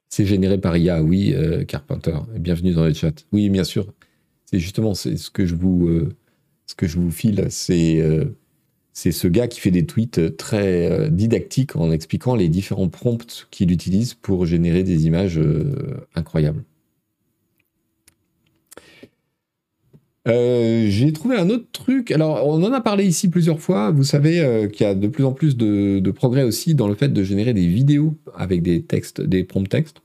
C'est 0.09 0.25
généré 0.25 0.57
par 0.57 0.77
IA, 0.77 1.03
oui, 1.03 1.33
euh, 1.35 1.65
Carpenter. 1.65 2.17
Bienvenue 2.37 2.73
dans 2.73 2.85
le 2.85 2.93
chat. 2.93 3.25
Oui, 3.33 3.49
bien 3.49 3.65
sûr. 3.65 3.93
C'est 4.45 4.59
justement 4.59 4.93
ce 4.93 5.29
que 5.29 5.45
je 5.45 5.55
vous, 5.55 6.09
ce 6.67 6.75
file. 7.11 7.47
C'est 7.49 8.01
c'est 8.95 9.11
ce 9.11 9.27
gars 9.27 9.47
qui 9.47 9.59
fait 9.59 9.71
des 9.71 9.85
tweets 9.85 10.37
très 10.37 11.11
didactiques 11.11 11.75
en 11.75 11.91
expliquant 11.91 12.33
les 12.35 12.49
différents 12.49 12.89
prompts 12.89 13.47
qu'il 13.51 13.71
utilise 13.71 14.15
pour 14.15 14.45
générer 14.45 14.83
des 14.83 15.05
images 15.05 15.39
incroyables. 16.15 16.63
j'ai 20.25 21.11
trouvé 21.13 21.37
un 21.37 21.49
autre 21.49 21.67
truc. 21.71 22.09
Alors, 22.11 22.47
on 22.47 22.63
en 22.63 22.73
a 22.73 22.81
parlé 22.81 23.05
ici 23.05 23.29
plusieurs 23.29 23.59
fois. 23.59 23.91
Vous 23.91 24.03
savez 24.03 24.67
qu'il 24.73 24.87
y 24.87 24.89
a 24.89 24.95
de 24.95 25.07
plus 25.07 25.23
en 25.23 25.33
plus 25.33 25.55
de, 25.55 25.99
de, 25.99 26.11
progrès 26.11 26.43
aussi 26.43 26.73
dans 26.73 26.87
le 26.87 26.95
fait 26.95 27.09
de 27.09 27.23
générer 27.23 27.53
des 27.53 27.67
vidéos 27.67 28.15
avec 28.35 28.63
des 28.63 28.81
textes, 28.81 29.21
des 29.21 29.43
prompts 29.43 29.69
textes. 29.69 30.01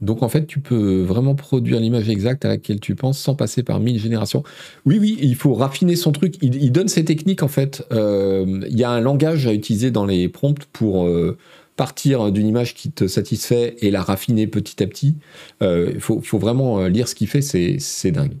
Donc 0.00 0.22
en 0.22 0.28
fait, 0.28 0.46
tu 0.46 0.60
peux 0.60 1.02
vraiment 1.02 1.34
produire 1.34 1.80
l'image 1.80 2.08
exacte 2.08 2.44
à 2.44 2.48
laquelle 2.48 2.80
tu 2.80 2.94
penses 2.94 3.18
sans 3.18 3.34
passer 3.34 3.62
par 3.62 3.80
mille 3.80 3.98
générations. 3.98 4.44
Oui, 4.86 4.98
oui, 5.00 5.18
il 5.20 5.34
faut 5.34 5.54
raffiner 5.54 5.96
son 5.96 6.12
truc. 6.12 6.36
Il, 6.40 6.70
donne 6.70 6.88
ses 6.88 7.04
techniques 7.04 7.42
en 7.42 7.48
fait. 7.48 7.84
Euh, 7.92 8.60
il 8.68 8.78
y 8.78 8.84
a 8.84 8.90
un 8.90 9.00
langage 9.00 9.46
à 9.46 9.52
utiliser 9.52 9.90
dans 9.90 10.04
les 10.04 10.28
prompts 10.28 10.64
pour 10.72 11.06
euh, 11.06 11.36
partir 11.76 12.30
d'une 12.30 12.46
image 12.46 12.74
qui 12.74 12.90
te 12.90 13.08
satisfait 13.08 13.76
et 13.80 13.90
la 13.90 14.02
raffiner 14.02 14.46
petit 14.46 14.82
à 14.82 14.86
petit. 14.86 15.16
Euh, 15.62 15.90
il 15.94 16.00
faut, 16.00 16.20
vraiment 16.38 16.86
lire 16.86 17.08
ce 17.08 17.14
qu'il 17.14 17.28
fait, 17.28 17.42
c'est 17.42 18.10
dingue. 18.12 18.36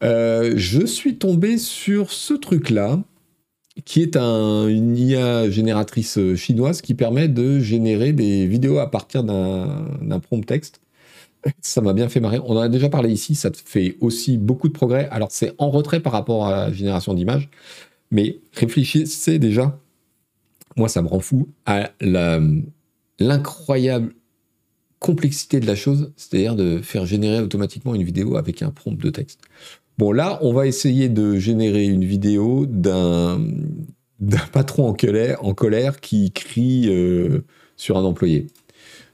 je 0.00 0.86
suis 0.86 1.16
tombé 1.16 1.58
sur 1.58 2.10
ce 2.10 2.32
truc-là 2.34 3.00
qui 3.84 4.02
est 4.02 4.16
un, 4.16 4.68
une 4.68 4.96
IA 4.96 5.50
génératrice 5.50 6.18
euh, 6.18 6.36
chinoise 6.36 6.80
qui 6.80 6.94
permet 6.94 7.28
de 7.28 7.58
générer 7.58 8.12
des 8.12 8.46
vidéos 8.46 8.78
à 8.78 8.90
partir 8.90 9.24
d'un 9.24 10.20
prompt 10.20 10.46
texte. 10.46 10.80
Ça 11.60 11.80
m'a 11.80 11.92
bien 11.92 12.08
fait 12.08 12.20
marrer. 12.20 12.38
On 12.38 12.56
en 12.56 12.60
a 12.60 12.68
déjà 12.68 12.88
parlé 12.88 13.10
ici, 13.10 13.34
ça 13.34 13.50
fait 13.52 13.96
aussi 14.00 14.38
beaucoup 14.38 14.68
de 14.68 14.72
progrès. 14.72 15.08
Alors 15.10 15.30
c'est 15.30 15.52
en 15.58 15.70
retrait 15.70 16.00
par 16.00 16.12
rapport 16.12 16.46
à 16.46 16.50
la 16.50 16.72
génération 16.72 17.14
d'images, 17.14 17.50
mais 18.10 18.38
réfléchissez 18.54 19.38
déjà, 19.38 19.78
moi 20.76 20.88
ça 20.88 21.02
me 21.02 21.08
rend 21.08 21.20
fou, 21.20 21.48
à 21.66 21.90
l'incroyable 23.20 24.14
complexité 25.00 25.60
de 25.60 25.66
la 25.66 25.74
chose, 25.74 26.12
c'est-à-dire 26.16 26.56
de 26.56 26.80
faire 26.80 27.04
générer 27.04 27.40
automatiquement 27.40 27.94
une 27.94 28.04
vidéo 28.04 28.36
avec 28.36 28.62
un 28.62 28.70
prompt 28.70 28.98
de 28.98 29.10
texte. 29.10 29.40
Bon, 29.96 30.10
là, 30.10 30.38
on 30.42 30.52
va 30.52 30.66
essayer 30.66 31.08
de 31.08 31.36
générer 31.36 31.84
une 31.84 32.04
vidéo 32.04 32.66
d'un 32.66 33.38
patron 34.52 34.88
en 34.88 35.54
colère, 35.54 36.00
qui 36.00 36.32
crie 36.32 36.88
euh, 36.88 37.44
sur 37.76 37.96
un 37.96 38.02
employé. 38.02 38.48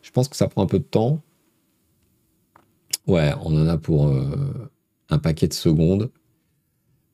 Je 0.03 0.11
pense 0.11 0.28
que 0.28 0.37
ça 0.37 0.49
prend 0.49 0.62
un 0.62 0.66
peu 0.66 0.78
de 0.78 0.85
temps. 0.85 1.20
Ouais, 3.07 3.33
on 3.43 3.55
en 3.55 3.66
a 3.66 3.76
pour 3.76 4.09
euh, 4.09 4.70
un 5.11 5.18
paquet 5.18 5.49
de 5.49 5.53
secondes. 5.53 6.11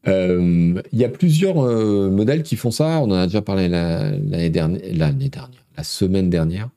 Euh, 0.07 0.81
il 0.93 0.99
y 0.99 1.05
a 1.05 1.09
plusieurs 1.09 1.57
modèles 1.57 2.45
qui 2.45 2.55
font 2.55 2.71
ça. 2.71 3.01
On 3.01 3.11
en 3.11 3.14
a 3.14 3.27
déjà 3.27 3.43
parlé 3.43 3.69
l'année 3.69 4.51
l'année 4.53 5.29
dernière, 5.29 5.64
la 5.77 5.83
semaine 5.83 6.31
dernière. 6.31 6.71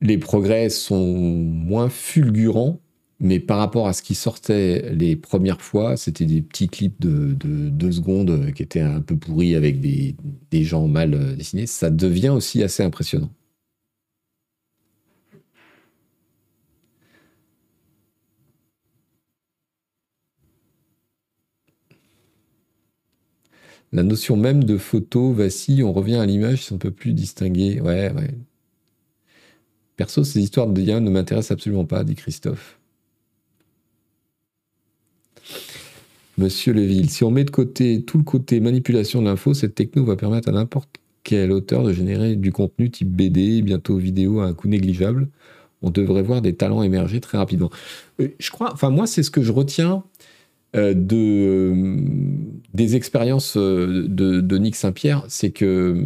Les 0.00 0.18
progrès 0.18 0.70
sont 0.70 1.04
moins 1.06 1.88
fulgurants, 1.88 2.80
mais 3.20 3.40
par 3.40 3.58
rapport 3.58 3.88
à 3.88 3.92
ce 3.92 4.02
qui 4.02 4.14
sortait 4.14 4.92
les 4.94 5.16
premières 5.16 5.60
fois, 5.60 5.96
c'était 5.96 6.24
des 6.24 6.42
petits 6.42 6.68
clips 6.68 7.00
de, 7.00 7.34
deux 7.34 7.92
secondes 7.92 8.52
qui 8.54 8.62
étaient 8.62 8.80
un 8.80 9.00
peu 9.00 9.16
pourris 9.16 9.54
avec 9.56 9.80
des, 9.80 10.16
gens 10.64 10.86
mal 10.88 11.36
dessinés. 11.36 11.66
Ça 11.66 11.90
devient 11.90 12.30
aussi 12.30 12.62
assez 12.62 12.82
impressionnant. 12.82 13.30
La 23.92 24.02
notion 24.02 24.36
même 24.36 24.64
de 24.64 24.78
photo 24.78 25.32
vacille, 25.34 25.82
on 25.82 25.92
revient 25.92 26.16
à 26.16 26.24
l'image 26.26 26.68
on 26.70 26.74
ne 26.74 26.78
peut 26.78 26.90
plus 26.90 27.12
distinguer. 27.12 27.80
Ouais, 27.80 28.10
ouais. 28.12 28.34
Perso, 29.98 30.24
ces 30.24 30.40
histoires 30.40 30.68
de 30.68 30.80
liens 30.80 31.00
ne 31.00 31.10
m'intéressent 31.10 31.50
absolument 31.50 31.84
pas, 31.84 32.04
dit 32.04 32.14
Christophe. 32.14 32.78
Monsieur 36.38 36.72
Leville, 36.72 37.10
si 37.10 37.24
on 37.24 37.32
met 37.32 37.44
de 37.44 37.50
côté 37.50 38.04
tout 38.04 38.16
le 38.16 38.24
côté 38.24 38.60
manipulation 38.60 39.20
de 39.20 39.26
l'info, 39.26 39.54
cette 39.54 39.74
techno 39.74 40.04
va 40.04 40.14
permettre 40.14 40.48
à 40.48 40.52
n'importe 40.52 40.88
quel 41.24 41.50
auteur 41.50 41.82
de 41.82 41.92
générer 41.92 42.36
du 42.36 42.52
contenu 42.52 42.90
type 42.90 43.08
BD, 43.08 43.60
bientôt 43.60 43.96
vidéo 43.96 44.40
à 44.40 44.46
un 44.46 44.54
coût 44.54 44.68
négligeable. 44.68 45.28
On 45.82 45.90
devrait 45.90 46.22
voir 46.22 46.42
des 46.42 46.54
talents 46.54 46.82
émerger 46.84 47.20
très 47.20 47.36
rapidement. 47.36 47.70
Euh, 48.20 48.28
je 48.38 48.50
crois, 48.50 48.72
enfin 48.72 48.90
moi 48.90 49.08
c'est 49.08 49.24
ce 49.24 49.32
que 49.32 49.42
je 49.42 49.50
retiens 49.50 50.04
euh, 50.76 50.94
de, 50.94 51.74
des 52.72 52.94
expériences 52.94 53.56
euh, 53.56 54.06
de, 54.08 54.58
Nick 54.58 54.76
Saint-Pierre, 54.76 55.24
c'est 55.28 55.50
que 55.50 56.04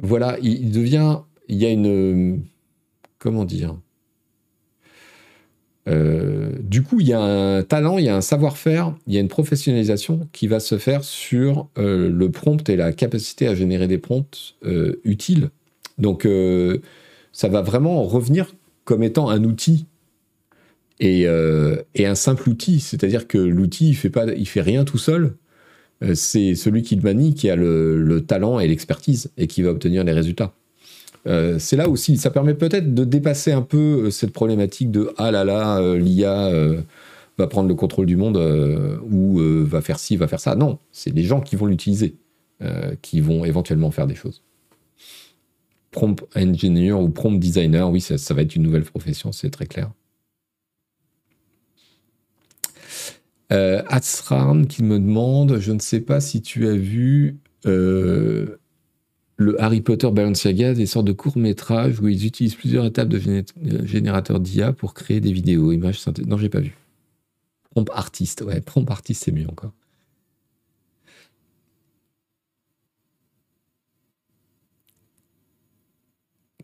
voilà, 0.00 0.38
il, 0.42 0.70
devient, 0.70 1.18
il 1.48 1.56
y 1.56 1.66
a 1.66 1.70
une, 1.70 2.42
comment 3.18 3.44
dire, 3.44 3.78
euh, 5.88 6.50
du 6.60 6.82
coup, 6.82 7.00
il 7.00 7.06
y 7.06 7.12
a 7.12 7.20
un 7.20 7.62
talent, 7.62 7.98
il 7.98 8.04
y 8.04 8.08
a 8.08 8.16
un 8.16 8.20
savoir-faire, 8.20 8.94
il 9.06 9.14
y 9.14 9.18
a 9.18 9.20
une 9.20 9.28
professionnalisation 9.28 10.28
qui 10.32 10.48
va 10.48 10.58
se 10.58 10.78
faire 10.78 11.04
sur 11.04 11.68
le 11.76 12.28
prompt 12.28 12.68
et 12.68 12.74
la 12.74 12.92
capacité 12.92 13.46
à 13.46 13.54
générer 13.54 13.86
des 13.86 13.98
prompts 13.98 14.56
utiles. 15.04 15.50
Donc, 15.98 16.26
ça 17.30 17.48
va 17.48 17.62
vraiment 17.62 18.02
revenir 18.02 18.52
comme 18.84 19.04
étant 19.04 19.28
un 19.28 19.44
outil 19.44 19.86
euh, 21.02 21.82
et, 21.94 22.06
un 22.06 22.14
simple 22.14 22.48
outil, 22.48 22.80
c'est-à-dire 22.80 23.28
que 23.28 23.38
l'outil, 23.38 23.90
il 23.90 23.96
fait 23.96 24.10
fait 24.46 24.60
rien 24.60 24.84
tout 24.84 24.98
seul. 24.98 25.34
Euh, 26.02 26.14
c'est 26.14 26.54
celui 26.54 26.82
qui 26.82 26.96
le 26.96 27.02
manie 27.02 27.34
qui 27.34 27.50
a 27.50 27.56
le, 27.56 28.24
talent 28.26 28.60
et 28.60 28.68
l'expertise 28.68 29.30
et 29.36 29.46
qui 29.46 29.62
va 29.62 29.70
obtenir 29.70 30.04
les 30.04 30.12
résultats. 30.12 30.54
Euh, 31.26 31.58
c'est 31.58 31.76
là 31.76 31.88
aussi, 31.88 32.16
ça 32.16 32.30
permet 32.30 32.54
peut-être 32.54 32.94
de 32.94 33.04
dépasser 33.04 33.52
un 33.52 33.62
peu 33.62 34.10
cette 34.10 34.32
problématique 34.32 34.90
de 34.90 35.12
ah 35.16 35.30
là 35.30 35.44
là, 35.44 35.96
l'IA 35.96 36.50
va 37.38 37.46
prendre 37.46 37.68
le 37.68 37.74
contrôle 37.74 38.06
du 38.06 38.16
monde 38.16 38.36
ou 39.10 39.38
va 39.64 39.80
faire 39.80 39.98
ci, 39.98 40.16
va 40.16 40.28
faire 40.28 40.40
ça. 40.40 40.54
Non, 40.54 40.78
c'est 40.92 41.10
les 41.10 41.24
gens 41.24 41.40
qui 41.40 41.56
vont 41.56 41.66
l'utiliser 41.66 42.16
qui 43.02 43.20
vont 43.20 43.44
éventuellement 43.44 43.90
faire 43.90 44.06
des 44.06 44.14
choses. 44.14 44.42
Prompt 45.90 46.24
engineer 46.34 46.92
ou 46.92 47.08
prompt 47.10 47.38
designer, 47.38 47.90
oui, 47.90 48.00
ça 48.00 48.34
va 48.34 48.42
être 48.42 48.54
une 48.54 48.62
nouvelle 48.62 48.84
profession, 48.84 49.32
c'est 49.32 49.50
très 49.50 49.66
clair. 49.66 49.90
Euh, 53.52 53.80
qui 54.68 54.82
me 54.82 54.98
demande, 54.98 55.58
je 55.60 55.72
ne 55.72 55.78
sais 55.78 56.00
pas 56.00 56.20
si 56.20 56.42
tu 56.42 56.66
as 56.66 56.74
vu 56.74 57.38
euh, 57.66 58.58
le 59.36 59.60
Harry 59.60 59.80
Potter 59.82 60.10
Balenciaga, 60.10 60.74
des 60.74 60.86
sortes 60.86 61.06
de 61.06 61.12
courts 61.12 61.36
métrages 61.36 62.00
où 62.00 62.08
ils 62.08 62.26
utilisent 62.26 62.54
plusieurs 62.54 62.84
étapes 62.86 63.08
de 63.08 63.20
générateur 63.84 64.40
d'IA 64.40 64.72
pour 64.72 64.94
créer 64.94 65.20
des 65.20 65.32
vidéos, 65.32 65.72
images 65.72 66.00
synthèses. 66.00 66.26
Non, 66.26 66.38
j'ai 66.38 66.48
pas 66.48 66.60
vu. 66.60 66.74
Prompt 67.70 67.90
artiste, 67.92 68.42
ouais, 68.42 68.60
prompt 68.60 68.90
artiste, 68.90 69.24
c'est 69.24 69.32
mieux 69.32 69.48
encore. 69.48 69.72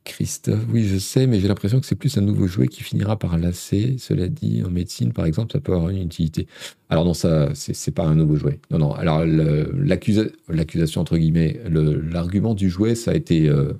Christophe, 0.04 0.64
oui, 0.70 0.84
je 0.84 0.98
sais, 0.98 1.26
mais 1.26 1.38
j'ai 1.38 1.46
l'impression 1.46 1.78
que 1.78 1.86
c'est 1.86 1.94
plus 1.94 2.16
un 2.18 2.22
nouveau 2.22 2.48
jouet 2.48 2.66
qui 2.66 2.82
finira 2.82 3.18
par 3.18 3.38
lasser. 3.38 3.96
Cela 3.98 4.28
dit, 4.28 4.62
en 4.64 4.70
médecine, 4.70 5.12
par 5.12 5.26
exemple, 5.26 5.52
ça 5.52 5.60
peut 5.60 5.72
avoir 5.72 5.90
une 5.90 6.02
utilité. 6.02 6.48
Alors 6.88 7.04
non, 7.04 7.14
ça, 7.14 7.50
c'est 7.54 7.94
pas 7.94 8.04
un 8.04 8.16
nouveau 8.16 8.36
jouet. 8.36 8.60
Non, 8.70 8.78
non. 8.78 8.92
Alors 8.94 9.24
l'accusation 9.24 11.00
entre 11.00 11.16
guillemets, 11.16 11.60
l'argument 11.68 12.54
du 12.54 12.68
jouet, 12.68 12.94
ça 12.96 13.12
a 13.12 13.14
été, 13.14 13.48
euh, 13.48 13.74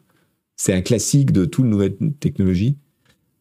c'est 0.57 0.73
un 0.73 0.81
classique 0.81 1.33
de 1.33 1.45
toute 1.45 1.65
nouvelle 1.65 1.97
technologie. 2.21 2.77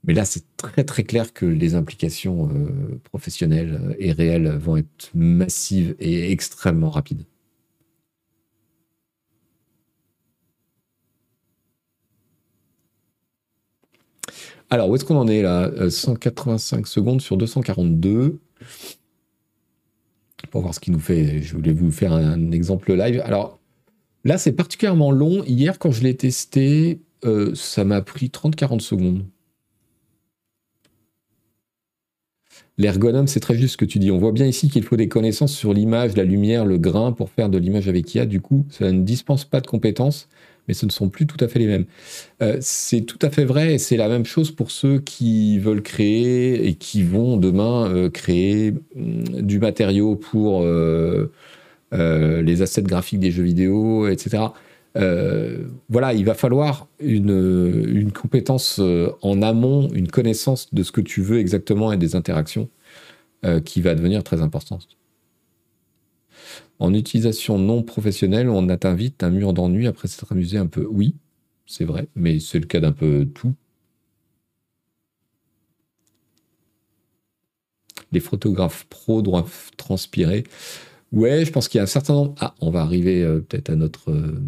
Mais 0.03 0.13
là, 0.13 0.25
c'est 0.25 0.43
très 0.57 0.83
très 0.83 1.03
clair 1.03 1.33
que 1.33 1.45
les 1.45 1.75
implications 1.75 2.49
euh, 2.49 2.99
professionnelles 3.03 3.95
et 3.99 4.11
réelles 4.11 4.49
vont 4.57 4.77
être 4.77 5.11
massives 5.13 5.95
et 5.99 6.31
extrêmement 6.31 6.89
rapides. 6.89 7.25
Alors, 14.71 14.87
où 14.89 14.95
est-ce 14.95 15.03
qu'on 15.03 15.17
en 15.17 15.27
est 15.27 15.41
là? 15.41 15.69
185 15.89 16.79
euh, 16.79 16.85
secondes 16.85 17.21
sur 17.21 17.35
242. 17.35 18.39
Pour 20.49 20.61
voir 20.61 20.73
ce 20.73 20.79
qui 20.79 20.91
nous 20.91 20.99
fait. 20.99 21.41
Je 21.41 21.55
voulais 21.55 21.73
vous 21.73 21.91
faire 21.91 22.13
un 22.13 22.51
exemple 22.51 22.93
live. 22.93 23.21
Alors, 23.25 23.59
là, 24.23 24.37
c'est 24.37 24.53
particulièrement 24.53 25.11
long. 25.11 25.43
Hier, 25.43 25.77
quand 25.77 25.91
je 25.91 26.03
l'ai 26.03 26.15
testé, 26.15 27.01
euh, 27.25 27.53
ça 27.53 27.83
m'a 27.83 28.01
pris 28.01 28.27
30-40 28.27 28.79
secondes. 28.79 29.25
L'ergonome, 32.77 33.27
c'est 33.27 33.41
très 33.41 33.55
juste 33.55 33.73
ce 33.73 33.77
que 33.77 33.85
tu 33.85 33.99
dis. 33.99 34.09
On 34.09 34.19
voit 34.19 34.31
bien 34.31 34.45
ici 34.45 34.69
qu'il 34.69 34.83
faut 34.83 34.95
des 34.95 35.09
connaissances 35.09 35.53
sur 35.53 35.73
l'image, 35.73 36.15
la 36.15 36.23
lumière, 36.23 36.65
le 36.65 36.77
grain 36.77 37.11
pour 37.11 37.29
faire 37.29 37.49
de 37.49 37.57
l'image 37.57 37.89
avec 37.89 38.15
IA. 38.15 38.25
Du 38.25 38.39
coup, 38.39 38.65
ça 38.69 38.89
ne 38.89 39.01
dispense 39.01 39.43
pas 39.43 39.59
de 39.59 39.67
compétences 39.67 40.29
mais 40.71 40.75
ce 40.75 40.85
ne 40.85 40.91
sont 40.91 41.09
plus 41.09 41.27
tout 41.27 41.43
à 41.43 41.49
fait 41.49 41.59
les 41.59 41.67
mêmes. 41.67 41.83
Euh, 42.41 42.55
c'est 42.61 43.01
tout 43.01 43.19
à 43.21 43.29
fait 43.29 43.43
vrai, 43.43 43.73
et 43.73 43.77
c'est 43.77 43.97
la 43.97 44.07
même 44.07 44.23
chose 44.23 44.51
pour 44.51 44.71
ceux 44.71 44.99
qui 44.99 45.59
veulent 45.59 45.81
créer 45.81 46.65
et 46.65 46.75
qui 46.75 47.03
vont 47.03 47.35
demain 47.35 47.89
euh, 47.89 48.09
créer 48.09 48.71
mm, 48.71 49.41
du 49.41 49.59
matériau 49.59 50.15
pour 50.15 50.61
euh, 50.63 51.27
les 51.91 52.61
assets 52.61 52.83
graphiques 52.83 53.19
des 53.19 53.31
jeux 53.31 53.43
vidéo, 53.43 54.07
etc. 54.07 54.45
voilà, 55.89 56.13
il 56.13 56.23
va 56.23 56.35
falloir 56.35 56.87
une, 57.01 57.83
une 57.93 58.13
compétence 58.13 58.79
en 59.21 59.41
amont, 59.41 59.89
une 59.93 60.07
connaissance 60.07 60.73
de 60.73 60.83
ce 60.83 60.93
que 60.93 61.01
tu 61.01 61.21
veux 61.21 61.39
exactement 61.39 61.91
et 61.91 61.97
des 61.97 62.15
interactions 62.15 62.69
qui 63.65 63.81
va 63.81 63.93
devenir 63.93 64.23
très 64.23 64.41
importante. 64.41 64.87
En 66.79 66.93
utilisation 66.93 67.59
non 67.59 67.83
professionnelle, 67.83 68.49
on 68.49 68.69
atteint 68.69 68.95
vite 68.95 69.23
un 69.23 69.29
mur 69.29 69.53
d'ennui 69.53 69.87
après 69.87 70.07
s'être 70.07 70.31
amusé 70.31 70.57
un 70.57 70.67
peu. 70.67 70.87
Oui, 70.89 71.15
c'est 71.65 71.85
vrai, 71.85 72.07
mais 72.15 72.39
c'est 72.39 72.59
le 72.59 72.65
cas 72.65 72.79
d'un 72.79 72.91
peu 72.91 73.25
tout. 73.33 73.53
Les 78.11 78.19
photographes 78.19 78.85
pros 78.89 79.21
doivent 79.21 79.71
transpirer. 79.77 80.43
Ouais, 81.11 81.45
je 81.45 81.51
pense 81.51 81.67
qu'il 81.67 81.77
y 81.77 81.81
a 81.81 81.83
un 81.83 81.87
certain 81.87 82.13
nombre. 82.13 82.35
Ah, 82.39 82.55
on 82.61 82.71
va 82.71 82.81
arriver 82.81 83.23
euh, 83.23 83.41
peut-être 83.41 83.69
à 83.69 83.75
notre. 83.75 84.11
Euh, 84.11 84.41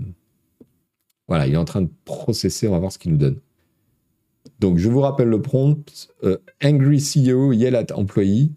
voilà, 1.27 1.47
il 1.47 1.53
est 1.53 1.57
en 1.57 1.65
train 1.65 1.81
de 1.81 1.89
processer, 2.05 2.67
on 2.67 2.71
va 2.71 2.79
voir 2.79 2.91
ce 2.91 2.99
qu'il 2.99 3.11
nous 3.11 3.17
donne. 3.17 3.39
Donc, 4.59 4.77
je 4.77 4.89
vous 4.89 5.01
rappelle 5.01 5.29
le 5.29 5.41
prompt 5.41 6.09
euh, 6.23 6.37
Angry 6.63 6.99
CEO, 6.99 7.53
yell 7.53 7.75
at 7.75 7.87
employee. 7.95 8.51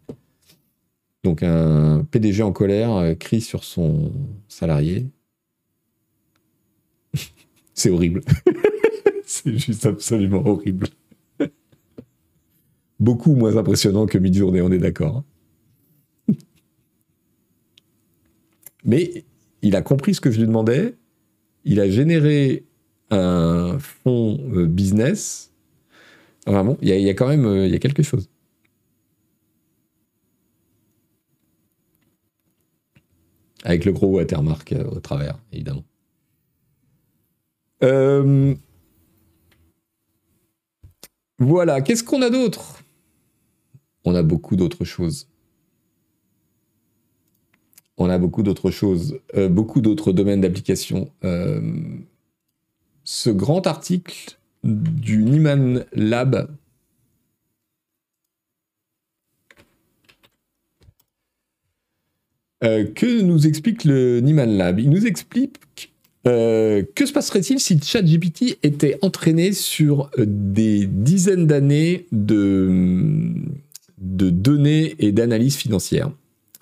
Donc 1.26 1.42
un 1.42 2.06
PDG 2.08 2.44
en 2.44 2.52
colère 2.52 2.94
euh, 2.94 3.14
crie 3.14 3.40
sur 3.40 3.64
son 3.64 4.12
salarié. 4.46 5.08
C'est 7.74 7.90
horrible. 7.90 8.20
C'est 9.26 9.58
juste 9.58 9.86
absolument 9.86 10.46
horrible. 10.46 10.86
Beaucoup 13.00 13.34
moins 13.34 13.56
impressionnant 13.56 14.06
que 14.06 14.18
mid-journée, 14.18 14.62
on 14.62 14.70
est 14.70 14.78
d'accord. 14.78 15.24
Mais 18.84 19.24
il 19.62 19.74
a 19.74 19.82
compris 19.82 20.14
ce 20.14 20.20
que 20.20 20.30
je 20.30 20.38
lui 20.38 20.46
demandais. 20.46 20.94
Il 21.64 21.80
a 21.80 21.90
généré 21.90 22.66
un 23.10 23.80
fonds 23.80 24.38
euh, 24.54 24.66
business. 24.66 25.52
Vraiment, 26.46 26.78
il 26.82 26.88
y, 26.90 27.10
a 27.10 27.14
quand 27.14 27.26
même 27.26 27.46
euh, 27.46 27.78
quelque 27.78 28.04
chose. 28.04 28.28
Avec 33.66 33.84
le 33.84 33.90
gros 33.90 34.06
watermark 34.06 34.72
euh, 34.72 34.84
au 34.84 35.00
travers, 35.00 35.36
évidemment. 35.52 35.84
Euh, 37.82 38.54
voilà, 41.40 41.80
qu'est-ce 41.80 42.04
qu'on 42.04 42.22
a 42.22 42.30
d'autre? 42.30 42.84
On 44.04 44.14
a 44.14 44.22
beaucoup 44.22 44.54
d'autres 44.54 44.84
choses. 44.84 45.28
On 47.98 48.08
a 48.08 48.18
beaucoup 48.18 48.44
d'autres 48.44 48.70
choses, 48.70 49.18
euh, 49.34 49.48
beaucoup 49.48 49.80
d'autres 49.80 50.12
domaines 50.12 50.42
d'application. 50.42 51.10
Ce 53.02 53.30
grand 53.30 53.66
article 53.66 54.38
du 54.62 55.24
Nieman 55.24 55.84
Lab 55.92 56.48
que 62.60 63.20
nous 63.22 63.46
explique 63.46 63.84
le 63.84 64.20
Nieman 64.20 64.56
Lab? 64.56 64.78
Il 64.80 64.90
nous 64.90 65.06
explique 65.06 65.60
euh, 66.26 66.82
que 66.94 67.06
se 67.06 67.12
passerait-il 67.12 67.60
si 67.60 67.78
ChatGPT 67.80 68.58
était 68.64 68.98
entraîné 69.02 69.52
sur 69.52 70.10
euh, 70.18 70.24
des 70.26 70.86
dizaines 70.86 71.46
d'années 71.46 72.06
de, 72.10 73.32
données 73.98 74.96
et 74.98 75.12
d'analyses 75.12 75.56
financières? 75.56 76.10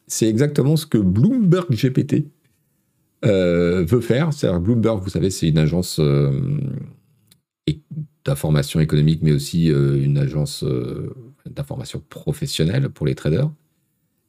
C'est 0.06 0.28
exactement 0.28 0.76
ce 0.76 0.86
que 0.86 0.98
Bloomberg 0.98 1.70
GPT 1.70 2.26
euh, 3.24 3.84
veut 3.84 4.02
faire. 4.02 4.30
Bloomberg, 4.60 5.02
vous 5.02 5.08
savez, 5.08 5.30
c'est 5.30 5.48
une 5.48 5.56
agence 5.56 5.98
d'information 8.26 8.80
économique, 8.80 9.20
mais 9.22 9.32
aussi 9.32 9.68
une 9.68 10.18
agence 10.18 10.62
d'information 11.46 12.02
professionnelle 12.10 12.90
pour 12.90 13.06
les 13.06 13.14
traders. 13.14 13.50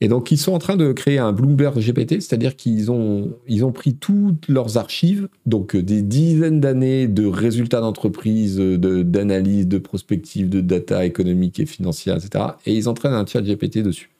Et 0.05 0.07
donc, 0.07 0.31
ils 0.31 0.37
sont 0.37 0.51
en 0.51 0.59
train 0.59 0.75
de 0.75 0.91
créer 0.91 1.17
un 1.17 1.31
Bloomberg 1.31 1.79
GPT, 1.79 2.21
c'est-à-dire 2.21 2.55
qu'ils 2.55 2.91
ont, 2.91 3.33
pris 3.73 3.95
toutes 3.95 4.47
leurs 4.47 4.77
archives, 4.77 5.27
donc 5.47 5.75
euh, 5.75 5.81
des 5.81 6.03
dizaines 6.03 6.59
d'années 6.59 7.07
de 7.07 7.25
résultats 7.25 7.81
d'entreprise, 7.81 8.59
d'analyse, 8.59 9.67
de, 9.67 9.79
prospective, 9.79 10.47
de 10.47 10.61
data 10.61 11.07
économique 11.07 11.59
et 11.59 11.65
financière, 11.65 12.17
etc. 12.17 12.45
Et 12.67 12.75
ils 12.75 12.87
entraînent 12.87 13.15
un 13.15 13.25
chat 13.25 13.41
GPT 13.41 13.79
dessus. 13.79 14.11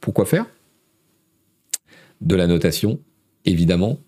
Pourquoi 0.00 0.24
faire? 0.24 0.46
De 2.22 2.34
la 2.34 2.46
notation, 2.46 2.98
évidemment, 3.44 3.98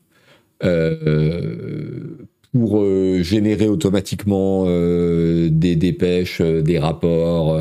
euh, 0.64 2.16
pour 2.54 2.80
euh, 2.80 3.20
générer 3.22 3.68
automatiquement 3.68 4.64
des 4.64 5.76
dépêches, 5.76 6.40
des 6.40 6.78
rapports, 6.78 7.60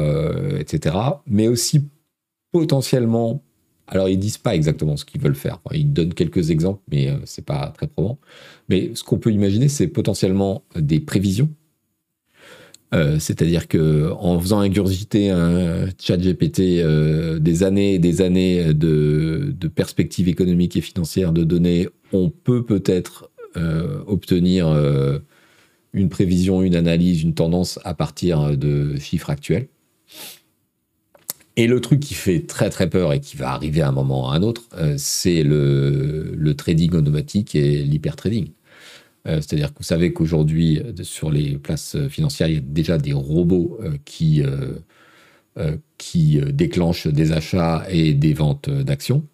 etc. 0.58 0.96
Mais 1.28 1.50
aussi 1.50 1.82
potentiellement, 2.54 3.44
alors 3.90 4.08
ils 4.08 4.20
disent 4.20 4.38
pas 4.38 4.56
exactement 4.56 4.96
ce 4.98 5.06
qu'ils 5.06 5.20
veulent 5.20 5.36
faire. 5.36 5.60
ils 5.74 5.92
donnent 5.92 6.14
quelques 6.14 6.52
exemples, 6.52 6.82
mais 6.92 7.10
euh, 7.10 7.18
c'est 7.26 7.46
pas 7.46 7.74
très 7.76 7.88
probant. 7.88 8.20
Mais 8.70 8.92
ce 8.94 9.04
qu'on 9.04 9.18
peut 9.18 9.32
imaginer, 9.32 9.68
c'est 9.68 9.88
potentiellement 9.88 10.64
des 10.76 11.00
prévisions. 11.00 11.50
Euh, 12.94 13.20
c'est-à-dire 13.20 13.68
que 13.68 14.12
en 14.20 14.40
faisant 14.40 14.60
ingurgiter 14.60 15.30
un 15.30 15.88
chat 16.00 16.18
GPT 16.18 16.60
euh, 16.80 17.38
des 17.38 17.64
années 17.64 17.96
et 17.96 18.00
des 18.00 18.22
années 18.22 18.74
de, 18.74 19.56
perspectives 19.76 20.28
économiques 20.28 20.76
et 20.76 20.82
financières 20.82 21.32
de 21.32 21.44
données, 21.44 21.88
on 22.14 22.30
peut 22.30 22.64
peut-être 22.64 23.32
obtenir 24.06 24.68
une 25.94 26.08
prévision, 26.08 26.62
une 26.62 26.76
analyse, 26.76 27.24
une 27.24 27.34
tendance 27.34 27.80
à 27.84 27.94
partir 27.96 28.56
de 28.56 28.96
chiffres 28.98 29.32
actuels. 29.32 29.68
Et 31.60 31.68
le 31.68 31.82
truc 31.82 32.00
qui 32.00 32.14
fait 32.14 32.48
très 32.48 32.70
très 32.70 32.90
peur 32.90 33.12
et 33.12 33.20
qui 33.20 33.36
va 33.36 33.50
arriver 33.50 33.82
à 33.82 33.90
un 33.90 33.92
moment 33.92 34.24
ou 34.24 34.32
à 34.32 34.36
un 34.36 34.44
autre, 34.44 34.70
euh, 34.78 34.94
c'est 34.98 35.44
le, 35.44 36.54
trading 36.58 36.94
automatique 36.94 37.54
et 37.54 37.84
l'hypertrading. 37.84 38.52
Euh, 39.28 39.42
C'est-à-dire 39.42 39.74
que 39.74 39.80
vous 39.80 39.84
savez 39.84 40.14
qu'aujourd'hui, 40.14 40.80
euh, 40.80 40.94
sur 41.04 41.30
les 41.30 41.58
places 41.58 41.98
financières, 42.08 42.48
il 42.48 42.54
y 42.54 42.58
a 42.60 42.62
déjà 42.62 42.98
des 42.98 43.12
robots 43.12 43.78
qui, 44.06 44.42
qui 45.98 46.40
déclenchent 46.54 47.08
des 47.08 47.34
achats 47.34 47.86
et 47.90 48.14
des 48.14 48.34
ventes 48.34 48.70
d'actions. 48.70 49.26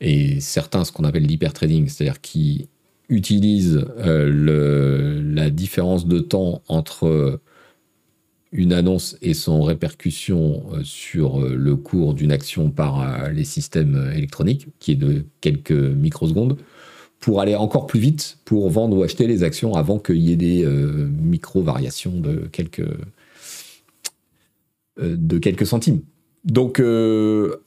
Et 0.00 0.40
certains, 0.40 0.86
ce 0.86 0.92
qu'on 0.92 1.04
appelle 1.04 1.26
l'hypertrading, 1.26 1.88
c'est-à-dire 1.88 2.22
qui 2.22 2.68
utilisent 3.10 3.84
la 3.98 5.50
différence 5.50 6.06
de 6.06 6.20
temps 6.20 6.62
entre 6.68 7.38
une 8.52 8.72
annonce 8.72 9.16
et 9.22 9.34
son 9.34 9.62
répercussion 9.62 10.64
euh, 10.72 10.82
sur 10.82 11.40
euh, 11.40 11.54
le 11.54 11.76
cours 11.76 12.14
d'une 12.14 12.32
action 12.32 12.70
par 12.70 13.00
euh, 13.00 13.28
les 13.30 13.44
systèmes 13.44 14.10
électroniques, 14.14 14.66
qui 14.80 14.92
est 14.92 14.96
de 14.96 15.24
quelques 15.40 15.70
microsecondes, 15.70 16.56
pour 17.20 17.40
aller 17.40 17.54
encore 17.54 17.86
plus 17.86 18.00
vite 18.00 18.38
pour 18.44 18.70
vendre 18.70 18.96
ou 18.96 19.02
acheter 19.02 19.26
les 19.26 19.42
actions 19.42 19.74
avant 19.74 19.98
qu'il 19.98 20.16
y 20.16 20.32
ait 20.32 20.36
des 20.36 20.66
micro-variations 20.66 22.18
de 22.18 22.48
quelques, 22.50 22.88
de 24.98 25.38
quelques 25.38 25.66
centimes. 25.66 26.00
Donc 26.46 26.82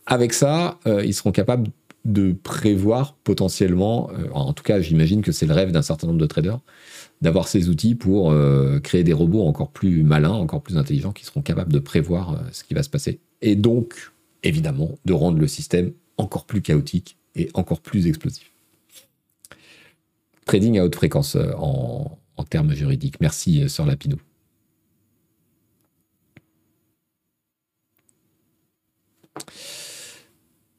avec 0.07 0.33
ça, 0.33 0.79
ils 0.87 1.13
seront 1.13 1.31
capables 1.31 1.69
de 2.03 2.31
prévoir 2.31 3.13
potentiellement, 3.23 4.09
en 4.33 4.53
tout 4.53 4.63
cas 4.63 4.81
j'imagine 4.81 5.21
que 5.21 5.31
c'est 5.31 5.45
le 5.45 5.53
rêve 5.53 5.71
d'un 5.71 5.83
certain 5.83 6.07
nombre 6.07 6.19
de 6.19 6.25
traders, 6.25 6.59
d'avoir 7.23 7.47
ces 7.47 7.69
outils 7.69 7.95
pour 7.95 8.31
euh, 8.31 8.79
créer 8.81 9.05
des 9.05 9.13
robots 9.13 9.47
encore 9.47 9.71
plus 9.71 10.03
malins, 10.03 10.33
encore 10.33 10.61
plus 10.61 10.77
intelligents, 10.77 11.13
qui 11.13 11.23
seront 11.23 11.41
capables 11.41 11.71
de 11.71 11.79
prévoir 11.79 12.33
euh, 12.33 12.37
ce 12.51 12.65
qui 12.65 12.73
va 12.73 12.83
se 12.83 12.89
passer. 12.89 13.21
Et 13.41 13.55
donc, 13.55 14.11
évidemment, 14.43 14.99
de 15.05 15.13
rendre 15.13 15.39
le 15.39 15.47
système 15.47 15.93
encore 16.17 16.45
plus 16.45 16.61
chaotique 16.61 17.17
et 17.35 17.49
encore 17.53 17.79
plus 17.79 18.07
explosif. 18.07 18.51
Trading 20.45 20.77
à 20.77 20.83
haute 20.83 20.95
fréquence 20.95 21.37
euh, 21.37 21.53
en, 21.57 22.19
en, 22.35 22.43
termes 22.43 22.73
juridiques. 22.73 23.21
Merci, 23.21 23.69
Sœur 23.69 23.85
Lapinou. 23.85 24.17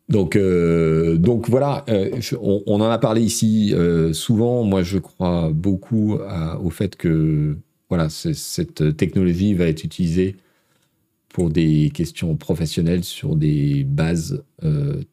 Donc, 0.09 0.37
euh, 0.37 1.17
donc 1.17 1.49
voilà, 1.49 1.85
euh, 1.89 2.21
on, 2.41 2.81
en 2.81 2.91
a 2.91 2.99
parlé 2.99 3.23
ici 3.23 3.73
euh, 3.75 4.13
souvent. 4.13 4.63
Moi, 4.63 4.83
je 4.83 4.99
crois 4.99 5.51
beaucoup 5.53 6.19
au 6.61 6.71
fait 6.71 6.97
que 6.97 7.57
voilà, 7.89 8.09
cette 8.11 8.97
technologie 8.97 9.55
va 9.55 9.67
être 9.67 9.85
utilisée 9.85 10.37
pour 11.29 11.51
des 11.51 11.91
questions 11.93 12.37
professionnelles 12.37 13.05
sur 13.05 13.35
des 13.35 13.85
bases 13.85 14.45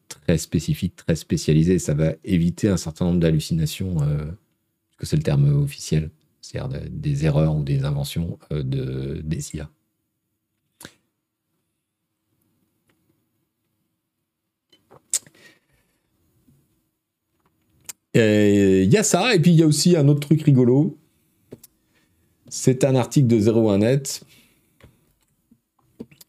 très 0.08 0.38
spécifiques, 0.38 0.96
très 0.96 1.16
spécialisées. 1.16 1.78
Ça 1.78 1.94
va 1.94 2.12
éviter 2.24 2.68
un 2.68 2.76
certain 2.76 3.06
nombre 3.06 3.20
d'hallucinations, 3.20 3.96
que 4.98 5.06
c'est 5.06 5.16
le 5.16 5.22
terme 5.22 5.62
officiel, 5.62 6.10
c'est-à-dire 6.40 6.80
des 6.90 7.24
erreurs 7.24 7.56
ou 7.56 7.64
des 7.64 7.84
inventions 7.84 8.38
de, 8.50 9.20
des 9.24 9.56
IA. 9.56 9.68
Il 18.14 18.92
y 18.92 18.96
a 18.96 19.02
ça, 19.02 19.34
et 19.34 19.40
puis 19.40 19.52
il 19.52 19.56
y 19.56 19.62
a 19.62 19.66
aussi 19.66 19.96
un 19.96 20.08
autre 20.08 20.20
truc 20.20 20.42
rigolo. 20.42 20.96
C'est 22.48 22.84
un 22.84 22.94
article 22.94 23.28
de 23.28 23.40
01net. 23.40 24.22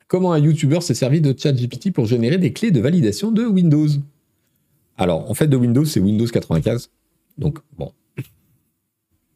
Comment 0.08 0.32
un 0.32 0.40
YouTuber 0.40 0.80
s'est 0.82 0.94
servi 0.94 1.20
de 1.22 1.34
ChatGPT 1.38 1.92
pour 1.92 2.06
générer 2.06 2.38
des 2.38 2.54
clés 2.54 2.72
de 2.72 2.80
validation 2.80 3.32
de 3.32 3.46
Windows? 3.46 3.88
Alors, 4.98 5.30
en 5.30 5.34
fait, 5.34 5.48
de 5.48 5.58
Windows, 5.58 5.86
c'est 5.86 6.00
Windows 6.00 6.28
95. 6.28 6.90
Donc, 7.38 7.60
bon. 7.78 7.92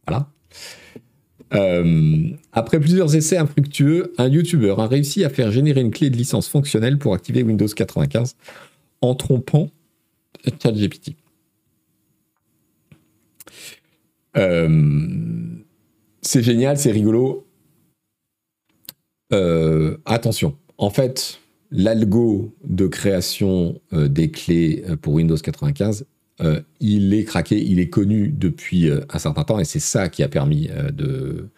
Voilà. 0.06 0.30
Euh, 1.54 2.30
après 2.54 2.80
plusieurs 2.80 3.16
essais 3.16 3.38
infructueux, 3.38 4.14
un 4.18 4.28
YouTuber 4.28 4.76
a 4.78 4.88
réussi 4.88 5.24
à 5.24 5.30
faire 5.30 5.52
générer 5.52 5.82
une 5.82 5.92
clé 5.92 6.10
de 6.10 6.16
licence 6.16 6.48
fonctionnelle 6.48 6.98
pour 6.98 7.14
activer 7.14 7.42
Windows 7.44 7.68
95 7.68 8.36
en 9.02 9.16
trompant 9.16 9.70
ChatGPT. 10.62 11.16
Euh, 14.27 14.27
c'est 16.22 16.44
génial, 16.44 16.78
c'est 16.78 16.92
rigolo. 16.92 17.48
Euh, 19.34 19.98
attention, 20.06 20.56
en 20.78 20.90
fait, 20.90 21.40
l'algo 21.72 22.56
de 22.64 22.88
création 22.88 23.82
euh, 23.94 24.08
des 24.08 24.32
clés 24.32 24.84
pour 25.02 25.14
Windows 25.14 25.38
95, 25.38 26.06
il 26.80 27.16
est 27.16 27.24
craqué, 27.24 27.60
il 27.60 27.80
est 27.80 27.90
connu 27.90 28.28
depuis 28.30 28.92
un 28.92 29.18
certain 29.18 29.44
temps, 29.44 29.58
et 29.58 29.66
c'est 29.66 29.80
ça 29.80 30.08
qui 30.08 30.22
a 30.22 30.28
permis 30.28 30.70
de, 30.94 31.50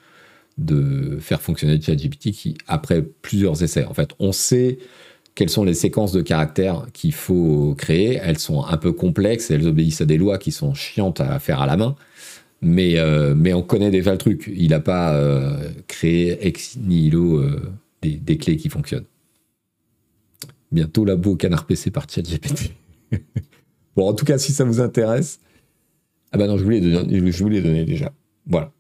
de 0.58 1.18
faire 1.20 1.42
fonctionner 1.42 1.82
ChatGPT, 1.82 2.32
qui, 2.32 2.58
après 2.68 3.02
plusieurs 3.02 3.62
essais, 3.64 3.86
en 3.86 3.94
fait, 3.94 4.12
on 4.20 4.32
sait 4.32 4.78
quelles 5.36 5.50
sont 5.50 5.64
les 5.64 5.74
séquences 5.74 6.12
de 6.12 6.22
caractères 6.22 6.86
qu'il 6.94 7.14
faut 7.14 7.74
créer. 7.78 8.20
Elles 8.22 8.40
sont 8.40 8.66
un 8.66 8.78
peu 8.78 8.92
complexes, 8.92 9.50
elles 9.52 9.68
obéissent 9.68 10.02
à 10.02 10.06
des 10.06 10.18
lois 10.18 10.38
qui 10.38 10.52
sont 10.52 10.74
chiantes 10.74 11.22
à 11.22 11.40
faire 11.40 11.62
à 11.62 11.66
la 11.66 11.78
main. 11.78 11.96
Mais, 12.62 12.98
euh, 12.98 13.36
mais 13.36 13.54
on 13.54 13.62
connaît 13.62 13.92
déjà 13.92 14.12
le 14.12 14.18
truc. 14.18 14.52
Il 14.54 14.70
n'a 14.70 14.80
pas 14.80 15.16
euh, 15.16 15.70
créé 15.88 16.46
ex 16.46 16.78
nihilo 16.78 17.38
euh, 17.38 17.72
des, 18.02 18.38
clés 18.38 18.58
qui 18.58 18.70
fonctionnent. 18.70 19.06
Bientôt 20.72 21.06
labo 21.06 21.36
canard 21.36 21.66
PC 21.66 21.90
par 21.92 22.10
ChatGPT. 22.10 22.74
bon, 23.96 24.10
en 24.10 24.14
tout 24.14 24.26
cas, 24.26 24.38
si 24.38 24.52
ça 24.52 24.66
vous 24.66 24.82
intéresse. 24.82 25.40
Ah 26.32 26.38
bah 26.38 26.48
non, 26.48 26.58
je 26.58 26.64
vous 26.64 26.70
l'ai 26.70 26.82
donné, 26.82 27.32
je 27.32 27.44
vous 27.44 27.50
l'ai 27.50 27.62
donné 27.62 27.86
déjà. 27.86 28.14
Voilà. 28.46 28.72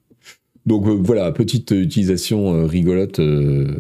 Donc 0.65 0.85
voilà, 0.85 1.31
petite 1.31 1.71
utilisation 1.71 2.67
rigolote. 2.67 3.19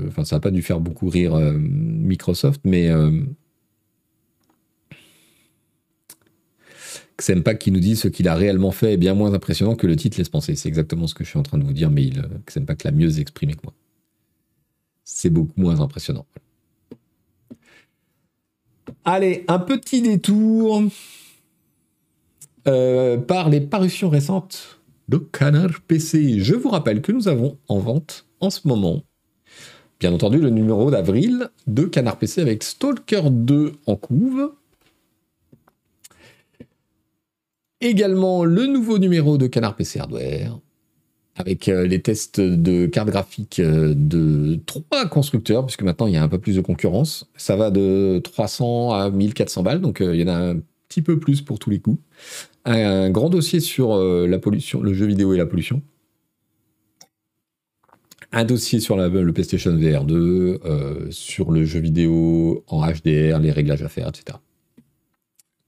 Enfin, 0.07 0.23
ça 0.23 0.37
n'a 0.37 0.39
pas 0.39 0.49
dû 0.49 0.63
faire 0.63 0.79
beaucoup 0.79 1.07
rire 1.07 1.35
Microsoft, 1.35 2.61
mais 2.63 2.89
Xempak 7.19 7.59
qui 7.59 7.71
nous 7.71 7.79
dit 7.79 7.95
ce 7.95 8.07
qu'il 8.07 8.27
a 8.27 8.35
réellement 8.35 8.71
fait 8.71 8.93
est 8.93 8.97
bien 8.97 9.13
moins 9.13 9.33
impressionnant 9.33 9.75
que 9.75 9.87
le 9.87 9.95
titre 9.95 10.17
laisse 10.17 10.29
penser. 10.29 10.55
C'est 10.55 10.69
exactement 10.69 11.05
ce 11.05 11.13
que 11.13 11.23
je 11.23 11.29
suis 11.29 11.39
en 11.39 11.43
train 11.43 11.57
de 11.57 11.63
vous 11.63 11.73
dire, 11.73 11.89
mais 11.89 12.05
il, 12.05 12.23
Xempak 12.45 12.83
l'a 12.83 12.91
mieux 12.91 13.19
exprimé 13.19 13.53
que 13.53 13.61
moi. 13.63 13.73
C'est 15.03 15.29
beaucoup 15.29 15.59
moins 15.59 15.79
impressionnant. 15.81 16.25
Allez, 19.05 19.43
un 19.47 19.59
petit 19.59 20.01
détour 20.01 20.83
euh, 22.67 23.17
par 23.17 23.49
les 23.49 23.61
parutions 23.61 24.09
récentes 24.09 24.79
de 25.07 25.17
Canard 25.17 25.81
PC. 25.87 26.39
Je 26.39 26.55
vous 26.55 26.69
rappelle 26.69 27.01
que 27.01 27.11
nous 27.11 27.27
avons 27.27 27.57
en 27.67 27.79
vente 27.79 28.27
en 28.39 28.49
ce 28.49 28.67
moment, 28.67 29.03
bien 29.99 30.13
entendu, 30.13 30.39
le 30.39 30.49
numéro 30.49 30.91
d'avril 30.91 31.49
de 31.67 31.83
Canard 31.83 32.17
PC 32.17 32.41
avec 32.41 32.63
Stalker 32.63 33.23
2 33.29 33.73
en 33.87 33.95
couve 33.95 34.53
Également 37.81 38.43
le 38.43 38.65
nouveau 38.65 38.99
numéro 38.99 39.37
de 39.37 39.47
Canard 39.47 39.75
PC 39.75 39.99
Hardware, 39.99 40.59
avec 41.37 41.69
euh, 41.69 41.87
les 41.87 42.01
tests 42.01 42.41
de 42.41 42.85
cartes 42.87 43.07
graphiques 43.07 43.61
euh, 43.61 43.93
de 43.95 44.59
trois 44.65 45.07
constructeurs, 45.07 45.65
puisque 45.65 45.83
maintenant 45.83 46.07
il 46.07 46.13
y 46.13 46.17
a 46.17 46.23
un 46.23 46.27
peu 46.27 46.39
plus 46.39 46.57
de 46.57 46.61
concurrence. 46.61 47.31
Ça 47.37 47.55
va 47.55 47.71
de 47.71 48.19
300 48.21 48.91
à 48.91 49.09
1400 49.09 49.63
balles, 49.63 49.79
donc 49.79 50.01
euh, 50.01 50.13
il 50.13 50.19
y 50.19 50.23
en 50.25 50.27
a 50.27 50.35
un 50.35 50.57
petit 50.89 51.01
peu 51.01 51.19
plus 51.19 51.41
pour 51.41 51.57
tous 51.57 51.69
les 51.69 51.79
coups. 51.79 52.01
Un, 52.65 53.09
grand 53.11 53.29
dossier 53.29 53.61
sur 53.61 53.97
la 53.97 54.39
pollution, 54.39 54.81
le 54.81 54.93
jeu 54.93 55.05
vidéo 55.05 55.33
et 55.33 55.37
la 55.37 55.45
pollution. 55.45 55.81
Un 58.31 58.43
dossier 58.43 58.79
sur 58.79 58.97
le 58.97 59.31
PlayStation 59.31 59.75
VR 59.75 60.03
2, 60.03 60.59
sur 61.09 61.51
le 61.51 61.63
jeu 61.63 61.79
vidéo 61.79 62.63
en 62.67 62.85
HDR, 62.85 63.39
les 63.39 63.51
réglages 63.51 63.83
à 63.83 63.87
faire, 63.87 64.09
etc. 64.09 64.37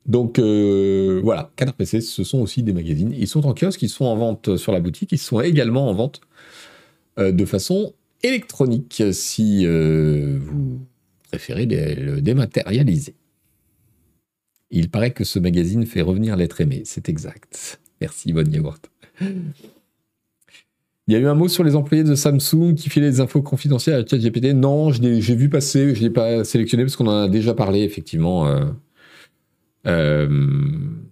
Donc 0.05 0.39
euh, 0.39 1.21
voilà, 1.23 1.51
Canard 1.55 1.75
PC, 1.75 2.01
ce 2.01 2.23
sont 2.23 2.39
aussi 2.39 2.63
des 2.63 2.73
magazines. 2.73 3.13
Ils 3.17 3.27
sont 3.27 3.45
en 3.45 3.53
kiosque, 3.53 3.81
ils 3.81 3.89
sont 3.89 4.05
en 4.05 4.15
vente 4.15 4.57
sur 4.57 4.71
la 4.71 4.79
boutique, 4.79 5.11
ils 5.11 5.17
sont 5.17 5.41
également 5.41 5.89
en 5.89 5.93
vente 5.93 6.21
euh, 7.19 7.31
de 7.31 7.45
façon 7.45 7.93
électronique 8.23 9.03
si 9.11 9.65
euh, 9.65 10.39
vous 10.41 10.79
préférez 11.29 11.65
le 11.65 12.21
dématérialiser. 12.21 13.15
Il 14.71 14.89
paraît 14.89 15.11
que 15.11 15.23
ce 15.23 15.37
magazine 15.37 15.85
fait 15.85 16.01
revenir 16.01 16.35
l'être 16.35 16.61
aimé, 16.61 16.81
c'est 16.85 17.09
exact. 17.09 17.79
Merci, 17.99 18.33
bonne 18.33 18.51
yaourt. 18.51 18.89
Il 21.07 21.13
y 21.13 21.15
a 21.15 21.19
eu 21.19 21.27
un 21.27 21.35
mot 21.35 21.47
sur 21.47 21.63
les 21.63 21.75
employés 21.75 22.03
de 22.03 22.15
Samsung 22.15 22.73
qui 22.75 22.89
filaient 22.89 23.09
des 23.09 23.19
infos 23.19 23.41
confidentielles 23.41 23.95
à 24.01 24.05
ChatGPT. 24.07 24.53
Non, 24.53 24.91
j'ai 24.91 25.35
vu 25.35 25.49
passer, 25.49 25.93
je 25.93 25.99
ne 25.99 26.05
l'ai 26.05 26.09
pas 26.09 26.43
sélectionné 26.43 26.83
parce 26.83 26.95
qu'on 26.95 27.07
en 27.07 27.23
a 27.23 27.27
déjà 27.27 27.53
parlé, 27.53 27.81
effectivement. 27.81 28.47
Euh, 29.87 30.29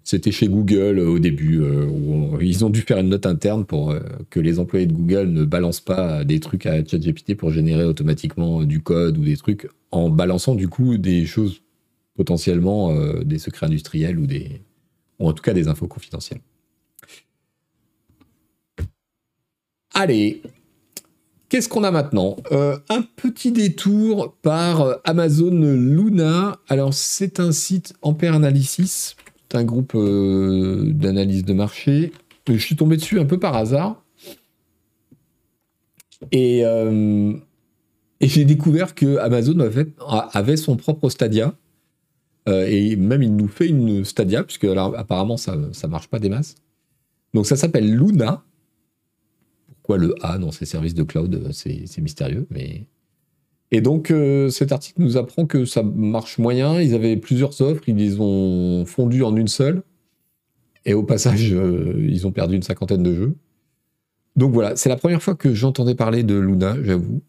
c'était 0.03 0.31
chez 0.31 0.47
Google 0.47 0.99
au 0.99 1.19
début, 1.19 1.61
euh, 1.61 1.85
où 1.85 2.39
ils 2.41 2.63
ont 2.65 2.69
dû 2.69 2.81
faire 2.81 2.99
une 2.99 3.09
note 3.09 3.25
interne 3.25 3.65
pour 3.65 3.91
euh, 3.91 3.99
que 4.29 4.39
les 4.39 4.59
employés 4.59 4.85
de 4.85 4.93
Google 4.93 5.29
ne 5.29 5.43
balancent 5.43 5.81
pas 5.81 6.23
des 6.23 6.39
trucs 6.39 6.65
à 6.65 6.83
ChatGPT 6.85 7.35
pour 7.35 7.51
générer 7.51 7.83
automatiquement 7.83 8.63
du 8.63 8.81
code 8.81 9.17
ou 9.17 9.23
des 9.23 9.37
trucs 9.37 9.67
en 9.91 10.09
balançant 10.09 10.55
du 10.55 10.67
coup 10.67 10.97
des 10.97 11.25
choses 11.25 11.61
potentiellement 12.15 12.93
des 13.23 13.39
secrets 13.39 13.65
industriels 13.65 14.19
ou 14.19 14.27
des 14.27 14.61
ou 15.19 15.27
en 15.27 15.33
tout 15.33 15.41
cas 15.41 15.53
des 15.53 15.67
infos 15.67 15.87
confidentielles. 15.87 16.41
Allez, 19.93 20.41
Qu'est-ce 21.49 21.67
qu'on 21.67 21.83
a 21.83 21.89
maintenant? 21.89 22.37
Euh, 22.51 22.77
Un 22.89 23.01
petit 23.01 23.51
détour 23.51 24.35
par 24.43 24.81
euh, 24.81 24.95
Amazon 25.03 25.49
Luna. 25.49 26.59
Alors, 26.69 26.93
c'est 26.93 27.39
un 27.39 27.51
site 27.51 27.93
Ampere 28.03 28.35
Analysis, 28.35 29.15
un 29.53 29.63
groupe 29.63 29.93
euh, 29.95 30.91
d'analyse 30.93 31.43
de 31.43 31.53
marché. 31.53 32.11
Je 32.47 32.55
suis 32.57 32.75
tombé 32.75 32.97
dessus 32.97 33.19
un 33.19 33.25
peu 33.25 33.39
par 33.39 33.55
hasard. 33.55 34.03
Et, 36.31 36.63
j'ai 38.21 38.45
découvert 38.45 38.93
que 38.93 39.17
Amazon 39.17 39.57
avait, 39.59 40.57
son 40.57 40.75
propre 40.75 41.09
Stadia. 41.09 41.53
et 42.47 42.95
même, 42.95 43.23
il 43.23 43.35
nous 43.35 43.47
fait 43.47 43.67
une 43.67 44.05
Stadia, 44.05 44.43
puisque 44.43 44.65
apparemment, 44.65 45.37
ça 45.37 45.55
ne 45.55 45.87
marche 45.87 46.09
pas 46.09 46.19
des 46.19 46.29
masses. 46.29 46.55
Donc, 47.33 47.47
ça 47.47 47.55
s'appelle 47.55 47.91
Luna 47.91 48.43
le 49.97 50.15
A 50.21 50.37
dans 50.37 50.51
ces 50.51 50.65
services 50.65 50.93
de 50.93 51.03
cloud 51.03 51.33
euh, 51.35 51.51
C'est 51.51 52.01
mystérieux. 52.01 52.47
Mais... 52.49 52.87
Et 53.71 53.81
donc, 53.81 54.11
euh, 54.11 54.49
cet 54.49 54.71
article 54.71 55.01
nous 55.01 55.17
apprend 55.17 55.45
que 55.45 55.65
ça 55.65 55.83
marche 55.83 56.37
moyen. 56.37 56.81
Ils 56.81 56.95
avaient 56.95 57.17
plusieurs 57.17 57.61
offres, 57.61 57.83
ils 57.87 57.95
les 57.95 58.19
ont 58.19 58.85
fondues 58.85 59.23
en 59.23 59.35
une 59.35 59.47
seule. 59.47 59.83
Et 60.85 60.93
au 60.93 61.03
passage, 61.03 61.53
euh, 61.53 61.95
ils 62.09 62.25
ont 62.25 62.31
perdu 62.31 62.55
une 62.55 62.63
cinquantaine 62.63 63.03
de 63.03 63.13
jeux. 63.13 63.35
Donc 64.35 64.53
voilà, 64.53 64.75
c'est 64.75 64.89
la 64.89 64.95
première 64.95 65.21
fois 65.21 65.35
que 65.35 65.53
j'entendais 65.53 65.95
parler 65.95 66.23
de 66.23 66.35
Luna, 66.35 66.77
j'avoue. 66.81 67.21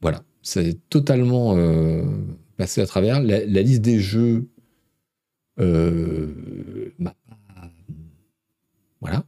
voilà, 0.00 0.22
c'est 0.42 0.78
totalement 0.88 1.56
passé 2.56 2.80
à 2.80 2.86
travers. 2.86 3.20
La, 3.20 3.62
liste 3.62 3.82
des 3.82 3.98
jeux. 3.98 4.46
voilà. 9.00 9.24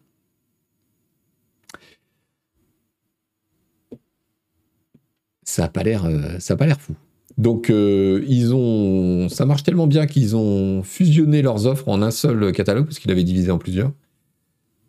Ça 5.50 5.62
n'a 5.62 5.68
pas 5.68 5.82
l'air, 5.82 6.04
euh, 6.04 6.38
ça 6.38 6.56
pas 6.56 6.66
l'air 6.66 6.80
fou. 6.80 6.94
Donc 7.38 7.70
euh, 7.70 8.24
ils 8.28 8.54
ont, 8.54 9.28
ça 9.28 9.46
marche 9.46 9.62
tellement 9.62 9.86
bien 9.86 10.06
qu'ils 10.06 10.36
ont 10.36 10.82
fusionné 10.82 11.42
leurs 11.42 11.66
offres 11.66 11.88
en 11.88 12.02
un 12.02 12.10
seul 12.10 12.52
catalogue 12.52 12.86
parce 12.86 12.98
qu'ils 12.98 13.08
l'avaient 13.08 13.24
divisé 13.24 13.50
en 13.50 13.58
plusieurs. 13.58 13.92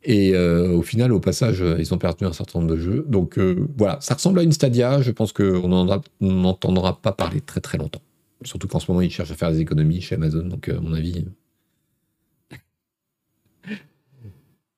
Et 0.04 0.34
euh, 0.34 0.72
au 0.72 0.82
final, 0.82 1.14
au 1.14 1.20
passage, 1.20 1.64
ils 1.78 1.94
ont 1.94 2.00
perdu 2.00 2.26
un 2.26 2.34
certain 2.34 2.60
nombre 2.60 2.72
de 2.74 2.80
jeux. 2.80 3.06
Donc 3.08 3.38
voilà, 3.78 4.00
ça 4.02 4.16
ressemble 4.16 4.40
à 4.40 4.44
une 4.44 4.52
Stadia. 4.52 5.02
Je 5.02 5.12
pense 5.12 5.32
qu'on 5.32 6.02
n'entendra 6.20 7.02
pas 7.02 7.12
parler 7.12 7.42
très 7.42 7.62
très 7.62 7.78
longtemps. 7.78 8.02
Surtout 8.44 8.68
qu'en 8.68 8.80
ce 8.80 8.90
moment, 8.90 9.02
ils 9.02 9.12
cherchent 9.12 9.32
à 9.32 9.36
faire 9.36 9.52
des 9.52 9.62
économies 9.62 10.02
chez 10.02 10.16
Amazon. 10.16 10.44
Donc 10.44 10.70
à 10.70 10.80
mon 10.80 10.94
avis. 10.94 11.26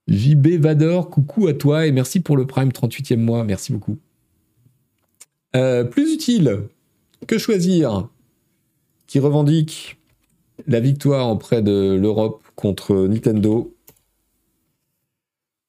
JB 0.09 0.59
Vador, 0.59 1.09
coucou 1.09 1.47
à 1.47 1.53
toi 1.53 1.88
et 1.88 1.93
merci 1.93 2.19
pour 2.19 2.36
le 2.36 2.45
Prime 2.45 2.69
38e 2.69 3.15
mois. 3.15 3.45
Merci 3.45 3.71
beaucoup. 3.71 3.97
Euh, 5.56 5.84
plus 5.84 6.14
utile 6.14 6.64
que 7.28 7.38
choisir 7.38 8.10
qui 9.08 9.20
revendique 9.20 9.97
la 10.68 10.80
victoire 10.80 11.30
auprès 11.30 11.62
de 11.62 11.97
l'Europe 11.99 12.43
contre 12.56 13.08
Nintendo 13.08 13.76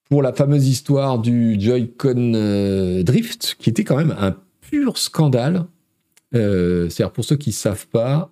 pour 0.09 0.23
la 0.23 0.33
fameuse 0.33 0.69
histoire 0.69 1.19
du 1.19 1.61
Joy-Con 1.61 2.33
euh, 2.35 3.03
Drift, 3.03 3.57
qui 3.59 3.71
était 3.71 3.85
quand 3.85 3.97
même 3.97 4.15
un 4.19 4.37
pur 4.61 4.97
scandale. 4.97 5.67
Euh, 6.35 6.89
c'est-à-dire 6.89 7.13
pour 7.13 7.25
ceux 7.25 7.37
qui 7.37 7.51
ne 7.51 7.55
savent 7.55 7.87
pas, 7.89 8.31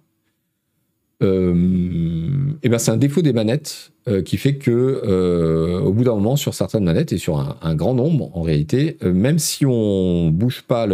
eh 1.22 2.68
ben 2.68 2.78
c'est 2.78 2.90
un 2.90 2.96
défaut 2.96 3.22
des 3.22 3.32
manettes 3.32 3.92
qui 4.24 4.36
fait 4.36 4.56
que 4.56 5.80
au 5.80 5.92
bout 5.92 6.04
d'un 6.04 6.14
moment 6.14 6.36
sur 6.36 6.54
certaines 6.54 6.84
manettes 6.84 7.12
et 7.12 7.18
sur 7.18 7.38
un, 7.38 7.74
grand 7.74 7.94
nombre 7.94 8.36
en 8.36 8.42
réalité, 8.42 8.96
même 9.02 9.38
si 9.38 9.64
on 9.64 10.30
bouge 10.30 10.62
pas 10.62 10.86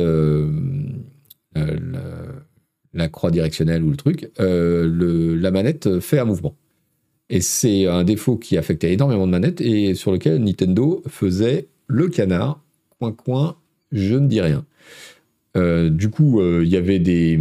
la 2.94 3.08
croix 3.08 3.30
directionnelle 3.30 3.82
ou 3.82 3.90
le 3.90 3.96
truc, 3.96 4.30
la 4.38 5.50
manette 5.50 6.00
fait 6.00 6.18
un 6.18 6.26
mouvement. 6.26 6.54
Et 7.30 7.40
c'est 7.40 7.86
un 7.86 8.04
défaut 8.04 8.36
qui 8.36 8.56
affectait 8.56 8.92
énormément 8.92 9.26
de 9.26 9.32
manettes 9.32 9.60
et 9.60 9.94
sur 9.94 10.12
lequel 10.12 10.42
Nintendo 10.42 11.02
faisait 11.08 11.68
le 11.86 12.08
canard, 12.08 12.62
coin 12.98 13.12
coin, 13.12 13.56
je 13.92 14.14
ne 14.14 14.26
dis 14.26 14.40
rien. 14.40 14.64
du 15.54 16.10
coup, 16.10 16.42
il 16.42 16.68
y 16.68 16.76
avait 16.76 16.98
des 16.98 17.38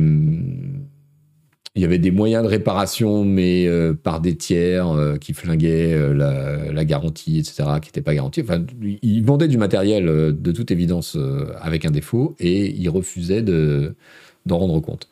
il 1.78 1.82
y 1.82 1.86
avait 1.86 2.00
des 2.00 2.10
moyens 2.10 2.44
de 2.44 2.50
réparation, 2.50 3.24
mais 3.24 3.68
euh, 3.68 3.94
par 3.94 4.20
des 4.20 4.36
tiers 4.36 4.90
euh, 4.90 5.18
qui 5.18 5.34
flinguaient 5.34 5.94
euh, 5.94 6.12
la, 6.74 6.86
garantie, 6.86 7.38
etc., 7.38 7.66
qui 7.80 7.90
n'étaient 7.90 8.02
pas 8.02 8.16
garantis. 8.16 8.42
Enfin, 8.42 8.66
ils 9.04 9.24
vendaient 9.24 9.48
du 9.48 9.60
matériel 9.60 10.06
de 10.06 10.52
toute 10.52 10.72
évidence 10.72 11.18
avec 11.62 11.86
un 11.86 11.92
défaut 11.92 12.36
et 12.40 12.72
ils 12.72 12.90
refusaient 12.90 13.44
de, 13.44 13.96
d'en 14.48 14.58
rendre 14.58 14.80
compte. 14.80 15.08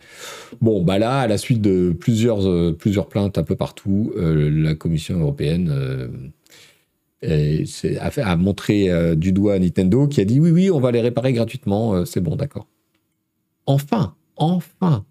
Bon, 0.60 0.84
bah 0.84 0.98
là, 0.98 1.20
à 1.20 1.28
la 1.28 1.38
suite 1.38 1.62
de 1.62 1.92
plusieurs, 1.92 2.76
plusieurs 2.78 3.10
plaintes 3.10 3.38
un 3.38 3.44
peu 3.44 3.56
partout, 3.56 4.14
la 4.18 4.74
Commission 4.74 5.20
européenne 5.20 5.72
a, 7.22 8.10
a, 8.24 8.36
montré 8.38 9.16
du 9.16 9.34
doigt 9.34 9.54
à 9.54 9.60
Nintendo 9.60 10.08
qui 10.08 10.22
a 10.22 10.26
dit 10.26 10.40
oui, 10.40 10.50
oui, 10.50 10.72
on 10.72 10.80
va 10.80 10.92
les 10.92 11.02
réparer 11.02 11.34
gratuitement, 11.34 12.06
c'est 12.06 12.22
bon, 12.22 12.36
d'accord. 12.36 12.68
Enfin, 13.68 14.16
enfin, 14.38 15.06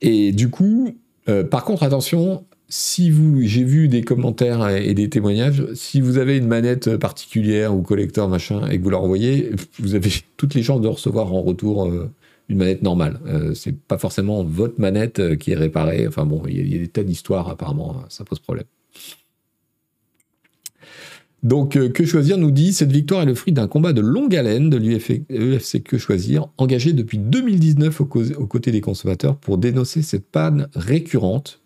Et 0.00 0.32
du 0.32 0.50
coup, 0.50 0.96
euh, 1.28 1.44
par 1.44 1.64
contre, 1.64 1.82
attention, 1.82 2.44
si 2.68 3.10
vous, 3.10 3.42
j'ai 3.42 3.64
vu 3.64 3.88
des 3.88 4.02
commentaires 4.02 4.68
et 4.68 4.94
des 4.94 5.08
témoignages, 5.08 5.66
si 5.74 6.00
vous 6.00 6.18
avez 6.18 6.36
une 6.36 6.46
manette 6.46 6.96
particulière 6.96 7.74
ou 7.74 7.82
collector 7.82 8.28
machin 8.28 8.68
et 8.68 8.78
que 8.78 8.84
vous 8.84 8.90
la 8.90 8.98
renvoyez, 8.98 9.50
vous 9.78 9.94
avez 9.94 10.10
toutes 10.36 10.54
les 10.54 10.62
chances 10.62 10.80
de 10.80 10.88
recevoir 10.88 11.32
en 11.32 11.42
retour 11.42 11.86
euh, 11.86 12.10
une 12.48 12.58
manette 12.58 12.82
normale. 12.82 13.20
Euh, 13.26 13.54
c'est 13.54 13.76
pas 13.76 13.98
forcément 13.98 14.44
votre 14.44 14.80
manette 14.80 15.36
qui 15.38 15.52
est 15.52 15.56
réparée. 15.56 16.06
Enfin 16.06 16.24
bon, 16.24 16.42
il 16.48 16.72
y, 16.72 16.76
a 16.76 16.78
des 16.78 16.88
tas 16.88 17.02
d'histoires 17.02 17.48
apparemment, 17.48 18.04
ça 18.08 18.24
pose 18.24 18.38
problème. 18.38 18.64
Donc, 21.44 21.78
Que 21.92 22.04
Choisir 22.04 22.36
nous 22.36 22.50
dit 22.50 22.72
cette 22.72 22.90
victoire 22.90 23.22
est 23.22 23.26
le 23.26 23.34
fruit 23.34 23.52
d'un 23.52 23.68
combat 23.68 23.92
de 23.92 24.00
longue 24.00 24.34
haleine 24.34 24.70
de 24.70 24.76
l'UFC 24.76 25.82
Que 25.82 25.96
Choisir, 25.96 26.48
engagé 26.56 26.92
depuis 26.92 27.18
2019 27.18 28.00
aux 28.00 28.06
côtés 28.06 28.72
des 28.72 28.80
consommateurs 28.80 29.36
pour 29.36 29.56
dénoncer 29.56 30.02
cette 30.02 30.26
panne 30.26 30.68
récurrente 30.74 31.60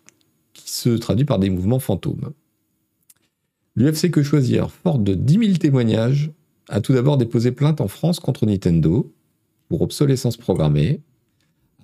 qui 0.53 0.69
se 0.69 0.89
traduit 0.89 1.25
par 1.25 1.39
des 1.39 1.49
mouvements 1.49 1.79
fantômes. 1.79 2.33
L'UFC 3.75 4.11
Que 4.11 4.21
Choisir, 4.21 4.69
fort 4.69 4.99
de 4.99 5.15
10 5.15 5.39
000 5.39 5.57
témoignages, 5.57 6.31
a 6.69 6.79
tout 6.79 6.93
d'abord 6.93 7.17
déposé 7.17 7.51
plainte 7.51 7.81
en 7.81 7.87
France 7.87 8.19
contre 8.19 8.45
Nintendo 8.45 9.11
pour 9.69 9.81
obsolescence 9.81 10.37
programmée, 10.37 11.01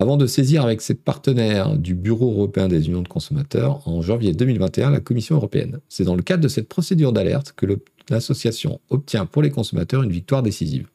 avant 0.00 0.16
de 0.16 0.26
saisir 0.26 0.64
avec 0.64 0.80
ses 0.80 0.94
partenaires 0.94 1.76
du 1.76 1.94
Bureau 1.94 2.32
européen 2.32 2.68
des 2.68 2.88
unions 2.88 3.02
de 3.02 3.08
consommateurs 3.08 3.86
en 3.86 4.00
janvier 4.00 4.32
2021 4.32 4.90
la 4.90 5.00
Commission 5.00 5.36
européenne. 5.36 5.80
C'est 5.90 6.04
dans 6.04 6.16
le 6.16 6.22
cadre 6.22 6.42
de 6.42 6.48
cette 6.48 6.68
procédure 6.68 7.12
d'alerte 7.12 7.52
que 7.54 7.66
l'association 8.08 8.80
obtient 8.88 9.26
pour 9.26 9.42
les 9.42 9.50
consommateurs 9.50 10.02
une 10.02 10.10
victoire 10.10 10.42
décisive. 10.42 10.88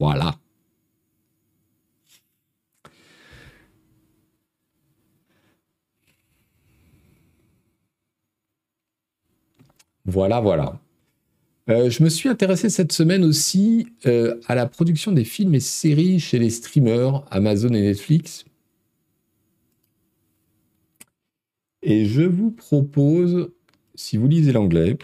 Voilà. 0.00 0.34
Voilà, 10.06 10.40
voilà. 10.40 10.80
Euh, 11.68 11.90
je 11.90 12.02
me 12.02 12.08
suis 12.08 12.28
intéressé 12.28 12.70
cette 12.70 12.92
semaine 12.92 13.24
aussi 13.24 13.88
euh, 14.06 14.40
à 14.46 14.54
la 14.54 14.66
production 14.66 15.12
des 15.12 15.24
films 15.24 15.54
et 15.54 15.60
séries 15.60 16.18
chez 16.18 16.38
les 16.38 16.50
streamers 16.50 17.24
Amazon 17.30 17.68
et 17.74 17.82
Netflix. 17.82 18.46
Et 21.82 22.06
je 22.06 22.22
vous 22.22 22.50
propose, 22.50 23.50
si 23.94 24.16
vous 24.16 24.28
lisez 24.28 24.52
l'anglais, 24.52 24.96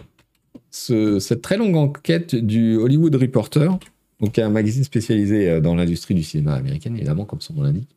cette 0.71 1.41
très 1.41 1.57
longue 1.57 1.75
enquête 1.75 2.35
du 2.35 2.75
Hollywood 2.77 3.15
Reporter, 3.15 3.79
donc 4.19 4.39
un 4.39 4.49
magazine 4.49 4.83
spécialisé 4.83 5.49
euh, 5.49 5.61
dans 5.61 5.75
l'industrie 5.75 6.15
du 6.15 6.23
cinéma 6.23 6.55
américain, 6.55 6.93
évidemment, 6.95 7.25
comme 7.25 7.41
son 7.41 7.53
nom 7.53 7.61
l'indique, 7.61 7.95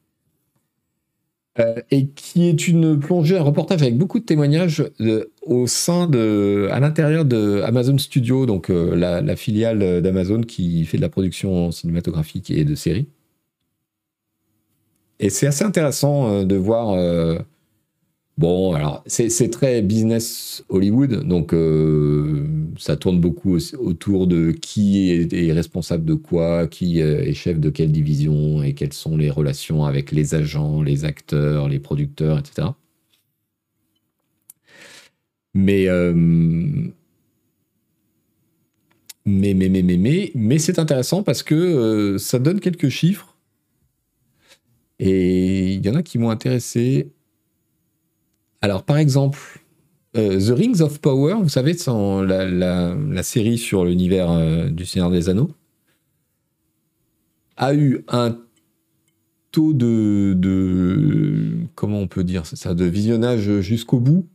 euh, 1.61 1.81
et 1.91 2.07
qui 2.09 2.49
est 2.49 2.69
une 2.69 3.01
plongée, 3.01 3.37
un 3.37 3.43
reportage 3.43 3.83
avec 3.83 3.97
beaucoup 3.97 4.21
de 4.21 4.25
témoignages 4.25 4.85
au 5.43 5.67
sein 5.67 6.07
de, 6.07 6.69
à 6.71 6.79
l'intérieur 6.79 7.25
de 7.25 7.63
Amazon 7.63 7.99
Studio, 7.99 8.47
donc 8.47 8.71
euh, 8.71 8.95
la, 8.95 9.37
filiale 9.37 10.01
d'Amazon 10.01 10.43
qui 10.43 10.85
fait 10.85 10.99
de 10.99 11.03
la 11.03 11.09
production 11.09 11.73
cinématographique 11.73 12.51
et 12.51 12.65
de 12.65 12.75
séries. 12.75 13.09
Et 15.19 15.31
c'est 15.31 15.49
assez 15.49 15.65
intéressant 15.65 16.29
euh, 16.31 16.45
de 16.45 16.55
voir 16.55 16.97
Bon, 18.39 18.73
alors 18.73 19.03
c'est 19.07 19.51
très 19.51 19.83
business 19.83 20.65
Hollywood, 20.69 21.27
donc 21.27 21.53
euh, 21.53 22.47
ça 22.79 22.97
tourne 22.97 23.21
beaucoup 23.21 23.59
autour 23.79 24.29
de 24.29 24.53
qui 24.53 25.11
est, 25.11 25.53
responsable 25.53 26.05
de 26.05 26.15
quoi, 26.15 26.69
qui 26.69 27.03
euh, 27.03 27.21
est 27.21 27.35
chef 27.35 27.59
de 27.59 27.69
quelle 27.69 27.91
division 27.91 28.63
et 28.63 28.75
quelles 28.75 28.93
sont 28.93 29.17
les 29.17 29.29
relations 29.29 29.85
avec 29.87 30.13
les 30.13 30.37
agents, 30.37 30.83
les 30.83 31.05
acteurs, 31.05 31.69
les 31.69 31.81
producteurs, 31.81 32.39
etc. 32.39 32.69
Mais, 35.55 35.89
euh, 35.89 36.13
mais, 39.25 39.55
mais, 39.55 39.69
mais, 39.69 39.83
mais, 39.83 39.97
mais, 39.97 40.31
mais 40.35 40.59
c'est 40.59 40.79
intéressant 40.79 41.23
parce 41.25 41.43
que 41.43 42.17
ça 42.19 42.39
donne 42.39 42.61
quelques 42.61 42.89
chiffres 42.89 43.37
et 45.01 45.75
il 45.75 45.85
y 45.87 45.91
en 45.91 45.95
a 45.95 46.03
qui 46.03 46.19
m'ont 46.19 46.31
intéressé. 46.31 47.13
Alors, 48.61 48.83
par 48.83 48.99
exemple, 48.99 49.39
euh, 50.17 50.39
The 50.39 50.57
Rings 50.57 50.81
of 50.81 51.01
Power, 51.01 51.37
vous 51.43 51.49
savez, 51.49 51.77
la, 51.87 53.23
série 53.23 53.59
sur 53.59 53.85
l'univers 53.85 54.31
euh, 54.31 54.69
du 54.69 54.85
Seigneur 54.85 55.11
des 55.11 55.29
Anneaux, 55.29 55.51
a 57.57 57.75
eu 57.75 58.05
un 58.09 58.39
taux 59.51 59.73
de, 59.73 60.35
de 60.37 61.57
comment 61.75 61.99
on 62.01 62.07
peut 62.07 62.25
dire 62.25 62.47
ça, 62.47 62.75
de 62.75 62.85
visionnage 62.85 63.61
jusqu'au 63.61 63.99
bout 63.99 64.27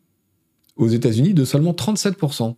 aux 0.75 0.87
États-Unis 0.87 1.33
de 1.33 1.45
seulement 1.45 1.73
37%. 1.73 2.55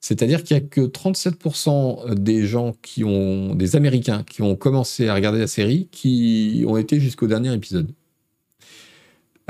C'est-à-dire 0.00 0.42
qu'il 0.42 0.56
n'y 0.56 0.64
a 0.64 0.66
que 0.66 0.80
37% 0.80 2.14
des 2.14 2.44
gens 2.44 2.74
qui 2.82 3.04
ont, 3.04 3.54
des 3.54 3.76
Américains 3.76 4.24
qui 4.24 4.42
ont 4.42 4.56
commencé 4.56 5.08
à 5.08 5.14
regarder 5.14 5.38
la 5.38 5.46
série, 5.46 5.88
qui 5.92 6.64
ont 6.66 6.76
été 6.76 6.98
jusqu'au 6.98 7.28
dernier 7.28 7.54
épisode. 7.54 7.92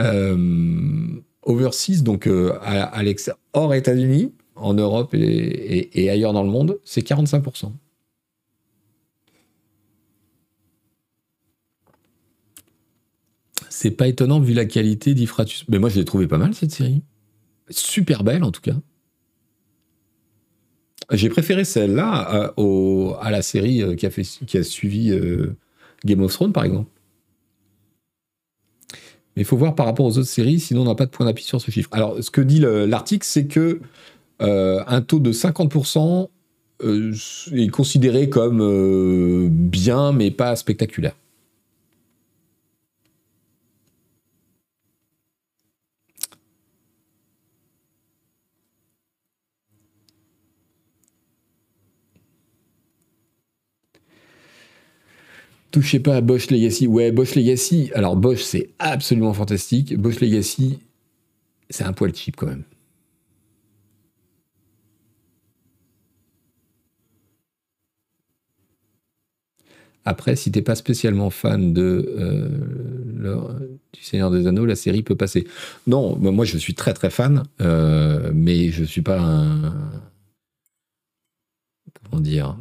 Euh, 0.02 1.20
overseas, 1.42 2.02
donc 2.02 2.26
euh, 2.26 2.52
hors 3.52 3.74
États-Unis, 3.74 4.32
en 4.54 4.74
Europe 4.74 5.14
et, 5.14 6.10
ailleurs 6.10 6.32
dans 6.32 6.44
le 6.44 6.50
monde, 6.50 6.78
c'est 6.84 7.06
45%. 7.06 7.72
C'est 13.68 13.90
pas 13.90 14.06
étonnant 14.06 14.38
vu 14.38 14.52
la 14.52 14.66
qualité 14.66 15.14
d'Ifratus. 15.14 15.64
Mais 15.68 15.78
moi, 15.78 15.88
je 15.88 15.98
l'ai 15.98 16.04
trouvé 16.04 16.28
pas 16.28 16.38
mal 16.38 16.54
cette 16.54 16.70
série. 16.70 17.02
Super 17.70 18.22
belle 18.22 18.44
en 18.44 18.52
tout 18.52 18.60
cas. 18.60 18.76
J'ai 21.10 21.28
préféré 21.28 21.64
celle-là 21.64 22.08
à, 22.08 22.54
à, 23.20 23.30
la 23.30 23.42
série 23.42 23.82
euh, 23.82 23.94
qui 23.96 24.56
a 24.56 24.62
suivi 24.62 25.12
Game 26.04 26.22
of 26.22 26.32
Thrones, 26.32 26.52
par 26.52 26.64
exemple. 26.64 26.90
Mais 29.36 29.42
il 29.42 29.44
faut 29.44 29.56
voir 29.56 29.74
par 29.74 29.86
rapport 29.86 30.06
aux 30.06 30.18
autres 30.18 30.28
séries, 30.28 30.60
sinon 30.60 30.82
on 30.82 30.84
n'a 30.84 30.94
pas 30.94 31.06
de 31.06 31.10
point 31.10 31.24
d'appui 31.26 31.44
sur 31.44 31.60
ce 31.60 31.70
chiffre. 31.70 31.88
Alors, 31.92 32.22
ce 32.22 32.30
que 32.30 32.40
dit 32.40 32.60
l'article, 32.60 33.26
c'est 33.26 33.46
que 33.46 33.80
euh, 34.42 34.82
un 34.86 35.00
taux 35.02 35.20
de 35.20 35.32
50% 35.32 36.28
euh, 36.84 37.12
est 37.52 37.68
considéré 37.68 38.28
comme 38.28 38.60
euh, 38.60 39.48
bien, 39.50 40.12
mais 40.12 40.30
pas 40.30 40.56
spectaculaire. 40.56 41.14
Touchez 55.72 56.00
pas 56.00 56.16
à 56.16 56.20
Bosch 56.20 56.50
Legacy. 56.50 56.86
Ouais, 56.86 57.10
Bosch 57.12 57.34
Legacy. 57.34 57.90
Alors, 57.94 58.14
Bosch, 58.16 58.42
c'est 58.42 58.70
absolument 58.78 59.32
fantastique. 59.32 59.96
Bosch 59.98 60.20
Legacy, 60.20 60.80
c'est 61.70 61.84
un 61.84 61.94
poil 61.94 62.14
cheap 62.14 62.36
quand 62.36 62.46
même. 62.46 62.64
Après, 70.04 70.34
si 70.36 70.50
t'es 70.50 70.62
pas 70.62 70.74
spécialement 70.74 71.30
fan 71.30 71.72
de 71.72 72.12
euh, 72.18 73.78
du 73.92 74.02
Seigneur 74.02 74.30
des 74.30 74.46
Anneaux, 74.48 74.66
la 74.66 74.74
série 74.74 75.02
peut 75.02 75.14
passer. 75.14 75.46
Non, 75.86 76.16
moi 76.16 76.44
je 76.44 76.58
suis 76.58 76.74
très 76.74 76.92
très 76.92 77.08
fan, 77.10 77.44
euh, 77.60 78.32
mais 78.34 78.70
je 78.70 78.82
suis 78.84 79.02
pas 79.02 79.20
un 79.20 79.72
comment 82.10 82.20
dire 82.20 82.56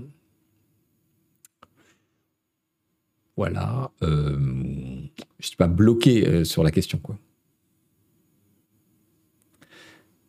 voilà, 3.42 3.90
euh, 4.04 4.38
je 4.38 4.38
ne 4.38 5.44
suis 5.48 5.56
pas 5.56 5.66
bloqué 5.66 6.28
euh, 6.28 6.44
sur 6.44 6.62
la 6.62 6.70
question. 6.70 7.00
Quoi. 7.00 7.18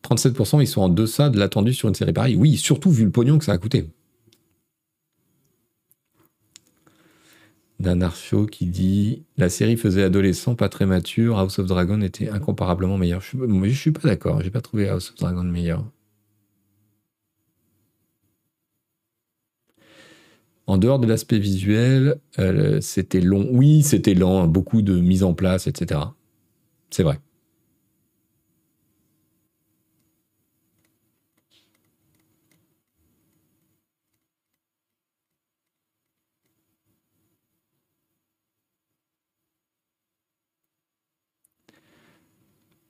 37%, 0.03 0.63
ils 0.63 0.67
sont 0.67 0.81
en 0.81 0.89
deçà 0.89 1.29
de 1.29 1.39
l'attendu 1.39 1.75
sur 1.75 1.91
une 1.91 1.95
série 1.95 2.15
pareille. 2.15 2.37
Oui, 2.37 2.57
surtout 2.57 2.91
vu 2.91 3.05
le 3.05 3.11
pognon 3.11 3.37
que 3.37 3.45
ça 3.45 3.53
a 3.53 3.59
coûté. 3.59 3.87
Show 8.15 8.47
qui 8.47 8.65
dit 8.65 9.25
La 9.37 9.51
série 9.51 9.77
faisait 9.77 10.05
adolescent, 10.05 10.55
pas 10.55 10.71
très 10.71 10.87
mature. 10.87 11.39
House 11.39 11.59
of 11.59 11.67
Dragon 11.67 12.01
était 12.01 12.31
incomparablement 12.31 12.97
meilleur. 12.97 13.21
Je 13.21 13.37
ne 13.37 13.69
suis 13.69 13.93
pas 13.93 14.09
d'accord. 14.09 14.41
J'ai 14.41 14.51
pas 14.51 14.63
trouvé 14.63 14.89
House 14.89 15.11
of 15.11 15.17
Dragon 15.17 15.45
meilleur. 15.45 15.85
En 20.73 20.79
dehors 20.79 20.99
de 20.99 21.07
l'aspect 21.07 21.39
visuel, 21.39 22.19
euh, 22.39 22.81
c'était 22.81 23.21
long. 23.21 23.47
Oui, 23.53 23.83
c'était 23.83 24.15
lent, 24.15 24.47
beaucoup 24.49 24.81
de 24.81 24.99
mise 24.99 25.23
en 25.23 25.35
place, 25.35 25.67
etc. 25.67 26.01
C'est 26.89 27.03
vrai. 27.03 27.21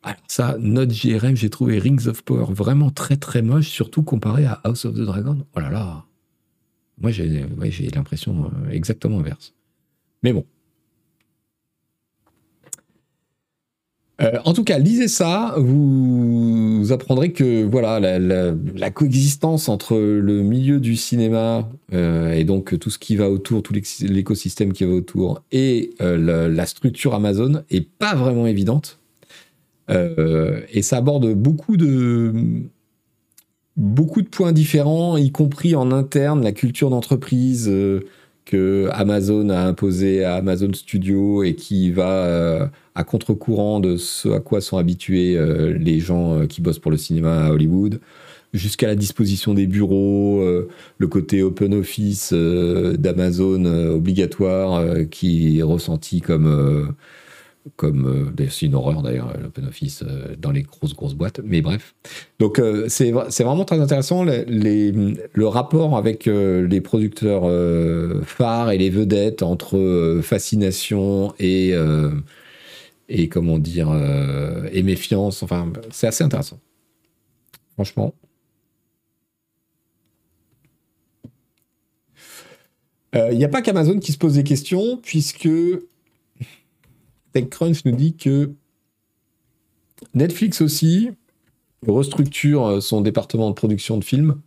Alors 0.05 0.16
ça, 0.28 0.57
notre 0.61 0.93
JRM, 0.93 1.35
j'ai 1.37 1.51
trouvé 1.51 1.78
Rings 1.80 2.07
of 2.09 2.22
Power 2.22 2.47
vraiment 2.49 2.91
très 2.91 3.16
très 3.16 3.43
moche, 3.43 3.68
surtout 3.68 4.03
comparé 4.05 4.47
à 4.47 4.61
House 4.64 4.85
of 4.85 4.95
the 4.95 5.01
Dragon. 5.01 5.45
Oh 5.57 5.61
là 5.61 5.70
là. 5.70 6.05
Moi, 7.03 7.11
j'ai 7.11 7.88
l'impression 7.94 8.44
euh, 8.44 8.70
exactement 8.70 9.18
inverse. 9.18 9.55
Mais 10.22 10.32
bon. 10.32 10.46
Euh, 14.20 14.38
en 14.44 14.53
tout 14.53 14.62
cas, 14.62 14.78
lisez 14.78 15.09
ça, 15.09 15.55
vous, 15.57 16.86
apprendrez 16.92 17.32
que 17.32 17.64
voilà 17.64 17.98
la, 17.98 18.90
coexistence 18.90 19.68
entre 19.68 19.96
le 19.96 20.42
milieu 20.42 20.78
du 20.78 20.94
cinéma 20.94 21.68
euh, 21.92 22.32
et 22.32 22.44
donc 22.44 22.78
tout 22.78 22.90
ce 22.90 22.98
qui 22.98 23.16
va 23.16 23.28
autour, 23.30 23.64
tout 23.64 23.74
l'écosystème 24.03 24.72
qui 24.72 24.84
va 24.84 24.92
autour, 24.92 25.42
et 25.50 25.90
la, 25.98 26.66
structure 26.66 27.14
Amazon 27.14 27.64
est 27.70 27.88
pas 27.88 28.14
vraiment 28.14 28.46
évidente. 28.46 29.00
et 29.88 30.82
ça 30.82 30.98
aborde 30.98 31.34
beaucoup 31.34 31.76
de 31.76 32.62
beaucoup 33.76 34.22
de 34.22 34.28
points 34.28 34.52
différents, 34.52 35.16
y 35.16 35.30
compris 35.30 35.74
en 35.74 35.90
interne, 35.92 36.42
la 36.42 36.52
culture 36.52 36.90
d'entreprise 36.90 37.68
euh, 37.68 38.00
que 38.44 38.88
Amazon 38.92 39.48
a 39.50 39.60
imposée 39.60 40.24
à 40.24 40.34
Amazon 40.34 40.72
Studio 40.72 41.42
et 41.42 41.54
qui 41.54 41.90
va 41.90 42.10
euh, 42.10 42.66
à 42.94 43.04
contre-courant 43.04 43.80
de 43.80 43.96
ce 43.96 44.28
à 44.30 44.40
quoi 44.40 44.60
sont 44.60 44.76
habitués 44.76 45.36
euh, 45.36 45.76
les 45.78 46.00
gens 46.00 46.46
qui 46.46 46.60
bossent 46.60 46.78
pour 46.78 46.90
le 46.90 46.96
cinéma 46.96 47.46
à 47.46 47.50
Hollywood, 47.50 48.00
jusqu'à 48.52 48.88
la 48.88 48.96
disposition 48.96 49.54
des 49.54 49.66
bureaux, 49.66 50.44
le 50.98 51.06
côté 51.06 51.42
open 51.42 51.72
office 51.72 52.34
d'Amazon 52.34 53.64
obligatoire 53.64 55.08
qui 55.10 55.58
est 55.58 55.62
ressenti 55.62 56.20
comme 56.20 56.94
comme 57.76 58.34
euh, 58.38 58.48
c'est 58.50 58.66
une 58.66 58.74
horreur 58.74 59.02
d'ailleurs 59.02 59.32
l'open 59.40 59.66
office 59.66 60.02
euh, 60.02 60.34
dans 60.38 60.50
les 60.50 60.62
grosses 60.62 60.94
grosses 60.94 61.14
boîtes 61.14 61.40
mais 61.44 61.62
bref. 61.62 61.94
Donc 62.38 62.58
euh, 62.58 62.86
c'est 62.88 63.12
vraiment 63.12 63.64
très 63.64 63.80
intéressant 63.80 64.24
le 64.24 65.46
rapport 65.46 65.96
avec 65.96 66.26
les 66.26 66.80
producteurs 66.80 67.42
phares 68.24 68.70
et 68.70 68.78
les 68.78 68.90
vedettes 68.90 69.42
entre 69.42 70.20
fascination 70.22 71.34
et 71.38 71.74
et 73.08 73.28
comment 73.28 73.58
dire 73.58 73.92
et 74.72 74.82
méfiance 74.82 75.42
enfin 75.42 75.72
c'est 75.90 76.06
assez 76.06 76.24
intéressant. 76.24 76.58
Franchement. 77.74 78.14
Il 83.14 83.36
n'y 83.36 83.44
a 83.44 83.48
pas 83.48 83.60
qu'Amazon 83.60 83.98
qui 83.98 84.12
se 84.12 84.18
pose 84.18 84.34
des 84.34 84.42
questions 84.42 84.98
puisque 85.02 85.48
TechCrunch 87.33 87.85
nous 87.85 87.93
dit 87.93 88.14
que 88.16 88.53
Netflix 90.14 90.61
aussi 90.61 91.11
restructure 91.87 92.66
euh, 92.66 92.80
son 92.80 93.01
département 93.01 93.49
de 93.49 93.55
production 93.55 93.99
de 93.99 94.05
films 94.05 94.41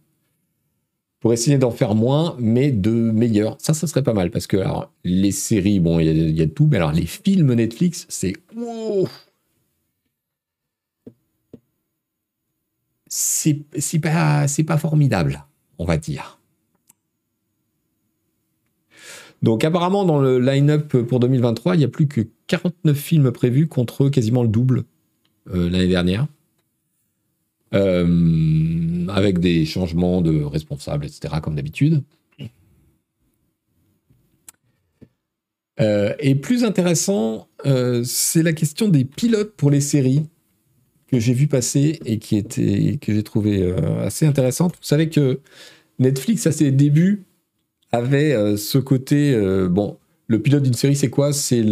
pour 1.19 1.33
essayer 1.33 1.57
d'en 1.57 1.71
faire 1.71 1.95
moins, 1.95 2.35
mais 2.39 2.71
de 2.71 2.91
meilleurs. 2.91 3.57
Ça, 3.59 3.73
ça 3.73 3.87
serait 3.87 4.03
pas 4.03 4.13
mal 4.13 4.29
parce 4.29 4.45
que 4.45 4.57
les 5.03 5.31
séries, 5.31 5.79
bon, 5.79 5.99
il 5.99 6.37
y, 6.37 6.41
a 6.41 6.47
tout, 6.47 6.67
mais 6.67 6.77
alors 6.77 6.91
les 6.91 7.07
films 7.07 7.53
Netflix, 7.53 8.05
c'est. 8.09 8.33
c'est 13.07 13.99
pas, 13.99 14.45
pas 14.67 14.77
formidable, 14.77 15.43
on 15.79 15.85
va 15.85 15.97
dire. 15.97 16.39
Donc 19.41 19.63
apparemment, 19.63 20.05
dans 20.05 20.19
le 20.19 20.39
line-up 20.39 20.97
pour 21.03 21.19
2023, 21.19 21.75
il 21.75 21.79
n'y 21.79 21.83
a 21.83 21.89
plus 21.89 22.07
que 22.07 22.21
49 22.47 22.97
films 22.97 23.31
prévus 23.31 23.67
contre 23.67 24.09
quasiment 24.09 24.43
le 24.43 24.49
double 24.49 24.83
euh, 25.53 25.69
l'année 25.69 25.87
dernière. 25.87 26.27
Euh, 27.73 29.07
avec 29.09 29.39
des 29.39 29.65
changements 29.65 30.21
de 30.21 30.43
responsables, 30.43 31.05
etc., 31.05 31.35
comme 31.43 31.55
d'habitude. 31.55 32.03
Euh, 35.81 36.13
et 36.19 36.35
plus 36.35 36.63
intéressant, 36.63 37.49
c'est 38.03 38.43
la 38.43 38.53
question 38.53 38.87
des 38.87 39.03
pilotes 39.03 39.55
pour 39.55 39.71
les 39.71 39.81
séries 39.81 40.23
que 41.07 41.19
j'ai 41.19 41.33
vu 41.33 41.47
passer 41.47 41.99
et 42.05 42.17
qui 42.17 42.37
était, 42.37 42.97
que 43.01 43.13
j'ai 43.13 43.23
trouvé 43.23 43.73
assez 43.99 44.25
intéressante. 44.25 44.75
Vous 44.75 44.83
savez 44.83 45.09
que 45.09 45.41
Netflix, 45.99 46.47
à 46.47 46.51
ses 46.51 46.71
débuts, 46.71 47.25
avait 47.95 48.33
euh, 48.33 48.57
ce 48.57 48.77
côté, 48.77 49.33
euh, 49.33 49.67
bon, 49.67 49.97
le 50.27 50.39
pilote 50.39 50.63
d'une 50.63 50.73
série, 50.73 50.95
c'est 50.95 51.09
quoi? 51.09 51.33
C'est 51.33 51.63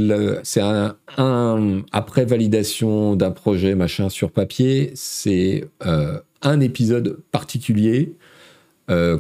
un, 0.58 0.96
un, 1.18 1.82
après 1.92 2.26
validation 2.26 3.16
d'un 3.16 3.32
projet 3.32 3.76
machin 3.76 4.10
sur 4.10 4.32
papier, 4.32 4.92
c'est 4.96 5.66
euh, 5.86 6.20
un 6.42 6.60
épisode 6.60 7.20
particulier 7.32 8.14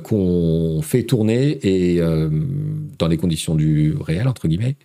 qu'on 0.04 0.82
fait 0.84 1.04
tourner 1.04 1.58
et 1.64 1.99
dans 2.99 3.08
les 3.08 3.18
conditions 3.18 3.56
du 3.56 3.95
réel 3.99 4.28
entre 4.28 4.47
guillemets 4.49 4.76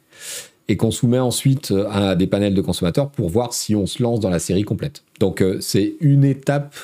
et 0.68 0.76
qu'on 0.76 0.92
soumet 0.92 1.18
ensuite 1.18 1.74
à 1.90 2.14
des 2.14 2.28
panels 2.28 2.54
de 2.54 2.60
consommateurs 2.62 3.10
pour 3.10 3.28
voir 3.28 3.52
si 3.52 3.74
on 3.74 3.86
se 3.86 4.02
lance 4.02 4.20
dans 4.20 4.30
la 4.30 4.38
série 4.38 4.62
complète. 4.62 5.02
Donc 5.18 5.44
c'est 5.60 5.94
une 6.00 6.24
étape 6.24 6.76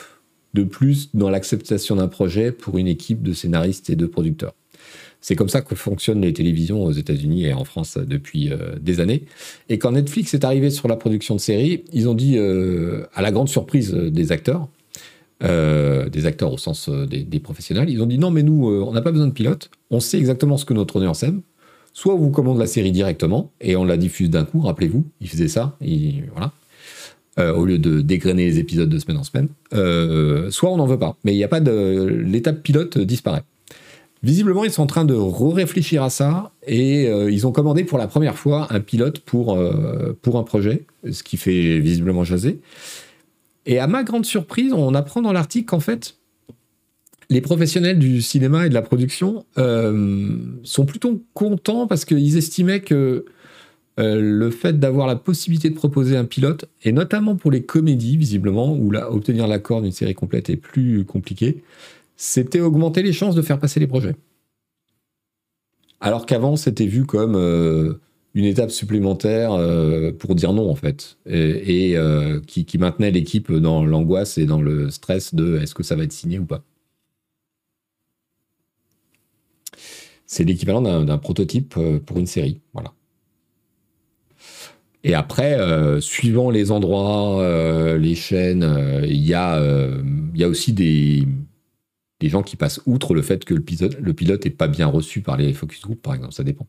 de 0.55 0.65
plus 0.65 1.11
dans 1.15 1.31
l'acceptation 1.31 1.97
d'un 1.97 2.09
projet 2.09 2.51
pour 2.51 2.79
une 2.79 2.89
équipe 2.89 3.23
de 3.23 3.33
scénaristes 3.33 3.89
et 3.89 3.97
de 3.97 4.07
producteurs. 4.07 4.55
C'est 5.25 5.37
comme 5.37 5.49
ça 5.49 5.63
que 5.63 5.75
fonctionnent 5.75 6.21
les 6.21 6.35
télévisions 6.35 6.85
aux 6.85 6.93
États-Unis 6.93 7.47
et 7.47 7.55
en 7.55 7.65
France 7.65 7.97
depuis 7.97 8.53
euh, 8.53 8.75
des 8.79 9.01
années. 9.01 9.23
Et 9.71 9.79
quand 9.79 9.93
Netflix 9.93 10.35
est 10.35 10.45
arrivé 10.45 10.69
sur 10.69 10.87
la 10.87 10.97
production 10.97 11.35
de 11.35 11.41
séries, 11.41 11.83
ils 11.95 12.11
ont 12.11 12.15
dit, 12.15 12.37
euh, 12.37 13.07
à 13.15 13.23
la 13.23 13.33
grande 13.33 13.49
surprise 13.49 13.95
des 13.95 14.33
acteurs, 14.33 14.69
euh, 15.43 16.11
des 16.11 16.27
acteurs 16.27 16.53
au 16.53 16.59
sens 16.59 16.91
des, 16.91 17.41
professionnels, 17.41 17.89
ils 17.89 18.03
ont 18.03 18.07
dit 18.07 18.19
non, 18.19 18.31
mais 18.31 18.43
nous, 18.43 18.67
on 18.67 18.93
n'a 18.93 19.01
pas 19.01 19.13
besoin 19.13 19.27
de 19.27 19.33
pilote, 19.33 19.71
on 19.91 19.99
sait 19.99 20.19
exactement 20.19 20.59
ce 20.59 20.67
que 20.67 20.75
notre 20.75 20.97
audience 20.97 21.23
aime. 21.23 21.41
Soit 21.95 22.13
on 22.15 22.19
vous 22.19 22.31
commande 22.31 22.59
la 22.59 22.67
série 22.67 22.93
directement 22.93 23.51
et 23.63 23.77
on 23.77 23.85
la 23.87 23.97
diffuse 23.97 24.29
d'un 24.29 24.45
coup, 24.45 24.61
rappelez-vous, 24.61 25.07
ils 25.23 25.29
faisaient 25.31 25.49
ça, 25.49 25.79
voilà. 26.35 27.55
au 27.55 27.65
lieu 27.65 27.79
de 27.79 28.03
dégrainer 28.03 28.45
les 28.45 28.59
épisodes 28.59 28.91
de 28.91 28.99
semaine 28.99 29.17
en 29.17 29.25
semaine. 29.25 29.49
soit 30.51 30.71
on 30.71 30.77
n'en 30.77 30.87
veut 30.87 30.99
pas. 30.99 31.17
Mais 31.25 31.33
il 31.33 31.39
n'y 31.39 31.45
a 31.45 31.49
pas 31.49 31.61
de. 31.61 32.05
L'étape 32.27 32.63
pilote 32.63 32.99
disparaît. 32.99 33.43
Visiblement, 34.25 34.65
ils 34.65 34.71
sont 34.71 34.83
en 34.83 34.87
train 34.87 35.05
de 35.05 35.15
réfléchir 35.15 36.03
à 36.03 36.09
ça 36.09 36.51
et 36.67 37.09
euh, 37.09 37.31
ils 37.31 37.47
ont 37.47 37.53
commandé 37.53 37.85
pour 37.85 37.99
la 37.99 38.07
première 38.07 38.37
fois 38.37 38.69
un 38.71 38.81
pilote 38.81 39.19
pour, 39.19 39.55
euh, 39.55 40.19
pour 40.23 40.39
un 40.39 40.45
projet, 40.45 40.87
ce 41.11 41.23
qui 41.23 41.37
fait 41.37 41.79
visiblement 41.79 42.25
jaser. 42.25 42.59
Et 43.67 43.79
à 43.79 43.87
ma 43.87 44.03
grande 44.03 44.25
surprise, 44.25 44.73
on 44.73 44.95
apprend 44.95 45.21
dans 45.21 45.33
l'article 45.35 45.67
qu'en 45.67 45.81
fait, 45.81 46.17
les 47.29 47.43
professionnels 47.43 47.99
du 47.99 48.23
cinéma 48.23 48.65
et 48.65 48.71
de 48.71 48.75
la 48.75 48.81
production 48.81 49.45
euh, 49.59 50.39
sont 50.63 50.87
plutôt 50.87 51.23
contents 51.35 51.87
parce 51.87 52.07
qu'ils 52.07 52.39
estimaient 52.39 52.81
que 52.81 53.27
le 53.99 54.51
fait 54.51 54.81
d'avoir 54.81 55.07
la 55.07 55.15
possibilité 55.15 55.71
de 55.71 55.77
proposer 55.77 56.17
un 56.17 56.25
pilote, 56.25 56.65
et 56.83 56.91
notamment 56.91 57.37
pour 57.37 57.53
les 57.53 57.63
comédies, 57.63 58.17
visiblement, 58.17 58.75
où 58.75 58.91
là, 58.91 59.13
obtenir 59.13 59.47
l'accord 59.47 59.83
d'une 59.83 59.93
série 59.93 60.15
complète 60.15 60.51
est 60.51 60.57
plus 60.57 61.05
compliqué, 61.05 61.63
c'était 62.17 62.61
augmenter 62.61 63.03
les 63.03 63.13
chances 63.13 63.35
de 63.35 63.43
faire 63.43 63.59
passer 63.59 63.81
les 63.81 63.87
projets. 63.87 64.17
Alors 66.01 66.27
qu'avant, 66.27 66.57
c'était 66.57 66.87
vu 66.87 67.07
comme 67.07 67.35
euh, 67.35 67.95
une 68.35 68.45
étape 68.45 68.71
supplémentaire 68.71 69.53
euh, 69.53 70.13
pour 70.13 70.35
dire 70.35 70.53
non, 70.53 70.71
en 70.71 70.75
fait, 70.75 71.17
et, 71.27 71.97
euh, 71.97 72.41
qui, 72.47 72.67
maintenait 72.79 73.11
l'équipe 73.11 73.51
dans 73.51 73.85
l'angoisse 73.87 74.37
et 74.39 74.47
dans 74.47 74.61
le 74.61 74.91
stress 74.91 75.35
de 75.35 75.59
est-ce 75.59 75.75
que 75.75 75.83
ça 75.83 75.97
va 75.97 76.05
être 76.05 76.13
signé 76.13 76.39
ou 76.39 76.45
pas. 76.45 76.63
C'est 80.27 80.45
l'équivalent 80.45 80.83
d'un 80.83 81.19
prototype 81.19 81.75
pour 82.05 82.19
une 82.19 82.27
série, 82.27 82.61
voilà. 82.75 82.93
Et 85.05 85.15
après, 85.15 85.59
suivant 86.01 86.51
les 86.51 86.71
endroits, 86.71 87.97
les 87.99 88.15
chaînes, 88.15 89.03
il 89.05 89.17
y, 89.17 89.29
y, 89.29 89.35
a 89.35 90.49
aussi 90.49 90.73
des, 90.73 91.27
des 92.25 92.31
gens 92.31 92.43
qui 92.43 92.57
passent 92.57 92.81
outre 92.87 93.13
le 93.13 93.21
fait 93.21 93.45
que 93.45 93.53
le 93.53 93.61
pilote, 93.61 93.99
le 94.01 94.15
pilote 94.15 94.47
est 94.47 94.51
pas 94.51 94.67
bien 94.67 94.87
reçu 94.87 95.21
par 95.21 95.37
les 95.37 95.53
focus 95.53 95.83
group, 95.83 96.01
par 96.01 96.15
exemple. 96.15 96.33
Ça 96.33 96.43
dépend. 96.43 96.67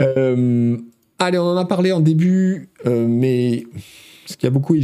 Euh, 0.00 0.78
allez, 1.18 1.38
on 1.38 1.42
en 1.42 1.56
a 1.56 1.64
parlé 1.64 1.90
en 1.90 1.98
début, 1.98 2.68
euh, 2.86 3.08
mais 3.08 3.64
ce 4.26 4.36
qui 4.36 4.46
a 4.46 4.50
beaucoup 4.50 4.76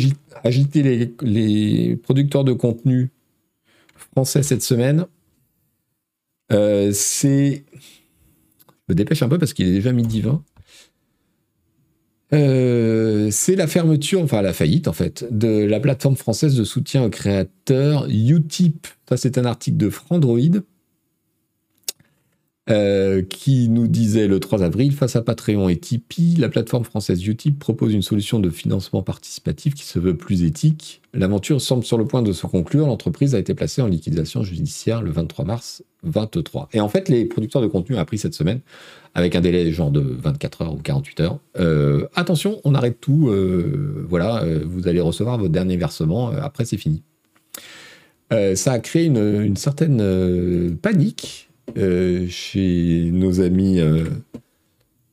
agité 0.42 0.82
les, 0.82 1.14
les 1.22 1.94
producteurs 1.94 2.42
de 2.42 2.52
contenu 2.52 3.10
français 3.94 4.42
cette 4.42 4.62
semaine, 4.62 5.06
euh, 6.50 6.90
c'est. 6.92 7.64
Je 7.72 8.92
me 8.92 8.94
dépêche 8.96 9.22
un 9.22 9.28
peu 9.28 9.38
parce 9.38 9.52
qu'il 9.52 9.68
est 9.68 9.72
déjà 9.72 9.92
midi 9.92 10.20
20. 10.20 10.42
Euh, 12.34 13.30
c'est 13.30 13.56
la 13.56 13.66
fermeture, 13.66 14.22
enfin 14.22 14.42
la 14.42 14.52
faillite 14.52 14.86
en 14.86 14.92
fait, 14.92 15.26
de 15.30 15.64
la 15.64 15.80
plateforme 15.80 16.16
française 16.16 16.54
de 16.54 16.64
soutien 16.64 17.04
aux 17.04 17.10
créateurs 17.10 18.06
Utip. 18.08 18.86
Ça, 19.08 19.16
c'est 19.16 19.38
un 19.38 19.46
article 19.46 19.78
de 19.78 19.88
Frandroid. 19.88 20.60
Euh, 22.70 23.22
qui 23.22 23.70
nous 23.70 23.86
disait 23.86 24.26
le 24.26 24.40
3 24.40 24.62
avril, 24.62 24.92
face 24.92 25.16
à 25.16 25.22
Patreon 25.22 25.70
et 25.70 25.76
Tipeee, 25.76 26.36
la 26.36 26.50
plateforme 26.50 26.84
française 26.84 27.26
Utip 27.26 27.58
propose 27.58 27.94
une 27.94 28.02
solution 28.02 28.40
de 28.40 28.50
financement 28.50 29.02
participatif 29.02 29.74
qui 29.74 29.84
se 29.84 29.98
veut 29.98 30.16
plus 30.16 30.42
éthique. 30.42 31.00
L'aventure 31.14 31.62
semble 31.62 31.82
sur 31.82 31.96
le 31.96 32.04
point 32.04 32.20
de 32.20 32.32
se 32.32 32.46
conclure. 32.46 32.86
L'entreprise 32.86 33.34
a 33.34 33.38
été 33.38 33.54
placée 33.54 33.80
en 33.80 33.86
liquidation 33.86 34.42
judiciaire 34.42 35.00
le 35.00 35.10
23 35.10 35.46
mars 35.46 35.82
23. 36.02 36.68
Et 36.74 36.80
en 36.80 36.90
fait, 36.90 37.08
les 37.08 37.24
producteurs 37.24 37.62
de 37.62 37.68
contenu 37.68 37.96
ont 37.96 38.00
appris 38.00 38.18
cette 38.18 38.34
semaine, 38.34 38.60
avec 39.14 39.34
un 39.34 39.40
délai 39.40 39.72
genre 39.72 39.90
de 39.90 40.00
24 40.00 40.62
heures 40.62 40.74
ou 40.74 40.78
48 40.78 41.20
heures. 41.20 41.38
Euh, 41.58 42.06
attention, 42.16 42.60
on 42.64 42.74
arrête 42.74 43.00
tout. 43.00 43.28
Euh, 43.30 44.04
voilà, 44.10 44.44
vous 44.66 44.86
allez 44.88 45.00
recevoir 45.00 45.38
votre 45.38 45.52
dernier 45.52 45.78
versement. 45.78 46.28
après, 46.28 46.66
c'est 46.66 46.76
fini. 46.76 47.02
ça 48.30 48.72
a 48.72 48.78
créé 48.78 49.06
une, 49.06 49.56
certaine 49.56 50.76
panique 50.82 51.47
chez 52.28 53.10
nos 53.12 53.40
amis 53.40 53.80
euh, 53.80 54.04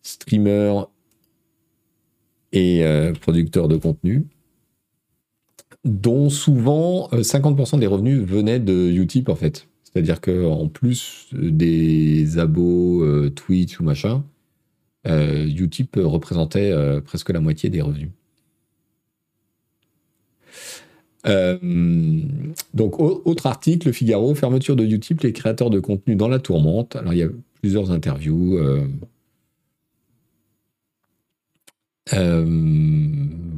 streamers 0.02 0.88
et 2.52 2.84
euh, 2.84 3.14
producteurs 3.14 3.68
de 3.68 3.78
contenu, 3.78 4.26
dont 5.84 6.30
souvent 6.30 7.10
50% 7.10 7.80
des 7.80 7.88
revenus 7.88 8.22
venaient 8.22 8.60
de 8.60 8.90
Utip 8.90 9.30
en 9.30 9.36
fait. 9.36 9.68
C'est-à-dire 9.84 10.20
qu'en 10.20 10.68
plus 10.68 11.28
des 11.34 12.38
abos 12.38 13.30
Twitch 13.30 13.80
ou 13.80 13.84
machin, 13.84 14.26
Utip 15.06 15.96
représentait 15.96 16.74
presque 17.06 17.30
la 17.30 17.40
moitié 17.40 17.70
des 17.70 17.82
revenus. 17.82 18.10
Euh, 21.28 21.58
donc, 22.74 23.00
autre 23.00 23.48
article, 23.48 23.88
Le 23.88 23.94
Figaro, 23.94 24.36
fermeture 24.36 24.76
de 24.76 24.86
Utip, 24.86 25.22
les 25.22 25.34
créateurs 25.34 25.70
de 25.70 25.80
contenu 25.80 26.16
dans 26.16 26.28
la 26.28 26.40
tourmente. 26.40 26.96
Alors, 26.96 27.14
il 27.14 27.20
y 27.20 27.24
a 27.24 27.30
plusieurs 27.62 27.92
interviews. 27.92 28.58
Euh, 28.58 28.88
euh, 32.14 32.46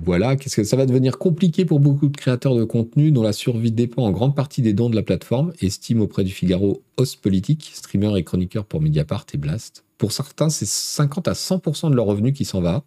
voilà, 0.04 0.38
qu'est-ce 0.38 0.56
que 0.56 0.64
ça 0.64 0.78
va 0.78 0.86
devenir 0.86 1.18
compliqué 1.18 1.66
pour 1.66 1.82
beaucoup 1.82 2.08
de 2.08 2.16
créateurs 2.16 2.56
de 2.56 2.64
contenu 2.64 3.12
dont 3.12 3.24
la 3.24 3.34
survie 3.34 3.74
dépend 3.74 4.04
en 4.04 4.12
grande 4.12 4.36
partie 4.36 4.62
des 4.62 4.72
dons 4.72 4.90
de 4.90 4.96
la 4.96 5.04
plateforme, 5.04 5.52
estime 5.60 6.00
auprès 6.00 6.24
du 6.24 6.32
Figaro 6.32 6.82
Host 6.96 7.20
Politique, 7.22 7.72
streamer 7.74 8.18
et 8.18 8.24
chroniqueur 8.24 8.66
pour 8.66 8.82
Mediapart 8.82 9.26
et 9.34 9.38
Blast. 9.38 9.84
Pour 9.98 10.14
certains, 10.14 10.50
c'est 10.50 10.68
50 10.68 11.28
à 11.28 11.34
100% 11.34 11.90
de 11.90 11.96
leur 11.96 12.06
revenu 12.06 12.32
qui 12.32 12.46
s'en 12.46 12.62
va, 12.62 12.86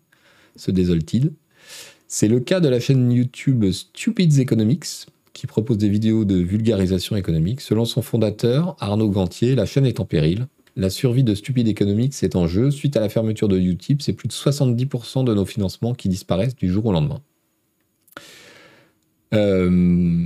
se 0.56 0.70
désole-t-il? 0.70 1.32
C'est 2.12 2.26
le 2.26 2.40
cas 2.40 2.58
de 2.58 2.68
la 2.68 2.80
chaîne 2.80 3.12
YouTube 3.12 3.64
Stupids 3.70 4.40
Economics, 4.40 5.06
qui 5.32 5.46
propose 5.46 5.78
des 5.78 5.88
vidéos 5.88 6.24
de 6.24 6.34
vulgarisation 6.34 7.14
économique. 7.14 7.60
Selon 7.60 7.84
son 7.84 8.02
fondateur, 8.02 8.76
Arnaud 8.80 9.10
Gantier, 9.10 9.54
la 9.54 9.64
chaîne 9.64 9.86
est 9.86 10.00
en 10.00 10.04
péril. 10.04 10.48
La 10.74 10.90
survie 10.90 11.22
de 11.22 11.36
Stupid 11.36 11.68
Economics 11.68 12.20
est 12.24 12.34
en 12.34 12.48
jeu. 12.48 12.72
Suite 12.72 12.96
à 12.96 13.00
la 13.00 13.08
fermeture 13.08 13.46
de 13.46 13.56
YouTube, 13.56 14.00
c'est 14.02 14.12
plus 14.12 14.26
de 14.26 14.32
70% 14.32 15.22
de 15.22 15.32
nos 15.32 15.44
financements 15.44 15.94
qui 15.94 16.08
disparaissent 16.08 16.56
du 16.56 16.68
jour 16.68 16.86
au 16.86 16.92
lendemain. 16.92 17.20
Euh, 19.32 20.18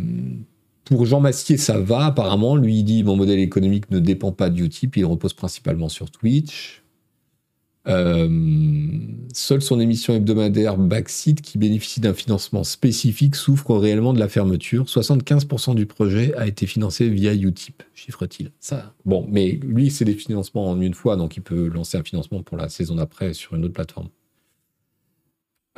pour 0.86 1.05
Jean 1.05 1.20
Massier, 1.20 1.59
ça 1.59 1.78
va 1.78 2.06
apparemment. 2.06 2.56
Lui, 2.56 2.78
il 2.78 2.85
dit 2.85 3.05
mon 3.05 3.16
modèle 3.16 3.40
économique 3.40 3.90
ne 3.90 3.98
dépend 3.98 4.32
pas 4.32 4.48
de 4.48 4.62
Utip, 4.62 4.97
il 4.97 5.05
repose 5.05 5.35
principalement 5.35 5.90
sur 5.90 6.11
Twitch. 6.11 6.84
Euh, 7.86 8.28
seule 9.35 9.61
son 9.61 9.78
émission 9.78 10.15
hebdomadaire 10.15 10.78
Backseat, 10.78 11.40
qui 11.43 11.59
bénéficie 11.59 12.01
d'un 12.01 12.15
financement 12.15 12.65
spécifique, 12.65 13.36
souffre 13.36 13.77
réellement 13.77 14.12
de 14.12 14.19
la 14.19 14.28
fermeture. 14.28 14.85
75% 14.85 15.74
du 15.74 15.86
projet 15.86 16.35
a 16.36 16.47
été 16.47 16.66
financé 16.66 17.09
via 17.09 17.35
Utip, 17.35 17.82
chiffre-t-il. 17.94 18.52
Ça, 18.61 18.94
bon, 19.05 19.27
mais 19.31 19.59
lui, 19.62 19.90
c'est 19.90 20.05
des 20.05 20.15
financements 20.15 20.70
en 20.70 20.81
une 20.81 20.94
fois, 20.94 21.16
donc 21.16 21.36
il 21.36 21.43
peut 21.43 21.69
lancer 21.69 21.98
un 21.98 22.05
financement 22.05 22.43
pour 22.43 22.56
la 22.56 22.69
saison 22.69 22.94
d'après 22.94 23.35
sur 23.35 23.55
une 23.55 23.65
autre 23.65 23.74
plateforme. 23.74 24.09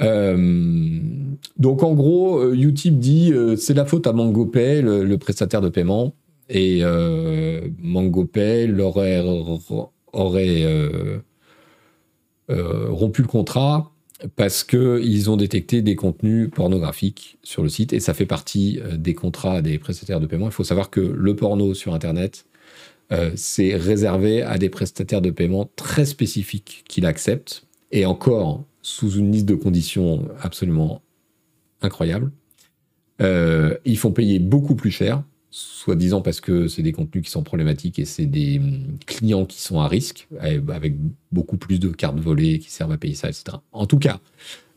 Euh, 0.03 0.37
donc 1.57 1.83
en 1.83 1.95
gros, 1.95 2.39
euh, 2.39 2.55
Utip 2.55 2.99
dit 2.99 3.33
c'est 3.57 3.75
la 3.75 3.87
faute 3.87 4.07
à 4.07 4.13
MangoPay, 4.13 4.83
le, 4.83 5.05
le 5.05 5.19
prestataire 5.19 5.63
de 5.63 5.71
paiement, 5.71 6.15
et 6.49 6.83
MangoPay 7.79 8.71
aurait, 8.81 9.25
aurait 10.13 10.65
euh, 10.65 11.19
rompu 12.49 13.23
le 13.23 13.29
contrat 13.29 13.93
parce 14.35 14.65
qu'ils 14.65 15.31
ont 15.31 15.37
détecté 15.37 15.83
des 15.83 15.95
contenus 15.95 16.51
pornographiques 16.51 17.39
sur 17.43 17.63
le 17.63 17.69
site 17.69 17.93
et 17.93 18.01
ça 18.01 18.15
fait 18.15 18.27
partie 18.27 18.81
euh, 18.83 18.97
des 18.97 19.15
contrats 19.15 19.63
des 19.63 19.79
prestataires 19.79 20.21
de 20.21 20.27
paiement. 20.27 20.47
Il 20.47 20.53
faut 20.53 20.65
savoir 20.65 20.91
que 20.91 21.01
le 21.01 21.37
porno 21.37 21.75
sur 21.75 21.95
Internet, 21.95 22.47
euh, 23.13 23.31
c'est 23.37 23.75
réservé 23.75 24.43
à 24.43 24.59
des 24.59 24.69
prestataires 24.69 25.21
de 25.21 25.31
paiement 25.31 25.69
très 25.77 26.07
spécifiques 26.07 26.85
qui 26.89 27.01
l'acceptent 27.01 27.67
et 27.93 28.07
encore 28.07 28.65
sous 28.83 29.11
une 29.13 29.33
liste 29.33 29.47
de 29.47 29.55
conditions 29.55 30.27
absolument 30.41 31.03
incroyable. 31.83 32.31
ils 33.21 33.99
font 33.99 34.13
payer 34.13 34.39
beaucoup 34.39 34.75
plus 34.75 34.91
cher 34.91 35.23
soi-disant 35.51 36.21
parce 36.21 36.41
que 36.41 36.69
c'est 36.69 36.83
des 36.83 36.93
contenus 36.93 37.25
qui 37.25 37.31
sont 37.31 37.43
problématiques 37.43 37.99
et 37.99 38.05
c'est 38.05 38.27
des 38.27 38.59
hum, 38.59 38.99
clients 39.07 39.47
qui 39.47 39.61
sont 39.61 39.81
à 39.81 39.89
risque, 39.89 40.29
avec 40.41 40.95
beaucoup 41.33 41.57
plus 41.57 41.81
de 41.81 41.89
cartes 41.89 42.19
volées 42.19 42.59
qui 42.59 42.71
servent 42.71 42.93
à 42.93 42.99
payer 42.99 43.15
ça, 43.15 43.29
etc. 43.29 43.59
En 43.73 43.87
tout 43.87 43.99
cas, 43.99 44.21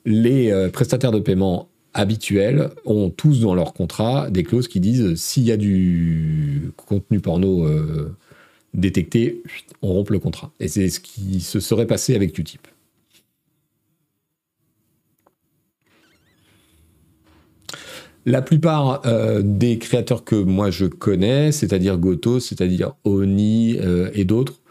les 0.05 0.51
euh, 0.51 0.69
prestataires 0.69 1.11
de 1.11 1.19
paiement 1.19 1.69
habituels 1.93 2.69
ont 2.85 3.09
tous 3.09 3.41
dans 3.41 3.55
leur 3.55 3.73
contrat 3.73 4.29
des 4.29 4.43
clauses 4.43 4.67
qui 4.67 4.79
disent 4.79 5.15
s'il 5.15 5.43
y 5.43 5.51
a 5.51 5.57
du 5.57 6.71
contenu 6.75 7.19
porno 7.19 7.65
euh, 7.65 8.15
détecté, 8.73 9.41
on 9.81 9.93
rompt 9.93 10.09
le 10.11 10.19
contrat. 10.19 10.51
Et 10.59 10.67
c'est 10.67 10.89
ce 10.89 10.99
qui 10.99 11.41
se 11.41 11.59
serait 11.59 11.87
passé 11.87 12.15
avec 12.15 12.37
Utip. 12.37 12.67
La 18.25 18.41
plupart 18.41 19.01
euh, 19.05 19.41
des 19.43 19.77
créateurs 19.77 20.23
que 20.23 20.35
moi 20.35 20.71
je 20.71 20.85
connais, 20.85 21.51
c'est-à-dire 21.51 21.97
Goto, 21.97 22.39
c'est-à-dire 22.39 22.93
Oni 23.05 23.77
euh, 23.79 24.09
et 24.13 24.25
d'autres, 24.25 24.61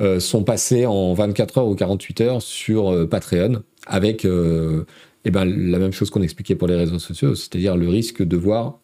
euh, 0.00 0.20
sont 0.20 0.44
passés 0.44 0.86
en 0.86 1.14
24 1.14 1.58
heures 1.58 1.66
ou 1.66 1.74
48 1.74 2.20
heures 2.20 2.42
sur 2.42 3.08
Patreon 3.08 3.62
avec 3.86 4.26
eh 4.26 5.30
ben, 5.30 5.44
la 5.44 5.78
même 5.78 5.92
chose 5.92 6.10
qu'on 6.10 6.22
expliquait 6.22 6.54
pour 6.54 6.68
les 6.68 6.76
réseaux 6.76 6.98
sociaux, 6.98 7.34
c'est-à-dire 7.34 7.76
le 7.76 7.88
risque 7.88 8.22
de 8.22 8.36
voir 8.36 8.78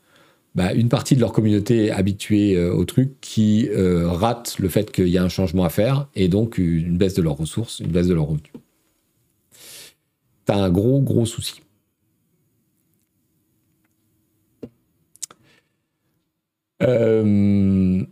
bah, 0.54 0.72
une 0.72 0.88
partie 0.88 1.14
de 1.14 1.20
leur 1.20 1.32
communauté 1.32 1.90
habituée 1.90 2.58
au 2.70 2.84
truc 2.86 3.20
qui 3.20 3.68
rate 3.72 4.56
le 4.58 4.68
fait 4.68 4.90
qu'il 4.90 5.08
y 5.08 5.18
a 5.18 5.22
un 5.22 5.28
changement 5.28 5.64
à 5.64 5.68
faire 5.68 6.08
et 6.14 6.28
donc 6.28 6.56
une 6.58 6.96
baisse 6.96 7.14
de 7.14 7.22
leurs 7.22 7.36
ressources, 7.36 7.80
une 7.80 7.90
baisse 7.92 8.08
de 8.08 8.14
leurs 8.14 8.26
revenus. 8.26 8.52
T'as 10.46 10.56
un 10.56 10.70
gros, 10.70 11.00
gros 11.00 11.26
souci. 11.26 11.60
Euh, 16.82 18.02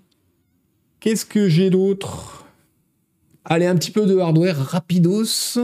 qu'est-ce 1.00 1.26
que 1.26 1.48
j'ai 1.48 1.70
d'autre? 1.70 2.46
Allez, 3.44 3.66
un 3.66 3.76
petit 3.76 3.90
peu 3.90 4.06
de 4.06 4.18
hardware 4.18 4.56
rapidos. 4.56 5.58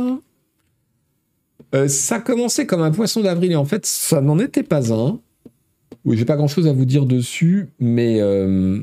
Euh, 1.75 1.89
ça 1.89 2.19
commençait 2.21 2.67
comme 2.67 2.83
un 2.83 2.91
poisson 2.91 3.23
d'avril 3.23 3.53
et 3.53 3.57
en 3.57 3.65
fait, 3.65 3.87
ça 3.87 4.21
n'en 4.21 4.39
était 4.39 4.63
pas 4.63 4.93
un. 4.93 5.21
Oui, 6.05 6.17
j'ai 6.17 6.25
pas 6.25 6.37
grand 6.37 6.49
chose 6.49 6.67
à 6.67 6.73
vous 6.73 6.85
dire 6.85 7.07
dessus, 7.07 7.69
mais. 7.79 8.21
Euh, 8.21 8.81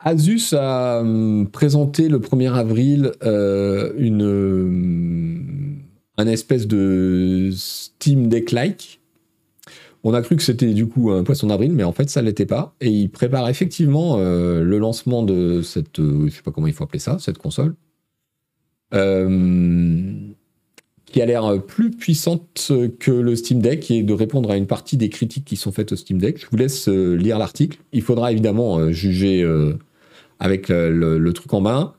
Asus 0.00 0.54
a 0.54 1.02
présenté 1.52 2.08
le 2.08 2.20
1er 2.20 2.52
avril 2.52 3.12
une 3.98 5.77
un 6.18 6.26
espèce 6.26 6.66
de 6.66 7.50
Steam 7.54 8.28
Deck-like. 8.28 9.00
On 10.04 10.14
a 10.14 10.22
cru 10.22 10.36
que 10.36 10.42
c'était 10.42 10.74
du 10.74 10.86
coup 10.86 11.10
un 11.10 11.22
poisson 11.22 11.46
d'avril, 11.46 11.72
mais 11.72 11.84
en 11.84 11.92
fait 11.92 12.10
ça 12.10 12.22
l'était 12.22 12.46
pas. 12.46 12.74
Et 12.80 12.90
il 12.90 13.08
prépare 13.08 13.48
effectivement 13.48 14.16
euh, 14.18 14.62
le 14.62 14.78
lancement 14.78 15.22
de 15.22 15.62
cette, 15.62 16.00
euh, 16.00 16.26
je 16.26 16.34
sais 16.34 16.42
pas 16.42 16.50
comment 16.50 16.66
il 16.66 16.72
faut 16.72 16.84
appeler 16.84 16.98
ça, 16.98 17.18
cette 17.18 17.38
console, 17.38 17.74
euh, 18.94 20.12
qui 21.06 21.22
a 21.22 21.26
l'air 21.26 21.62
plus 21.64 21.90
puissante 21.90 22.72
que 22.98 23.10
le 23.10 23.36
Steam 23.36 23.60
Deck 23.60 23.90
et 23.90 24.02
de 24.02 24.12
répondre 24.12 24.50
à 24.50 24.56
une 24.56 24.66
partie 24.66 24.96
des 24.96 25.08
critiques 25.08 25.44
qui 25.44 25.56
sont 25.56 25.72
faites 25.72 25.92
au 25.92 25.96
Steam 25.96 26.18
Deck. 26.18 26.40
Je 26.40 26.46
vous 26.50 26.56
laisse 26.56 26.88
lire 26.88 27.38
l'article. 27.38 27.78
Il 27.92 28.02
faudra 28.02 28.30
évidemment 28.30 28.92
juger 28.92 29.42
avec 30.38 30.68
le, 30.68 31.32
truc 31.32 31.54
en 31.54 31.62
main 31.62 31.94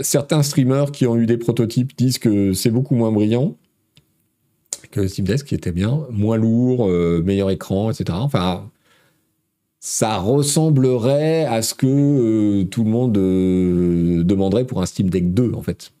certains 0.00 0.42
streamers 0.42 0.92
qui 0.92 1.06
ont 1.06 1.16
eu 1.16 1.26
des 1.26 1.36
prototypes 1.36 1.96
disent 1.96 2.18
que 2.18 2.52
c'est 2.52 2.70
beaucoup 2.70 2.94
moins 2.94 3.12
brillant 3.12 3.56
que 4.94 5.00
le 5.00 5.08
Steam 5.08 5.26
Deck, 5.26 5.44
qui 5.44 5.54
était 5.54 5.72
bien, 5.72 6.06
moins 6.10 6.36
lourd, 6.36 6.88
euh, 6.88 7.22
meilleur 7.24 7.50
écran, 7.50 7.90
etc. 7.90 8.16
Enfin, 8.20 8.70
ça 9.80 10.18
ressemblerait 10.18 11.44
à 11.44 11.62
ce 11.62 11.74
que 11.74 11.86
euh, 11.86 12.64
tout 12.64 12.84
le 12.84 12.90
monde 12.90 13.18
euh, 13.18 14.22
demanderait 14.22 14.64
pour 14.64 14.80
un 14.80 14.86
Steam 14.86 15.10
Deck 15.10 15.34
2, 15.34 15.52
en 15.54 15.62
fait. 15.62 15.92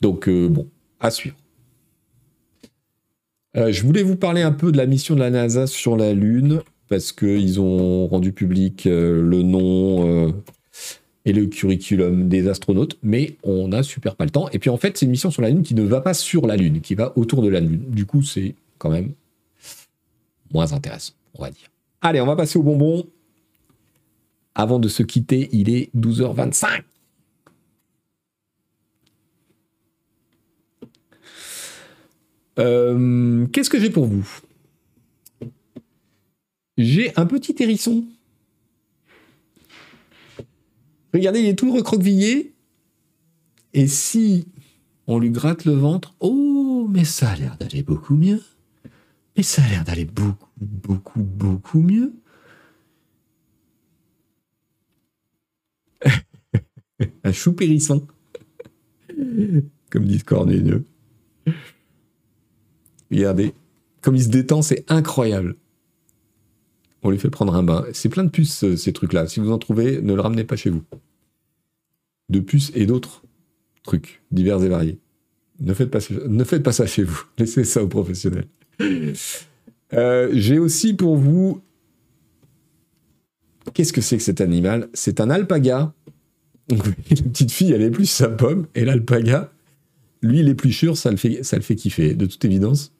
Donc, 0.00 0.28
bon, 0.28 0.66
à 1.00 1.10
suivre. 1.10 1.36
je 3.54 3.82
voulais 3.82 4.02
vous 4.02 4.16
parler 4.16 4.42
un 4.42 4.50
peu 4.50 4.72
de 4.72 4.76
la 4.76 4.86
mission 4.86 5.14
de 5.14 5.20
la 5.20 5.30
NASA 5.30 5.66
sur 5.68 5.96
la 5.96 6.12
Lune, 6.12 6.60
parce 6.88 7.12
qu'ils 7.12 7.60
ont 7.60 8.08
rendu 8.08 8.32
public 8.32 8.84
le 8.84 9.42
nom 9.42 10.34
et 11.24 11.32
le 11.32 11.46
curriculum 11.46 12.28
des 12.28 12.48
astronautes, 12.48 12.98
mais 13.02 13.36
on 13.42 13.68
n'a 13.68 13.82
super 13.82 14.16
pas 14.16 14.24
le 14.24 14.30
temps. 14.30 14.48
Et 14.50 14.58
puis 14.58 14.70
en 14.70 14.76
fait, 14.76 14.98
c'est 14.98 15.06
une 15.06 15.12
mission 15.12 15.30
sur 15.30 15.42
la 15.42 15.50
Lune 15.50 15.62
qui 15.62 15.74
ne 15.74 15.82
va 15.82 16.00
pas 16.00 16.14
sur 16.14 16.46
la 16.46 16.56
Lune, 16.56 16.80
qui 16.80 16.94
va 16.94 17.12
autour 17.16 17.42
de 17.42 17.48
la 17.48 17.60
Lune. 17.60 17.84
Du 17.88 18.06
coup, 18.06 18.22
c'est 18.22 18.54
quand 18.78 18.90
même 18.90 19.12
moins 20.52 20.72
intéressant, 20.72 21.14
on 21.34 21.42
va 21.42 21.50
dire. 21.50 21.68
Allez, 22.00 22.20
on 22.20 22.26
va 22.26 22.36
passer 22.36 22.58
au 22.58 22.62
bonbon. 22.62 23.06
Avant 24.54 24.78
de 24.78 24.88
se 24.88 25.02
quitter, 25.02 25.48
il 25.52 25.70
est 25.70 25.90
12h25. 25.96 26.82
Euh, 32.58 33.46
Qu'est-ce 33.46 33.70
que 33.70 33.80
j'ai 33.80 33.88
pour 33.88 34.06
vous? 34.06 34.28
J'ai 36.76 37.16
un 37.16 37.26
petit 37.26 37.54
hérisson. 37.60 38.04
Regardez, 41.12 41.40
il 41.40 41.46
est 41.46 41.58
tout 41.58 41.72
recroquevillé. 41.72 42.54
Et 43.74 43.86
si 43.86 44.46
on 45.06 45.18
lui 45.18 45.30
gratte 45.30 45.64
le 45.64 45.72
ventre, 45.72 46.14
oh, 46.20 46.86
mais 46.90 47.04
ça 47.04 47.30
a 47.30 47.36
l'air 47.36 47.56
d'aller 47.58 47.82
beaucoup 47.82 48.14
mieux. 48.14 48.42
Mais 49.36 49.42
ça 49.42 49.62
a 49.62 49.68
l'air 49.68 49.84
d'aller 49.84 50.04
beaucoup, 50.04 50.48
beaucoup, 50.60 51.22
beaucoup 51.22 51.80
mieux. 51.80 52.14
un 57.24 57.32
chou 57.32 57.52
périsson. 57.52 58.06
Comme 59.90 60.04
dit 60.04 60.20
Cornelieux. 60.20 60.86
Regardez, 63.10 63.54
comme 64.00 64.16
il 64.16 64.22
se 64.22 64.28
détend, 64.28 64.62
c'est 64.62 64.90
incroyable. 64.90 65.56
On 67.02 67.10
lui 67.10 67.18
fait 67.18 67.30
prendre 67.30 67.54
un 67.54 67.62
bain. 67.62 67.84
C'est 67.92 68.08
plein 68.08 68.24
de 68.24 68.30
puces, 68.30 68.64
euh, 68.64 68.76
ces 68.76 68.92
trucs-là. 68.92 69.26
Si 69.26 69.40
vous 69.40 69.50
en 69.50 69.58
trouvez, 69.58 70.00
ne 70.00 70.14
le 70.14 70.20
ramenez 70.20 70.44
pas 70.44 70.56
chez 70.56 70.70
vous. 70.70 70.82
De 72.28 72.40
puces 72.40 72.70
et 72.74 72.86
d'autres 72.86 73.22
trucs, 73.82 74.22
divers 74.30 74.62
et 74.62 74.68
variés. 74.68 74.98
Ne 75.60 75.74
faites 75.74 75.90
pas, 75.90 76.72
ça 76.72 76.86
chez 76.86 77.02
vous. 77.02 77.22
Laissez 77.38 77.64
ça 77.64 77.82
aux 77.82 77.88
professionnels. 77.88 78.46
Euh, 79.92 80.30
J'ai 80.32 80.58
aussi 80.58 80.94
pour 80.94 81.16
vous. 81.16 81.60
Qu'est-ce 83.74 83.92
que 83.92 84.00
c'est 84.00 84.16
que 84.16 84.22
cet 84.22 84.40
animal? 84.40 84.88
C'est 84.94 85.20
un 85.20 85.30
alpaga. 85.30 85.92
La 86.68 86.76
petite 86.76 87.52
fille, 87.52 87.72
elle 87.72 87.82
est 87.82 87.90
plus 87.90 88.06
sa 88.06 88.28
pomme. 88.28 88.66
Et 88.74 88.84
l'alpaga, 88.84 89.52
lui, 90.22 90.40
il 90.40 90.48
est 90.48 90.54
plus 90.54 90.72
sûr, 90.72 90.96
ça 90.96 91.10
le, 91.10 91.16
fait, 91.16 91.42
ça 91.42 91.56
le 91.56 91.62
fait 91.62 91.74
kiffer, 91.74 92.14
de 92.14 92.26
toute 92.26 92.44
évidence. 92.44 92.92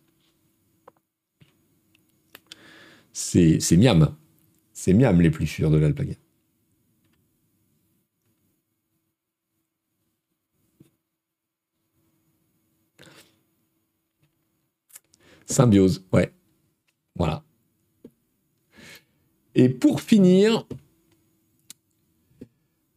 C'est 3.12 3.76
miam. 3.76 4.14
C'est 4.72 4.94
miam 4.94 5.20
les 5.20 5.30
plus 5.30 5.46
sûrs 5.46 5.70
de 5.70 5.78
l'alpaga. 5.78 6.14
Symbiose, 15.46 16.04
ouais. 16.12 16.32
Voilà. 17.16 17.44
Et 19.54 19.68
pour 19.68 20.00
finir, 20.00 20.66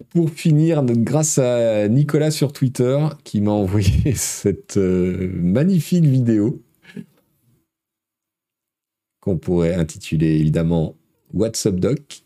pour 0.10 0.30
finir, 0.30 0.84
grâce 0.84 1.38
à 1.38 1.90
Nicolas 1.90 2.32
sur 2.32 2.54
Twitter 2.54 2.98
qui 3.26 3.42
m'a 3.42 3.52
envoyé 3.52 4.14
cette 4.16 4.78
euh, 4.78 5.32
magnifique 5.36 6.06
vidéo 6.06 6.65
qu'on 9.26 9.38
pourrait 9.38 9.73
intituler 9.73 10.39
évidemment 10.39 10.95
What's 11.34 11.65
up 11.65 11.76
Doc? 11.76 12.22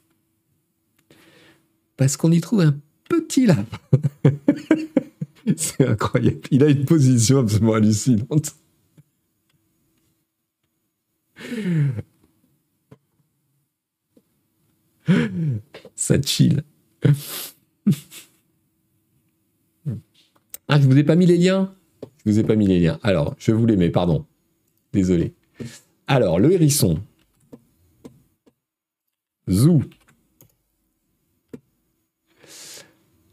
Parce 1.96 2.18
qu'on 2.18 2.32
y 2.32 2.42
trouve 2.42 2.60
un 2.62 2.78
petit 3.08 3.46
lapin. 3.46 3.78
C'est 5.56 5.88
incroyable. 5.88 6.42
Il 6.52 6.62
a 6.64 6.68
une 6.68 6.84
position 6.86 7.40
absolument 7.40 7.74
hallucinante. 7.74 8.54
Ça 15.96 16.22
chill. 16.22 16.64
Ah, 20.68 20.80
je 20.80 20.86
vous 20.86 20.98
ai 20.98 21.04
pas 21.04 21.16
mis 21.16 21.26
les 21.26 21.38
liens? 21.38 21.74
Je 22.26 22.32
vous 22.32 22.40
ai 22.40 22.44
pas 22.44 22.56
mis 22.56 22.68
les 22.68 22.80
liens. 22.80 23.00
Alors, 23.02 23.36
je 23.40 23.54
vous 23.54 23.66
les 23.66 23.78
mets, 23.78 23.90
pardon. 23.90 24.26
Désolé. 24.94 25.34
Alors, 26.12 26.40
le 26.40 26.52
hérisson. 26.52 27.04
Zou. 29.48 29.84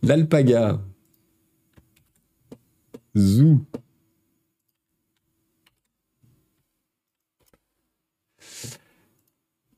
L'alpaga. 0.03 0.85
Zou. 3.17 3.65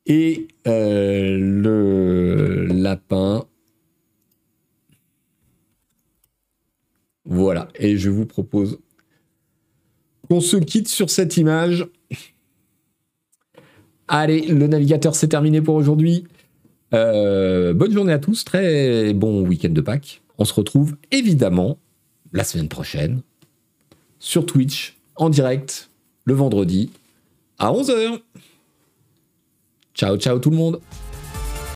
Et 0.07 0.49
euh, 0.67 1.39
le 1.39 2.67
lapin. 2.67 3.47
Voilà. 7.25 7.69
Et 7.77 7.97
je 7.97 8.11
vous 8.11 8.27
propose 8.27 8.81
qu'on 10.29 10.41
se 10.41 10.57
quitte 10.57 10.89
sur 10.89 11.11
cette 11.11 11.37
image. 11.37 11.87
Allez, 14.09 14.47
le 14.47 14.67
navigateur, 14.67 15.15
c'est 15.15 15.29
terminé 15.29 15.61
pour 15.61 15.75
aujourd'hui. 15.75 16.25
Euh, 16.95 17.75
bonne 17.75 17.93
journée 17.93 18.13
à 18.13 18.19
tous, 18.19 18.45
très 18.45 19.13
bon 19.13 19.43
week-end 19.43 19.69
de 19.69 19.81
Pâques. 19.83 20.23
On 20.39 20.47
se 20.47 20.55
retrouve 20.55 20.97
évidemment 21.11 21.79
la 22.33 22.45
semaine 22.45 22.69
prochaine 22.69 23.21
sur 24.19 24.47
Twitch, 24.47 24.97
en 25.17 25.29
direct, 25.29 25.91
le 26.25 26.35
vendredi, 26.35 26.91
à 27.59 27.71
11h. 27.71 28.21
Ciao, 29.95 30.17
ciao 30.17 30.39
tout 30.39 30.51
le 30.51 30.57
monde 30.57 30.81